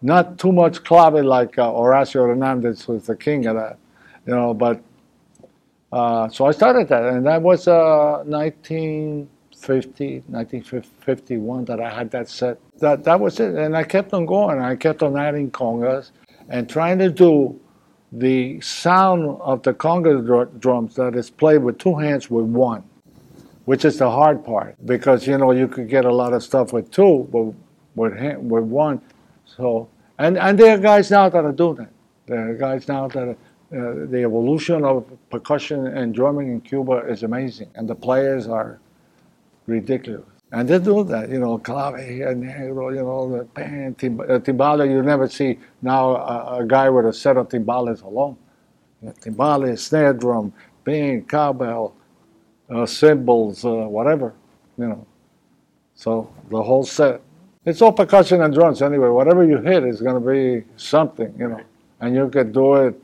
not 0.00 0.38
too 0.38 0.52
much 0.52 0.84
clave 0.84 1.24
like 1.24 1.58
uh, 1.58 1.70
Horacio 1.70 2.26
Hernandez 2.26 2.86
was 2.86 3.06
the 3.06 3.16
king 3.16 3.46
of 3.46 3.56
that, 3.56 3.78
you 4.26 4.34
know, 4.34 4.54
but 4.54 4.82
uh, 5.92 6.28
so 6.28 6.46
I 6.46 6.52
started 6.52 6.88
that, 6.88 7.04
and 7.04 7.26
that 7.26 7.42
was 7.42 7.68
uh, 7.68 8.22
1950, 8.24 10.22
1951 10.26 11.64
that 11.66 11.80
I 11.80 11.90
had 11.90 12.10
that 12.12 12.28
set. 12.28 12.58
That 12.82 13.04
that 13.04 13.20
was 13.20 13.38
it, 13.38 13.54
and 13.54 13.76
I 13.76 13.84
kept 13.84 14.12
on 14.12 14.26
going. 14.26 14.60
I 14.60 14.74
kept 14.74 15.04
on 15.04 15.16
adding 15.16 15.52
congas 15.52 16.10
and 16.48 16.68
trying 16.68 16.98
to 16.98 17.10
do 17.10 17.60
the 18.10 18.60
sound 18.60 19.38
of 19.40 19.62
the 19.62 19.72
conga 19.72 20.26
dr- 20.26 20.58
drums 20.58 20.96
that 20.96 21.14
is 21.14 21.30
played 21.30 21.58
with 21.58 21.78
two 21.78 21.94
hands 21.94 22.28
with 22.28 22.46
one, 22.46 22.82
which 23.66 23.84
is 23.84 23.98
the 23.98 24.10
hard 24.10 24.44
part 24.44 24.74
because 24.84 25.28
you 25.28 25.38
know 25.38 25.52
you 25.52 25.68
could 25.68 25.88
get 25.88 26.04
a 26.04 26.12
lot 26.12 26.32
of 26.32 26.42
stuff 26.42 26.72
with 26.72 26.90
two, 26.90 27.28
but 27.30 27.54
with 27.94 28.18
hand, 28.18 28.50
with 28.50 28.64
one. 28.64 29.00
So 29.46 29.88
and 30.18 30.36
and 30.36 30.58
there 30.58 30.74
are 30.74 30.80
guys 30.80 31.08
now 31.08 31.28
that 31.28 31.44
are 31.44 31.52
doing 31.52 31.76
that. 31.76 31.92
There 32.26 32.50
are 32.50 32.54
guys 32.54 32.88
now 32.88 33.06
that 33.06 33.28
are 33.28 33.38
uh, 33.72 34.06
the 34.10 34.24
evolution 34.24 34.84
of 34.84 35.06
percussion 35.30 35.86
and 35.86 36.12
drumming 36.12 36.48
in 36.48 36.60
Cuba 36.60 37.06
is 37.08 37.22
amazing, 37.22 37.70
and 37.76 37.88
the 37.88 37.94
players 37.94 38.48
are 38.48 38.80
ridiculous. 39.68 40.31
And 40.52 40.68
they 40.68 40.78
do 40.78 41.02
that, 41.04 41.30
you 41.30 41.40
know, 41.40 41.56
clave 41.56 41.94
and 41.94 42.44
you 42.44 42.74
know, 42.74 43.38
the 43.38 43.44
band, 43.44 43.96
uh, 43.96 44.38
timbale. 44.38 44.88
You 44.88 45.02
never 45.02 45.26
see 45.26 45.58
now 45.80 46.16
a, 46.16 46.58
a, 46.58 46.66
guy 46.66 46.90
with 46.90 47.06
a 47.06 47.12
set 47.12 47.38
of 47.38 47.48
timbales 47.48 48.02
alone. 48.02 48.36
timbales, 49.02 49.78
snare 49.78 50.12
drum, 50.12 50.52
pan, 50.84 51.22
cowbell, 51.22 51.94
uh, 52.68 52.84
cymbals, 52.84 53.64
uh, 53.64 53.70
whatever, 53.70 54.34
you 54.76 54.88
know. 54.88 55.06
So 55.94 56.30
the 56.50 56.62
whole 56.62 56.84
set. 56.84 57.22
It's 57.64 57.80
all 57.80 57.92
percussion 57.92 58.42
and 58.42 58.52
drums 58.52 58.82
anyway. 58.82 59.08
Whatever 59.08 59.44
you 59.44 59.58
hit 59.58 59.84
is 59.84 60.02
going 60.02 60.22
to 60.22 60.30
be 60.30 60.66
something, 60.76 61.34
you 61.38 61.48
know. 61.48 61.60
And 62.00 62.14
you 62.14 62.28
can 62.28 62.52
do 62.52 62.74
it 62.74 63.00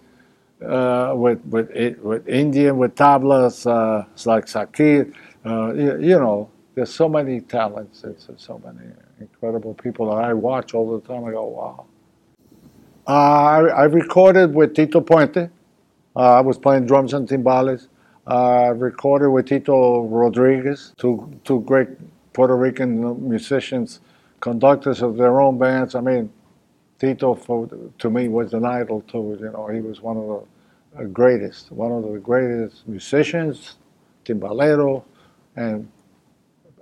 uh, 0.62 1.12
with 1.14 1.40
with 1.46 1.70
with 2.02 2.28
Indian 2.28 2.76
with 2.76 2.94
tablas, 2.94 3.66
uh, 3.66 4.04
like 4.26 4.46
Zakir. 4.46 5.14
Uh, 5.46 5.72
you, 5.72 5.98
you, 6.00 6.18
know, 6.18 6.50
there's 6.78 6.94
so 6.94 7.08
many 7.08 7.40
talents. 7.40 8.04
It's, 8.04 8.28
so 8.36 8.62
many 8.64 8.88
incredible 9.18 9.74
people 9.74 10.14
that 10.14 10.22
I 10.22 10.32
watch 10.32 10.74
all 10.74 10.96
the 10.96 11.04
time. 11.08 11.24
I 11.24 11.32
go, 11.32 11.44
wow. 11.44 11.86
Uh, 13.04 13.10
I, 13.10 13.58
I, 13.66 13.84
recorded 13.86 14.54
with 14.54 14.76
Tito 14.76 15.00
Puente. 15.00 15.50
Uh, 16.14 16.20
I 16.20 16.40
was 16.40 16.56
playing 16.56 16.86
drums 16.86 17.14
and 17.14 17.28
timbales. 17.28 17.88
I 18.28 18.66
recorded 18.68 19.30
with 19.30 19.46
Tito 19.46 20.04
Rodriguez, 20.04 20.92
two 20.98 21.28
two 21.42 21.62
great 21.62 21.88
Puerto 22.32 22.54
Rican 22.54 23.28
musicians, 23.28 23.98
conductors 24.38 25.02
of 25.02 25.16
their 25.16 25.40
own 25.40 25.58
bands. 25.58 25.96
I 25.96 26.00
mean, 26.00 26.30
Tito, 27.00 27.34
for, 27.34 27.68
to 27.98 28.10
me, 28.10 28.28
was 28.28 28.54
an 28.54 28.64
idol 28.64 29.00
too. 29.08 29.36
You 29.40 29.50
know, 29.50 29.66
he 29.66 29.80
was 29.80 30.00
one 30.00 30.16
of 30.16 30.46
the 30.96 31.06
greatest, 31.06 31.72
one 31.72 31.90
of 31.90 32.12
the 32.12 32.20
greatest 32.20 32.86
musicians, 32.86 33.78
timbalero, 34.24 35.02
and 35.56 35.88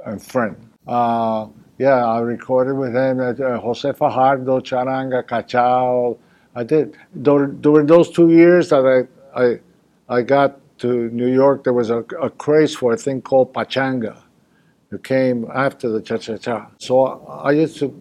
and 0.06 0.22
friend. 0.22 0.56
Uh, 0.86 1.48
yeah, 1.78 2.06
I 2.06 2.20
recorded 2.20 2.74
with 2.74 2.94
him 2.94 3.20
at 3.20 3.40
uh, 3.40 3.60
Jose 3.60 3.92
Fajardo, 3.92 4.60
Charanga, 4.60 5.22
Cachao. 5.22 6.16
I 6.54 6.64
did 6.64 6.96
during, 7.20 7.86
those 7.86 8.10
two 8.10 8.30
years 8.30 8.70
that 8.70 9.08
I, 9.34 9.38
I 9.38 9.60
I 10.08 10.22
got 10.22 10.58
to 10.78 11.10
New 11.10 11.26
York. 11.26 11.64
There 11.64 11.72
was 11.72 11.90
a, 11.90 11.98
a 12.20 12.30
craze 12.30 12.74
for 12.74 12.92
a 12.92 12.96
thing 12.96 13.20
called 13.20 13.52
pachanga. 13.52 14.22
It 14.92 15.02
came 15.04 15.46
after 15.52 15.90
the 15.90 16.00
cha 16.00 16.16
cha 16.16 16.36
cha. 16.36 16.70
So 16.78 17.04
I 17.28 17.50
used 17.50 17.78
to 17.80 18.00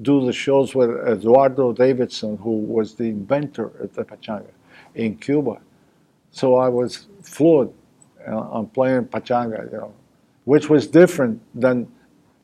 do 0.00 0.24
the 0.24 0.32
shows 0.32 0.74
with 0.74 0.90
Eduardo 1.06 1.72
Davidson, 1.72 2.38
who 2.38 2.56
was 2.56 2.94
the 2.94 3.04
inventor 3.04 3.66
of 3.80 3.94
the 3.94 4.04
pachanga 4.04 4.50
in 4.94 5.16
Cuba. 5.16 5.60
So 6.30 6.56
I 6.56 6.68
was 6.68 7.06
fluent 7.22 7.72
uh, 8.26 8.36
on 8.36 8.66
playing 8.68 9.04
pachanga, 9.06 9.70
you 9.70 9.78
know, 9.78 9.94
which 10.44 10.68
was 10.68 10.86
different 10.86 11.40
than 11.54 11.86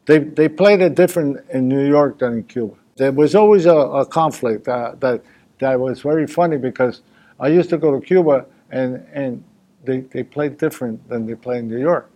they 0.07 0.19
they 0.19 0.49
played 0.49 0.81
it 0.81 0.95
different 0.95 1.45
in 1.51 1.69
New 1.69 1.87
York 1.87 2.19
than 2.19 2.33
in 2.35 2.45
Cuba. 2.45 2.75
There 2.97 3.13
was 3.13 3.35
always 3.35 3.67
a, 3.67 3.77
a 3.77 4.07
conflict 4.07 4.69
uh, 4.69 4.95
that 5.01 5.23
that 5.61 5.79
was 5.79 6.01
very 6.01 6.27
funny 6.27 6.57
because 6.57 7.03
I 7.39 7.49
used 7.49 7.71
to 7.71 7.79
go 7.79 7.99
to 7.99 8.05
Cuba 8.05 8.47
and 8.71 9.07
and 9.13 9.45
they, 9.85 10.01
they 10.01 10.23
played 10.23 10.59
different 10.59 11.09
than 11.09 11.27
they 11.27 11.35
play 11.35 11.59
in 11.59 11.69
New 11.69 11.79
York. 11.79 12.11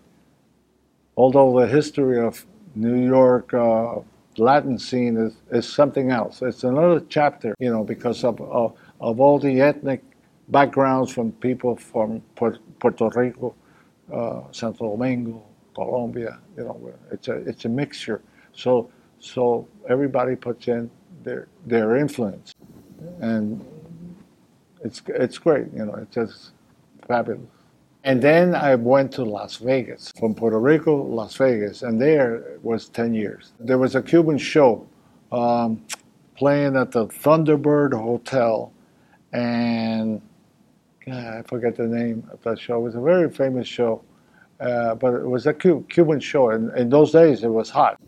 Although 1.16 1.60
the 1.60 1.66
history 1.66 2.20
of 2.20 2.44
New 2.74 3.06
York 3.06 3.52
uh, 3.54 4.00
Latin 4.38 4.78
scene 4.78 5.16
is, 5.16 5.34
is 5.50 5.68
something 5.68 6.10
else. 6.10 6.42
It's 6.42 6.64
another 6.64 7.00
chapter, 7.08 7.54
you 7.58 7.70
know, 7.70 7.84
because 7.84 8.24
of, 8.24 8.40
of, 8.40 8.74
of 9.00 9.20
all 9.20 9.38
the 9.38 9.60
ethnic 9.60 10.02
backgrounds 10.48 11.12
from 11.12 11.32
people 11.32 11.76
from 11.76 12.22
Puerto 12.34 13.10
Rico, 13.14 13.54
uh, 14.12 14.42
Santo 14.52 14.90
Domingo, 14.90 15.42
Colombia. 15.74 16.38
You 16.56 16.64
know, 16.64 16.94
it's 17.10 17.28
a 17.28 17.34
it's 17.48 17.64
a 17.64 17.68
mixture. 17.68 18.22
So 18.52 18.90
so 19.20 19.66
everybody 19.88 20.36
puts 20.36 20.68
in 20.68 20.90
their 21.22 21.48
their 21.66 21.96
influence, 21.96 22.54
and 23.20 23.64
it's 24.84 25.02
it's 25.08 25.38
great. 25.38 25.66
You 25.74 25.86
know, 25.86 25.94
it's 25.94 26.14
just 26.14 26.52
fabulous. 27.06 27.48
And 28.04 28.20
then 28.20 28.54
I 28.54 28.74
went 28.74 29.12
to 29.12 29.24
Las 29.24 29.56
Vegas, 29.58 30.12
from 30.18 30.34
Puerto 30.34 30.58
Rico, 30.58 31.02
Las 31.04 31.36
Vegas, 31.36 31.82
and 31.82 32.00
there 32.00 32.58
was 32.62 32.88
10 32.88 33.14
years. 33.14 33.52
There 33.60 33.78
was 33.78 33.94
a 33.94 34.02
Cuban 34.02 34.38
show 34.38 34.84
um, 35.30 35.84
playing 36.34 36.76
at 36.76 36.90
the 36.90 37.06
Thunderbird 37.06 37.94
Hotel, 37.94 38.72
and 39.32 40.20
yeah, 41.06 41.38
I 41.38 41.42
forget 41.42 41.76
the 41.76 41.86
name 41.86 42.28
of 42.32 42.42
that 42.42 42.58
show. 42.58 42.78
It 42.78 42.82
was 42.82 42.94
a 42.96 43.00
very 43.00 43.30
famous 43.30 43.68
show, 43.68 44.02
uh, 44.62 44.94
but 44.94 45.14
it 45.14 45.26
was 45.26 45.46
a 45.46 45.54
Cuban 45.54 46.20
show, 46.20 46.50
and 46.50 46.76
in 46.76 46.88
those 46.88 47.12
days 47.12 47.42
it 47.42 47.48
was 47.48 47.68
hot. 47.70 48.00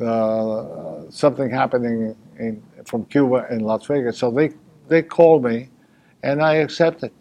Uh, 0.00 1.10
something 1.10 1.50
happening 1.50 2.16
in, 2.38 2.62
from 2.84 3.04
Cuba 3.06 3.46
in 3.50 3.60
Las 3.60 3.86
Vegas, 3.86 4.18
so 4.18 4.30
they 4.30 4.50
they 4.88 5.02
called 5.02 5.44
me, 5.44 5.68
and 6.22 6.42
I 6.42 6.54
accepted 6.54 7.12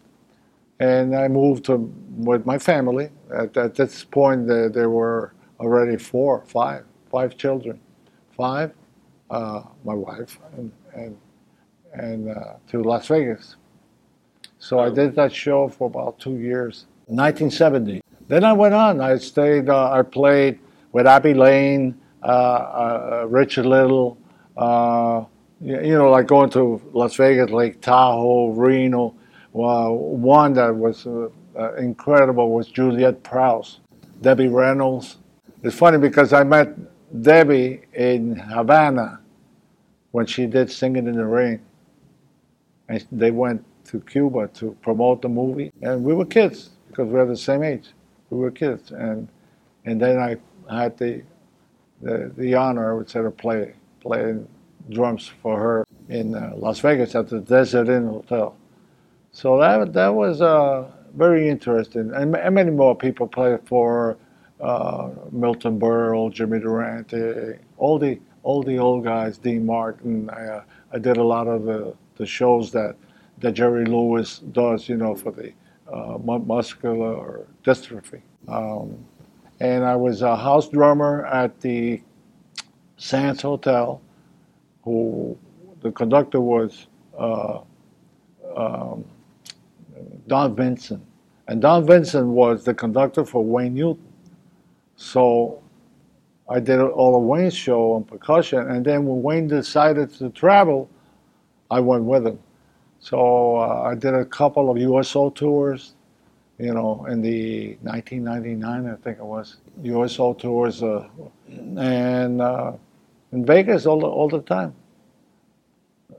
and 0.79 1.15
I 1.15 1.27
moved 1.27 1.65
to, 1.65 1.75
with 2.15 2.45
my 2.45 2.57
family. 2.57 3.09
At, 3.33 3.55
at 3.57 3.75
this 3.75 4.03
point, 4.03 4.47
there, 4.47 4.69
there 4.69 4.89
were 4.89 5.33
already 5.59 5.97
four, 5.97 6.43
five, 6.45 6.85
five 7.11 7.37
children, 7.37 7.79
five, 8.35 8.73
uh, 9.29 9.63
my 9.83 9.93
wife, 9.93 10.39
and 10.57 10.71
and, 10.93 11.17
and 11.93 12.29
uh, 12.29 12.53
to 12.69 12.81
Las 12.81 13.07
Vegas. 13.07 13.57
So 14.57 14.79
I 14.79 14.89
did 14.89 15.15
that 15.15 15.31
show 15.31 15.69
for 15.69 15.87
about 15.87 16.19
two 16.19 16.37
years, 16.37 16.85
1970. 17.05 18.01
Then 18.29 18.43
I 18.43 18.53
went 18.53 18.75
on. 18.75 19.01
I 19.01 19.17
stayed. 19.17 19.69
Uh, 19.69 19.91
I 19.91 20.03
played 20.03 20.59
with 20.91 21.07
Abbe 21.07 21.33
Lane, 21.33 21.99
uh, 22.21 22.27
uh, 22.27 23.25
Richard 23.27 23.65
Little. 23.65 24.19
Uh, 24.55 25.25
you 25.59 25.97
know, 25.97 26.11
like 26.11 26.27
going 26.27 26.51
to 26.51 26.79
Las 26.93 27.15
Vegas, 27.15 27.49
Lake 27.49 27.81
Tahoe, 27.81 28.51
Reno. 28.51 29.15
One 29.51 30.53
that 30.53 30.73
was 30.73 31.07
incredible 31.77 32.51
was 32.51 32.67
Juliet 32.67 33.23
Prowse, 33.23 33.79
Debbie 34.21 34.47
Reynolds. 34.47 35.17
It's 35.63 35.75
funny 35.75 35.97
because 35.97 36.31
I 36.31 36.43
met 36.43 36.77
Debbie 37.23 37.81
in 37.93 38.35
Havana 38.35 39.19
when 40.11 40.27
she 40.27 40.45
did 40.45 40.71
Singing 40.71 41.07
in 41.07 41.15
the 41.15 41.25
Rain. 41.25 41.59
And 42.87 43.05
they 43.11 43.31
went 43.31 43.65
to 43.85 43.99
Cuba 44.01 44.49
to 44.53 44.77
promote 44.81 45.23
the 45.23 45.29
movie. 45.29 45.71
And 45.81 46.03
we 46.03 46.13
were 46.13 46.25
kids 46.25 46.69
because 46.87 47.07
we 47.07 47.13
were 47.13 47.25
the 47.25 47.35
same 47.35 47.63
age. 47.63 47.89
We 48.29 48.39
were 48.39 48.51
kids. 48.51 48.91
And 48.91 49.27
and 49.85 50.01
then 50.01 50.19
I 50.19 50.37
had 50.73 50.97
the 50.97 51.23
the, 52.01 52.31
the 52.37 52.55
honor, 52.55 52.91
I 52.91 52.95
would 52.95 53.09
say, 53.09 53.21
to 53.21 53.31
play 53.31 53.73
playing 54.01 54.47
drums 54.89 55.31
for 55.41 55.59
her 55.59 55.85
in 56.07 56.33
uh, 56.35 56.53
Las 56.55 56.79
Vegas 56.79 57.13
at 57.15 57.29
the 57.29 57.39
Desert 57.39 57.89
Inn 57.89 58.07
Hotel. 58.07 58.55
So 59.31 59.59
that 59.59 59.93
that 59.93 60.13
was 60.13 60.41
uh, 60.41 60.89
very 61.15 61.49
interesting. 61.49 62.11
And, 62.13 62.35
and 62.35 62.55
many 62.55 62.71
more 62.71 62.95
people 62.95 63.27
played 63.27 63.59
for 63.65 64.17
uh, 64.59 65.09
Milton 65.31 65.79
Berle, 65.79 66.31
Jimmy 66.31 66.59
Durante, 66.59 67.57
all 67.77 67.99
the 67.99 68.19
all 68.43 68.63
the 68.63 68.77
old 68.77 69.03
guys, 69.03 69.37
Dean 69.37 69.65
Martin. 69.65 70.29
I, 70.29 70.45
uh, 70.45 70.63
I 70.93 70.97
did 70.97 71.17
a 71.17 71.23
lot 71.23 71.47
of 71.47 71.63
the, 71.63 71.93
the 72.15 72.25
shows 72.25 72.71
that 72.71 72.95
that 73.39 73.53
Jerry 73.53 73.85
Lewis 73.85 74.39
does, 74.51 74.89
you 74.89 74.97
know, 74.97 75.15
for 75.15 75.31
the 75.31 75.53
uh, 75.91 76.17
muscular 76.17 77.45
dystrophy. 77.63 78.21
Um, 78.47 78.97
and 79.59 79.83
I 79.83 79.95
was 79.95 80.21
a 80.21 80.35
house 80.35 80.69
drummer 80.69 81.25
at 81.25 81.59
the 81.61 82.01
Sands 82.97 83.41
Hotel, 83.41 84.01
who 84.83 85.37
the 85.81 85.91
conductor 85.91 86.39
was 86.39 86.87
uh, 87.17 87.59
um, 88.55 89.03
Don 90.27 90.55
Vincent. 90.55 91.03
And 91.47 91.61
Don 91.61 91.85
Vincent 91.85 92.27
was 92.27 92.63
the 92.63 92.73
conductor 92.73 93.25
for 93.25 93.43
Wayne 93.43 93.73
Newton. 93.73 94.05
So 94.95 95.61
I 96.49 96.59
did 96.59 96.79
all 96.79 97.15
of 97.15 97.23
Wayne's 97.23 97.55
show 97.55 97.93
on 97.93 98.03
percussion, 98.03 98.59
and 98.69 98.83
then 98.83 99.05
when 99.05 99.21
Wayne 99.21 99.47
decided 99.47 100.11
to 100.15 100.29
travel, 100.29 100.89
I 101.71 101.79
went 101.79 102.03
with 102.03 102.25
him. 102.25 102.39
So 102.99 103.57
uh, 103.57 103.83
I 103.83 103.95
did 103.95 104.13
a 104.13 104.25
couple 104.25 104.69
of 104.69 104.77
USO 104.77 105.29
tours, 105.29 105.93
you 106.57 106.73
know, 106.73 107.05
in 107.05 107.21
the 107.21 107.77
1999, 107.81 108.87
I 108.87 108.95
think 108.97 109.19
it 109.19 109.23
was, 109.23 109.57
USO 109.81 110.33
tours, 110.33 110.83
uh, 110.83 111.07
and 111.47 112.41
uh, 112.41 112.73
in 113.31 113.45
Vegas 113.45 113.85
all 113.85 114.01
the, 114.01 114.07
all 114.07 114.27
the 114.27 114.41
time. 114.41 114.73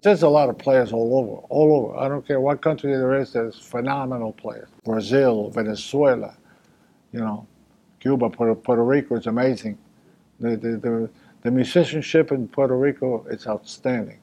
There's 0.03 0.23
a 0.23 0.29
lot 0.29 0.49
of 0.49 0.57
players 0.57 0.93
all 0.93 1.19
over, 1.19 1.47
all 1.51 1.77
over. 1.77 1.99
I 1.99 2.09
don't 2.09 2.27
care 2.27 2.41
what 2.41 2.63
country 2.63 2.93
there 2.93 3.21
is, 3.21 3.35
there's 3.35 3.59
phenomenal 3.59 4.33
players. 4.33 4.69
Brazil, 4.83 5.51
Venezuela, 5.51 6.35
you 7.13 7.21
know, 7.21 7.47
Cuba, 7.99 8.31
Puerto, 8.31 8.55
Puerto 8.55 8.83
Rico 8.83 9.17
is 9.17 9.27
amazing. 9.27 9.77
The, 10.39 10.57
the, 10.57 10.77
the, 10.79 11.11
the 11.43 11.51
musicianship 11.51 12.33
in 12.33 12.49
Puerto 12.49 12.79
Rico 12.79 13.27
is 13.27 13.47
outstanding. 13.47 14.19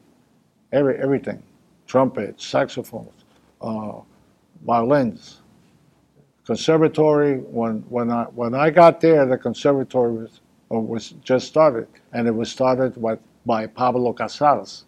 Every, 0.72 0.98
everything 0.98 1.44
trumpet, 1.88 2.40
saxophones, 2.40 3.24
uh, 3.62 3.94
violins. 4.66 5.42
Conservatory, 6.46 7.38
when, 7.38 7.80
when, 7.90 8.12
I, 8.12 8.24
when 8.26 8.54
I 8.54 8.70
got 8.70 9.02
there, 9.02 9.26
the 9.26 9.38
conservatory 9.38 10.14
was, 10.14 10.42
uh, 10.72 10.80
was 10.80 11.10
just 11.24 11.48
started, 11.48 11.88
and 12.14 12.28
it 12.28 12.32
was 12.32 12.52
started 12.52 13.02
by, 13.02 13.18
by 13.46 13.66
Pablo 13.68 14.14
Casals. 14.14 14.86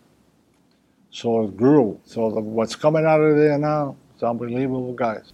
So 1.09 1.45
it 1.45 1.57
grew. 1.57 1.99
So 2.05 2.29
the, 2.29 2.39
what's 2.39 2.75
coming 2.75 3.05
out 3.05 3.19
of 3.19 3.35
there 3.35 3.57
now, 3.57 3.95
it's 4.13 4.23
unbelievable, 4.23 4.93
guys. 4.93 5.33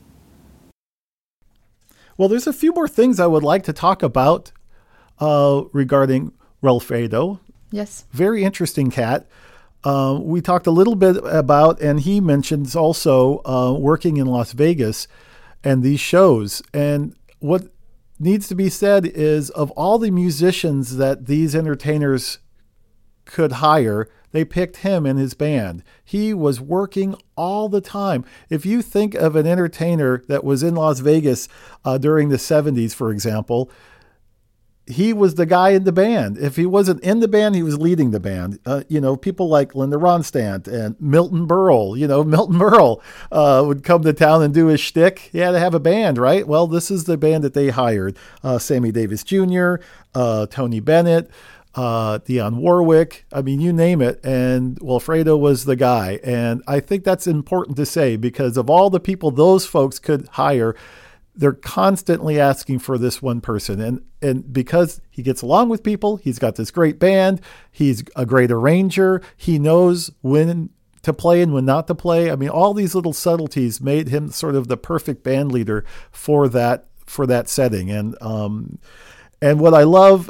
Well, 2.17 2.29
there's 2.29 2.47
a 2.47 2.53
few 2.53 2.71
more 2.73 2.87
things 2.87 3.19
I 3.19 3.27
would 3.27 3.43
like 3.43 3.63
to 3.63 3.73
talk 3.73 4.01
about 4.01 4.51
uh, 5.19 5.63
regarding 5.73 6.31
Walfredo. 6.61 7.39
Yes. 7.71 8.05
Very 8.11 8.43
interesting 8.43 8.89
cat. 8.89 9.27
Uh, 9.85 10.19
we 10.19 10.41
talked 10.41 10.65
a 10.65 10.71
little 10.71 10.95
bit 10.95 11.17
about, 11.23 11.79
and 11.79 11.99
he 12.01 12.19
mentions 12.19 12.75
also 12.75 13.41
uh, 13.45 13.71
working 13.71 14.17
in 14.17 14.25
Las 14.25 14.51
Vegas 14.51 15.07
and 15.63 15.83
these 15.83 15.99
shows. 15.99 16.63
And 16.73 17.15
what 17.39 17.67
needs 18.19 18.47
to 18.47 18.55
be 18.55 18.69
said 18.69 19.05
is 19.05 19.51
of 19.51 19.69
all 19.71 19.99
the 19.99 20.09
musicians 20.09 20.97
that 20.97 21.27
these 21.27 21.55
entertainers 21.55 22.39
could 23.25 23.53
hire, 23.53 24.09
they 24.31 24.43
picked 24.43 24.77
him 24.77 25.05
and 25.05 25.19
his 25.19 25.33
band. 25.33 25.83
He 26.03 26.33
was 26.33 26.59
working 26.59 27.15
all 27.35 27.69
the 27.69 27.81
time. 27.81 28.25
If 28.49 28.65
you 28.65 28.81
think 28.81 29.13
of 29.13 29.35
an 29.35 29.45
entertainer 29.45 30.23
that 30.27 30.43
was 30.43 30.63
in 30.63 30.75
Las 30.75 30.99
Vegas 30.99 31.47
uh, 31.83 31.97
during 31.97 32.29
the 32.29 32.37
70s, 32.37 32.93
for 32.93 33.11
example, 33.11 33.69
he 34.87 35.13
was 35.13 35.35
the 35.35 35.45
guy 35.45 35.69
in 35.69 35.83
the 35.83 35.91
band. 35.91 36.37
If 36.37 36.57
he 36.57 36.65
wasn't 36.65 37.01
in 37.03 37.19
the 37.19 37.27
band, 37.27 37.55
he 37.55 37.63
was 37.63 37.79
leading 37.79 38.11
the 38.11 38.19
band. 38.19 38.59
Uh, 38.65 38.83
you 38.87 39.01
know, 39.01 39.15
people 39.15 39.49
like 39.49 39.73
Linda 39.73 39.97
Ronstadt 39.97 40.67
and 40.67 40.95
Milton 40.99 41.47
Berle. 41.47 41.97
You 41.97 42.07
know, 42.07 42.23
Milton 42.35 42.59
Berle 42.59 43.01
uh, 43.31 43.63
would 43.65 43.83
come 43.83 44.03
to 44.03 44.13
town 44.13 44.43
and 44.43 44.53
do 44.53 44.67
his 44.67 44.79
shtick. 44.79 45.29
He 45.31 45.39
had 45.39 45.51
to 45.51 45.59
have 45.59 45.73
a 45.73 45.79
band, 45.79 46.17
right? 46.17 46.47
Well, 46.47 46.67
this 46.67 46.91
is 46.91 47.05
the 47.05 47.17
band 47.17 47.43
that 47.43 47.53
they 47.53 47.69
hired: 47.69 48.17
uh, 48.43 48.59
Sammy 48.59 48.91
Davis 48.91 49.23
Jr., 49.23 49.75
uh, 50.13 50.45
Tony 50.47 50.79
Bennett. 50.79 51.29
Uh, 51.73 52.19
Dionne 52.19 52.55
Warwick, 52.55 53.25
I 53.33 53.41
mean, 53.41 53.59
you 53.59 53.73
name 53.73 54.01
it. 54.01 54.21
And 54.23 54.79
Wilfredo 54.79 55.37
was 55.37 55.65
the 55.65 55.75
guy. 55.75 56.21
And 56.23 56.63
I 56.67 56.79
think 56.79 57.03
that's 57.03 57.27
important 57.27 57.75
to 57.75 57.85
say 57.85 58.15
because 58.15 58.55
of 58.55 58.69
all 58.69 58.89
the 58.89 59.01
people 59.01 59.29
those 59.29 59.65
folks 59.65 59.99
could 59.99 60.25
hire, 60.29 60.73
they're 61.35 61.53
constantly 61.53 62.39
asking 62.39 62.79
for 62.79 62.97
this 62.97 63.21
one 63.21 63.41
person. 63.41 63.81
And 63.81 64.01
and 64.21 64.51
because 64.51 65.01
he 65.09 65.21
gets 65.21 65.41
along 65.41 65.69
with 65.69 65.83
people 65.83 66.17
he's 66.17 66.39
got 66.39 66.55
this 66.55 66.71
great 66.71 66.99
band 66.99 67.41
he's 67.71 68.03
a 68.15 68.25
great 68.25 68.51
arranger 68.51 69.21
he 69.37 69.59
knows 69.59 70.11
when 70.21 70.69
to 71.03 71.13
play 71.13 71.41
and 71.41 71.53
when 71.53 71.65
not 71.65 71.87
to 71.87 71.95
play. 71.95 72.31
I 72.31 72.35
mean 72.35 72.49
all 72.49 72.73
these 72.73 72.95
little 72.95 73.13
subtleties 73.13 73.81
made 73.81 74.09
him 74.09 74.29
sort 74.29 74.55
of 74.55 74.67
the 74.67 74.77
perfect 74.77 75.23
band 75.23 75.51
leader 75.51 75.85
for 76.11 76.47
that 76.49 76.87
for 77.05 77.27
that 77.27 77.49
setting. 77.49 77.91
And 77.91 78.15
um 78.21 78.79
and 79.41 79.59
what 79.59 79.73
i 79.73 79.83
love 79.83 80.29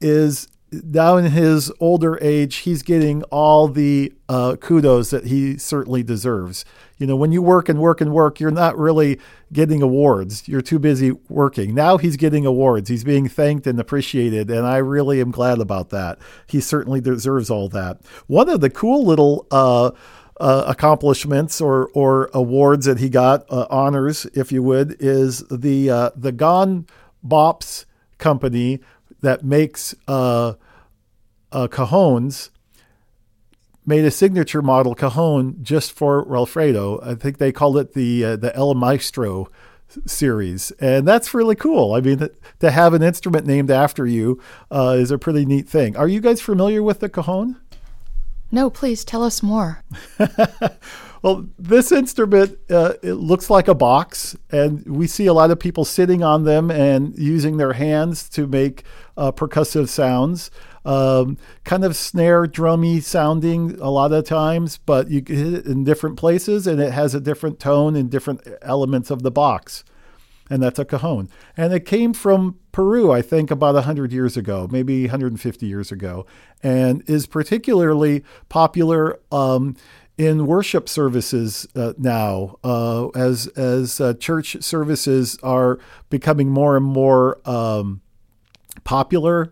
is 0.00 0.48
now 0.72 1.16
in 1.16 1.26
his 1.26 1.72
older 1.80 2.18
age, 2.20 2.56
he's 2.56 2.82
getting 2.82 3.22
all 3.24 3.68
the 3.68 4.12
uh, 4.28 4.56
kudos 4.56 5.10
that 5.10 5.26
he 5.26 5.56
certainly 5.58 6.02
deserves. 6.02 6.64
You 6.98 7.06
know, 7.06 7.16
when 7.16 7.32
you 7.32 7.42
work 7.42 7.68
and 7.68 7.78
work 7.78 8.00
and 8.00 8.12
work, 8.12 8.40
you're 8.40 8.50
not 8.50 8.78
really 8.78 9.18
getting 9.52 9.82
awards. 9.82 10.48
You're 10.48 10.62
too 10.62 10.78
busy 10.78 11.12
working. 11.28 11.74
Now 11.74 11.96
he's 11.96 12.16
getting 12.16 12.46
awards. 12.46 12.88
He's 12.88 13.04
being 13.04 13.28
thanked 13.28 13.66
and 13.66 13.78
appreciated, 13.78 14.50
and 14.50 14.66
I 14.66 14.78
really 14.78 15.20
am 15.20 15.30
glad 15.30 15.60
about 15.60 15.90
that. 15.90 16.18
He 16.46 16.60
certainly 16.60 17.00
deserves 17.00 17.50
all 17.50 17.68
that. 17.70 18.00
One 18.26 18.48
of 18.48 18.60
the 18.60 18.70
cool 18.70 19.04
little 19.04 19.46
uh, 19.50 19.90
uh, 20.40 20.64
accomplishments 20.66 21.60
or 21.60 21.88
or 21.94 22.30
awards 22.32 22.86
that 22.86 22.98
he 22.98 23.08
got, 23.08 23.44
uh, 23.50 23.66
honors, 23.70 24.26
if 24.34 24.50
you 24.50 24.62
would, 24.62 24.96
is 25.00 25.40
the 25.50 25.90
uh, 25.90 26.10
the 26.16 26.32
Gon 26.32 26.86
Bops 27.26 27.84
company 28.18 28.80
that 29.24 29.44
makes 29.44 29.94
uh, 30.06 30.54
uh, 31.52 31.68
cajones 31.68 32.50
made 33.86 34.04
a 34.04 34.10
signature 34.10 34.62
model 34.62 34.94
cajon 34.94 35.58
just 35.62 35.92
for 35.92 36.24
Walfredo. 36.24 37.00
I 37.02 37.14
think 37.14 37.38
they 37.38 37.52
called 37.52 37.76
it 37.78 37.94
the 37.94 38.24
uh, 38.24 38.36
the 38.36 38.54
El 38.56 38.74
Maestro 38.74 39.50
series, 40.06 40.70
and 40.72 41.06
that's 41.06 41.34
really 41.34 41.54
cool. 41.54 41.94
I 41.94 42.00
mean, 42.00 42.28
to 42.60 42.70
have 42.70 42.94
an 42.94 43.02
instrument 43.02 43.46
named 43.46 43.70
after 43.70 44.06
you 44.06 44.40
uh, 44.70 44.96
is 44.98 45.10
a 45.10 45.18
pretty 45.18 45.44
neat 45.44 45.68
thing. 45.68 45.96
Are 45.96 46.08
you 46.08 46.20
guys 46.20 46.40
familiar 46.40 46.82
with 46.82 47.00
the 47.00 47.08
cajon? 47.08 47.60
No, 48.50 48.70
please 48.70 49.04
tell 49.04 49.22
us 49.22 49.42
more. 49.42 49.82
Well, 51.24 51.46
this 51.58 51.90
instrument 51.90 52.58
uh, 52.68 52.92
it 53.02 53.14
looks 53.14 53.48
like 53.48 53.66
a 53.66 53.74
box, 53.74 54.36
and 54.50 54.84
we 54.84 55.06
see 55.06 55.24
a 55.24 55.32
lot 55.32 55.50
of 55.50 55.58
people 55.58 55.86
sitting 55.86 56.22
on 56.22 56.44
them 56.44 56.70
and 56.70 57.16
using 57.18 57.56
their 57.56 57.72
hands 57.72 58.28
to 58.28 58.46
make 58.46 58.84
uh, 59.16 59.32
percussive 59.32 59.88
sounds. 59.88 60.50
Um, 60.84 61.38
kind 61.64 61.82
of 61.82 61.96
snare 61.96 62.44
drummy 62.44 63.02
sounding 63.02 63.80
a 63.80 63.88
lot 63.88 64.12
of 64.12 64.26
times, 64.26 64.76
but 64.76 65.08
you 65.08 65.22
hit 65.26 65.54
it 65.54 65.64
in 65.64 65.82
different 65.82 66.18
places, 66.18 66.66
and 66.66 66.78
it 66.78 66.92
has 66.92 67.14
a 67.14 67.20
different 67.20 67.58
tone 67.58 67.96
in 67.96 68.10
different 68.10 68.46
elements 68.60 69.10
of 69.10 69.22
the 69.22 69.30
box 69.30 69.82
and 70.50 70.62
that's 70.62 70.78
a 70.78 70.84
cajon. 70.84 71.28
And 71.56 71.72
it 71.72 71.86
came 71.86 72.12
from 72.12 72.58
Peru, 72.72 73.10
I 73.10 73.22
think, 73.22 73.50
about 73.50 73.74
100 73.74 74.12
years 74.12 74.36
ago, 74.36 74.68
maybe 74.70 75.04
150 75.04 75.66
years 75.66 75.90
ago, 75.90 76.26
and 76.62 77.02
is 77.08 77.26
particularly 77.26 78.24
popular 78.48 79.18
um, 79.32 79.76
in 80.16 80.46
worship 80.46 80.88
services 80.88 81.66
uh, 81.74 81.92
now, 81.98 82.58
uh, 82.62 83.08
as 83.08 83.46
as 83.48 84.00
uh, 84.00 84.14
church 84.14 84.62
services 84.62 85.38
are 85.42 85.78
becoming 86.10 86.48
more 86.48 86.76
and 86.76 86.86
more 86.86 87.40
um, 87.48 88.00
popular. 88.84 89.50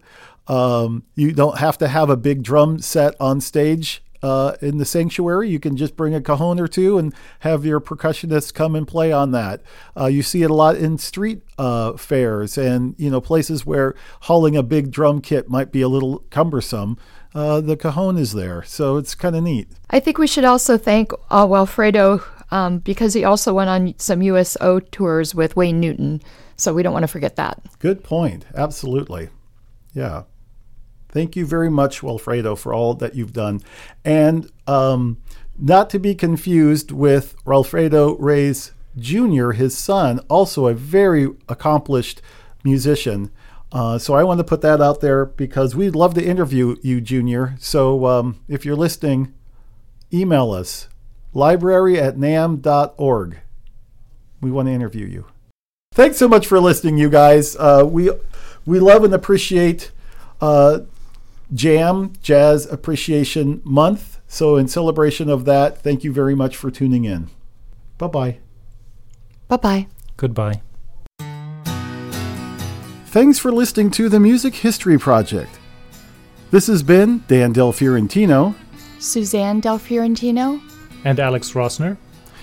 Um, 0.48 1.04
you 1.14 1.32
don't 1.32 1.58
have 1.58 1.78
to 1.78 1.88
have 1.88 2.10
a 2.10 2.16
big 2.16 2.42
drum 2.42 2.80
set 2.80 3.14
on 3.20 3.40
stage 3.40 4.02
uh, 4.23 4.57
in 4.61 4.79
the 4.79 4.85
sanctuary. 4.85 5.49
You 5.49 5.59
can 5.59 5.77
just 5.77 5.97
bring 5.97 6.14
a 6.14 6.20
cajon 6.20 6.61
or 6.61 6.68
two 6.68 6.99
and 6.99 7.14
have 7.41 7.64
your 7.64 7.81
percussionists 7.81 8.55
come 8.55 8.75
and 8.75 8.87
play 8.87 9.12
on 9.12 9.33
that. 9.33 9.62
Uh, 9.99 10.07
you 10.07 10.23
see 10.23 10.43
it 10.43 10.51
a 10.51 10.55
lot 10.55 10.77
in 10.77 10.99
street 10.99 11.43
uh, 11.59 11.97
fairs 11.97 12.57
and 12.57 12.95
you 12.99 13.11
know 13.11 13.20
places 13.20 13.66
where 13.66 13.95
hauling 14.23 14.57
a 14.57 14.62
big 14.62 14.91
drum 14.91 15.20
kit 15.20 15.49
might 15.49 15.73
be 15.73 15.83
a 15.83 15.89
little 15.89 16.18
cumbersome. 16.31 16.97
Uh, 17.35 17.61
the 17.61 17.77
cajon 17.77 18.18
is 18.18 18.33
there, 18.35 18.62
so 18.62 18.99
it's 18.99 19.14
kind 19.14 19.35
of 19.35 19.43
neat. 19.43 19.68
I 19.89 20.01
think 20.01 20.18
we 20.18 20.27
should 20.27 20.45
also 20.45 20.77
thank 20.77 21.12
uh, 21.31 21.47
Walfredo 21.47 22.23
um, 22.51 22.79
because 22.79 23.14
he 23.14 23.25
also 23.25 23.55
went 23.55 23.70
on 23.70 23.95
some 23.97 24.23
USO 24.23 24.81
tours 24.81 25.35
with 25.35 25.57
Wayne 25.57 25.81
Newton, 25.81 26.20
so 26.57 26.75
we 26.75 26.83
don't 26.83 26.93
want 26.93 27.05
to 27.05 27.09
forget 27.09 27.37
that. 27.37 27.59
Good 27.79 28.05
point. 28.05 28.45
Absolutely. 28.55 29.31
Yeah. 29.95 30.25
Thank 31.12 31.36
you 31.36 31.46
very 31.46 31.70
much, 31.70 32.02
Walfredo, 32.02 32.56
for 32.56 32.72
all 32.72 32.94
that 32.94 33.14
you've 33.14 33.34
done. 33.34 33.60
And 34.04 34.50
um, 34.66 35.18
not 35.58 35.90
to 35.90 35.98
be 35.98 36.14
confused 36.14 36.90
with 36.90 37.36
Walfredo 37.44 38.16
Reyes 38.18 38.72
Jr., 38.98 39.50
his 39.50 39.76
son, 39.76 40.20
also 40.30 40.66
a 40.66 40.74
very 40.74 41.28
accomplished 41.48 42.22
musician. 42.64 43.30
Uh, 43.70 43.98
so 43.98 44.14
I 44.14 44.24
want 44.24 44.38
to 44.38 44.44
put 44.44 44.62
that 44.62 44.80
out 44.80 45.00
there 45.00 45.26
because 45.26 45.76
we'd 45.76 45.94
love 45.94 46.14
to 46.14 46.24
interview 46.24 46.76
you, 46.82 47.00
Junior. 47.00 47.56
So 47.58 48.06
um, 48.06 48.40
if 48.48 48.64
you're 48.64 48.76
listening, 48.76 49.32
email 50.12 50.50
us 50.50 50.88
library 51.34 51.98
at 51.98 52.16
namm.org. 52.16 53.38
We 54.40 54.50
want 54.50 54.68
to 54.68 54.72
interview 54.72 55.06
you. 55.06 55.26
Thanks 55.94 56.16
so 56.16 56.28
much 56.28 56.46
for 56.46 56.58
listening, 56.58 56.96
you 56.96 57.10
guys. 57.10 57.54
Uh, 57.56 57.86
we 57.86 58.10
we 58.64 58.80
love 58.80 59.04
and 59.04 59.14
appreciate 59.14 59.90
uh, 60.40 60.80
Jam 61.53 62.12
Jazz 62.22 62.66
Appreciation 62.66 63.61
Month. 63.64 64.20
So, 64.26 64.57
in 64.57 64.68
celebration 64.68 65.28
of 65.28 65.44
that, 65.44 65.82
thank 65.82 66.05
you 66.05 66.12
very 66.12 66.34
much 66.34 66.57
for 66.57 66.70
tuning 66.70 67.05
in. 67.05 67.28
Bye 67.98 68.07
bye. 68.07 68.38
Bye 69.48 69.57
bye. 69.57 69.86
Goodbye. 70.16 70.62
Thanks 73.07 73.38
for 73.38 73.53
listening 73.53 73.90
to 73.90 74.09
the 74.09 74.18
Music 74.18 74.55
History 74.55 74.98
Project. 74.98 75.59
This 76.50 76.66
has 76.66 76.82
been 76.82 77.24
Dan 77.28 77.53
Del 77.53 77.72
Fiorentino. 77.72 78.55
Suzanne 78.98 79.61
Del 79.61 79.78
Fiorentino. 79.78 80.61
And 81.05 81.20
Alex 81.20 81.53
Rossner. 81.53 81.98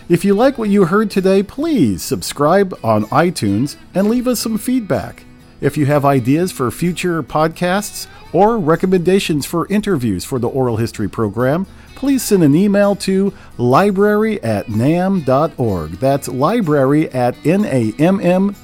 If 0.09 0.25
you 0.25 0.33
like 0.33 0.57
what 0.57 0.69
you 0.69 0.85
heard 0.85 1.09
today, 1.09 1.43
please 1.43 2.03
subscribe 2.03 2.77
on 2.83 3.05
iTunes 3.05 3.77
and 3.93 4.09
leave 4.09 4.27
us 4.27 4.39
some 4.39 4.57
feedback. 4.57 5.23
If 5.61 5.77
you 5.77 5.85
have 5.87 6.05
ideas 6.05 6.51
for 6.51 6.71
future 6.71 7.21
podcasts 7.21 8.07
or 8.31 8.57
recommendations 8.57 9.45
for 9.45 9.67
interviews 9.67 10.23
for 10.23 10.39
the 10.39 10.47
oral 10.47 10.77
history 10.77 11.09
program, 11.09 11.67
please 11.95 12.23
send 12.23 12.43
an 12.43 12.55
email 12.55 12.95
to 12.95 13.33
library 13.57 14.41
at 14.41 14.69
namm.org. 14.69 15.91
That's 15.93 16.27
library 16.29 17.11
at 17.11 17.35
namm.org. 17.43 18.59